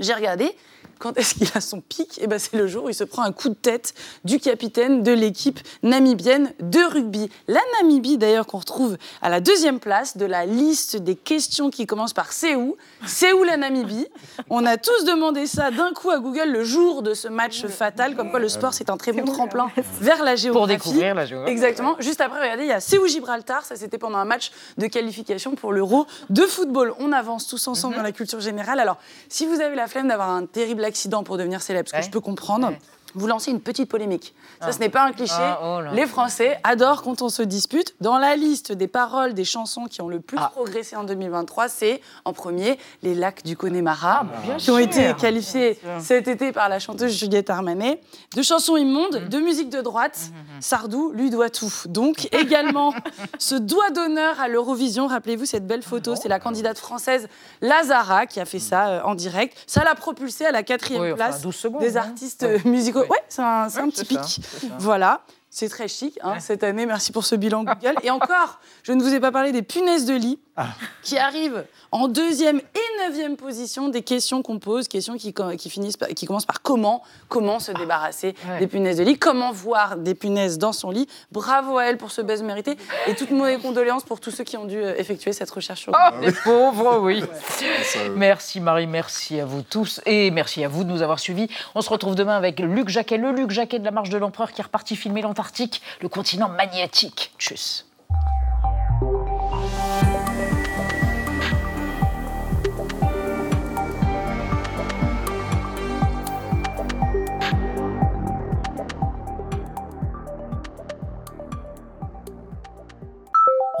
j'ai 0.00 0.14
regardé, 0.14 0.56
quand 0.98 1.18
est-ce 1.18 1.34
qu'il 1.34 1.50
a 1.54 1.60
son 1.60 1.80
pic? 1.80 2.18
Eh 2.22 2.26
ben, 2.26 2.38
C'est 2.38 2.56
le 2.56 2.66
jour 2.66 2.84
où 2.84 2.88
il 2.88 2.94
se 2.94 3.04
prend 3.04 3.22
un 3.22 3.32
coup 3.32 3.50
de 3.50 3.54
tête 3.54 3.94
du 4.24 4.38
capitaine 4.38 5.02
de 5.02 5.12
l'équipe 5.12 5.60
namibienne 5.82 6.52
de 6.60 6.80
rugby. 6.80 7.28
La 7.48 7.60
Namibie, 7.74 8.16
d'ailleurs, 8.16 8.46
qu'on 8.46 8.58
retrouve 8.58 8.96
à 9.20 9.28
la 9.28 9.40
deuxième 9.40 9.80
place 9.80 10.16
de 10.16 10.24
la 10.24 10.46
liste 10.46 10.96
des 10.96 11.16
questions 11.16 11.70
qui 11.70 11.86
commencent 11.86 12.14
par 12.14 12.32
c'est 12.32 12.54
où 12.54 12.76
C'est 13.06 13.32
où 13.32 13.42
la 13.44 13.56
Namibie 13.56 14.06
On 14.50 14.64
a 14.66 14.76
tous 14.76 15.04
demandé 15.04 15.46
ça 15.46 15.70
d'un 15.70 15.92
coup 15.92 16.10
à 16.10 16.18
Google 16.18 16.50
le 16.50 16.64
jour 16.64 17.02
de 17.02 17.14
ce 17.14 17.28
match 17.28 17.66
fatal, 17.66 18.16
comme 18.16 18.30
quoi 18.30 18.40
le 18.40 18.48
sport, 18.48 18.74
c'est 18.74 18.90
un 18.90 18.96
très 18.96 19.12
bon 19.12 19.24
tremplin 19.24 19.70
vers 20.00 20.22
la 20.22 20.36
géographie. 20.36 20.58
Pour 20.58 20.66
découvrir 20.66 21.14
la 21.14 21.26
géographie. 21.26 21.52
Exactement. 21.52 21.96
Juste 22.00 22.20
après, 22.20 22.40
regardez, 22.40 22.64
il 22.64 22.68
y 22.68 22.72
a 22.72 22.80
C'est 22.80 22.98
où 22.98 23.06
Gibraltar 23.06 23.64
Ça, 23.64 23.76
c'était 23.76 23.98
pendant 23.98 24.18
un 24.18 24.24
match 24.24 24.50
de 24.78 24.86
qualification 24.86 25.54
pour 25.54 25.72
l'Euro 25.72 26.06
de 26.30 26.42
football. 26.42 26.94
On 26.98 27.12
avance 27.12 27.46
tous 27.46 27.66
ensemble 27.68 27.96
dans 27.96 28.02
la 28.02 28.12
culture 28.12 28.40
générale. 28.40 28.80
Alors, 28.80 28.98
si 29.28 29.46
vous 29.46 29.60
avez 29.60 29.74
la 29.74 29.86
flemme 29.86 30.08
d'avoir 30.08 30.30
un 30.30 30.46
terrible 30.46 30.84
accident 30.84 31.24
pour 31.24 31.36
devenir 31.36 31.62
célèbre, 31.62 31.88
ce 31.88 31.94
que 31.96 32.02
je 32.02 32.10
peux 32.10 32.20
comprendre. 32.20 32.72
Vous 33.14 33.26
lancez 33.26 33.50
une 33.50 33.60
petite 33.60 33.88
polémique. 33.88 34.34
Ça, 34.60 34.72
ce 34.72 34.78
n'est 34.78 34.88
pas 34.88 35.04
un 35.04 35.12
cliché. 35.12 35.34
Ah, 35.36 35.60
oh. 35.62 35.94
Les 35.94 36.06
Français 36.06 36.58
adorent 36.64 37.02
quand 37.02 37.22
on 37.22 37.28
se 37.28 37.42
dispute. 37.42 37.94
Dans 38.00 38.18
la 38.18 38.36
liste 38.36 38.72
des 38.72 38.88
paroles 38.88 39.34
des 39.34 39.44
chansons 39.44 39.84
qui 39.84 40.00
ont 40.00 40.08
le 40.08 40.20
plus 40.20 40.38
progressé 40.52 40.96
en 40.96 41.04
2023, 41.04 41.68
c'est 41.68 42.00
en 42.24 42.32
premier 42.32 42.78
les 43.02 43.14
lacs 43.14 43.44
du 43.44 43.56
Connemara, 43.56 44.26
bien 44.44 44.56
qui 44.56 44.70
ont 44.70 44.78
été 44.78 45.14
qualifiés 45.14 45.78
cet 46.00 46.28
été 46.28 46.52
par 46.52 46.68
la 46.68 46.78
chanteuse 46.78 47.12
Juliette 47.12 47.50
Armanet 47.50 48.00
de 48.34 48.42
chansons 48.42 48.76
immondes, 48.76 49.28
de 49.28 49.38
musique 49.38 49.70
de 49.70 49.80
droite. 49.80 50.30
Sardou 50.60 51.12
lui 51.12 51.30
doit 51.30 51.50
tout. 51.50 51.72
Donc 51.86 52.28
également 52.32 52.94
ce 53.38 53.54
doigt 53.54 53.90
d'honneur 53.90 54.40
à 54.40 54.48
l'Eurovision. 54.48 55.06
Rappelez-vous 55.06 55.44
cette 55.44 55.66
belle 55.66 55.82
photo, 55.82 56.16
c'est 56.16 56.28
la 56.28 56.40
candidate 56.40 56.78
française 56.78 57.28
Lazara 57.60 58.26
qui 58.26 58.40
a 58.40 58.44
fait 58.44 58.58
ça 58.58 58.88
euh, 58.88 59.02
en 59.02 59.14
direct. 59.14 59.56
Ça 59.66 59.84
l'a 59.84 59.94
propulsée 59.94 60.46
à 60.46 60.52
la 60.52 60.62
quatrième 60.62 61.02
Oui, 61.02 61.14
place 61.14 61.42
12 61.42 61.54
secondes, 61.54 61.80
des 61.80 61.96
hein. 61.96 62.02
artistes 62.08 62.46
musicaux. 62.64 63.03
Ouais, 63.08 63.22
c'est 63.28 63.42
un, 63.42 63.64
un 63.64 63.90
petit 63.90 64.04
pic. 64.04 64.40
Voilà. 64.78 65.20
C'est 65.56 65.68
très 65.68 65.86
chic 65.86 66.18
hein, 66.20 66.40
cette 66.40 66.64
année. 66.64 66.84
Merci 66.84 67.12
pour 67.12 67.24
ce 67.24 67.36
bilan 67.36 67.62
Google. 67.64 67.94
Et 68.02 68.10
encore, 68.10 68.58
je 68.82 68.90
ne 68.90 69.00
vous 69.00 69.14
ai 69.14 69.20
pas 69.20 69.30
parlé 69.30 69.52
des 69.52 69.62
punaises 69.62 70.04
de 70.04 70.14
lit 70.14 70.40
qui 71.02 71.18
arrivent 71.18 71.64
en 71.90 72.08
deuxième 72.08 72.58
et 72.58 73.06
neuvième 73.08 73.36
position 73.36 73.88
des 73.88 74.02
questions 74.02 74.42
qu'on 74.42 74.58
pose, 74.58 74.86
questions 74.88 75.16
qui, 75.16 75.34
qui, 75.58 75.70
finissent 75.70 75.96
qui 76.14 76.26
commencent 76.26 76.46
par 76.46 76.62
comment, 76.62 77.02
comment 77.28 77.58
se 77.58 77.72
débarrasser 77.72 78.34
ouais. 78.48 78.60
des 78.60 78.66
punaises 78.66 78.98
de 78.98 79.04
lit, 79.04 79.18
comment 79.18 79.52
voir 79.52 79.96
des 79.96 80.14
punaises 80.14 80.58
dans 80.58 80.72
son 80.72 80.90
lit. 80.90 81.08
Bravo 81.32 81.78
à 81.78 81.84
elle 81.84 81.98
pour 81.98 82.10
ce 82.12 82.20
buzz 82.20 82.42
mérité 82.42 82.76
et 83.06 83.14
toutes 83.14 83.30
mes 83.30 83.58
condoléances 83.58 84.04
pour 84.04 84.20
tous 84.20 84.30
ceux 84.30 84.44
qui 84.44 84.56
ont 84.56 84.64
dû 84.64 84.76
euh, 84.76 84.94
effectuer 84.96 85.32
cette 85.32 85.50
recherche 85.50 85.82
sur 85.82 85.92
Oh, 85.92 86.14
les 86.20 86.32
pauvres, 86.32 86.98
oui. 87.00 87.24
Merci 88.16 88.60
Marie, 88.60 88.86
merci 88.86 89.40
à 89.40 89.44
vous 89.44 89.62
tous 89.62 90.00
et 90.06 90.30
merci 90.30 90.64
à 90.64 90.68
vous 90.68 90.84
de 90.84 90.90
nous 90.90 91.02
avoir 91.02 91.18
suivis. 91.18 91.48
On 91.74 91.80
se 91.80 91.90
retrouve 91.90 92.14
demain 92.14 92.36
avec 92.36 92.60
Luc 92.60 92.88
Jacquet, 92.88 93.18
le 93.18 93.32
Luc 93.32 93.50
Jacquet 93.50 93.80
de 93.80 93.84
la 93.84 93.90
Marche 93.90 94.10
de 94.10 94.18
l'Empereur 94.18 94.52
qui 94.52 94.60
est 94.60 94.64
reparti 94.64 94.94
filmer 94.94 95.22
le 96.00 96.08
continent 96.08 96.48
magnétique. 96.48 97.32
Tchuss. 97.38 97.86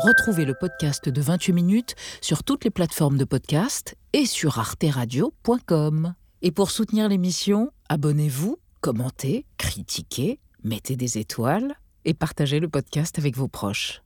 Retrouvez 0.04 0.44
le 0.44 0.54
podcast 0.54 1.08
de 1.08 1.20
28 1.22 1.52
minutes 1.54 1.94
sur 2.20 2.44
toutes 2.44 2.64
les 2.64 2.70
plateformes 2.70 3.16
de 3.16 3.24
podcast 3.24 3.94
et 4.12 4.26
sur 4.26 4.58
arteradio.com. 4.58 6.14
Et 6.42 6.50
pour 6.50 6.70
soutenir 6.70 7.08
l'émission, 7.08 7.70
abonnez-vous, 7.88 8.58
commentez, 8.82 9.46
critiquez, 9.56 10.40
mettez 10.64 10.96
des 10.96 11.18
étoiles 11.18 11.74
et 12.04 12.14
partagez 12.14 12.58
le 12.58 12.68
podcast 12.68 13.18
avec 13.18 13.36
vos 13.36 13.48
proches. 13.48 14.03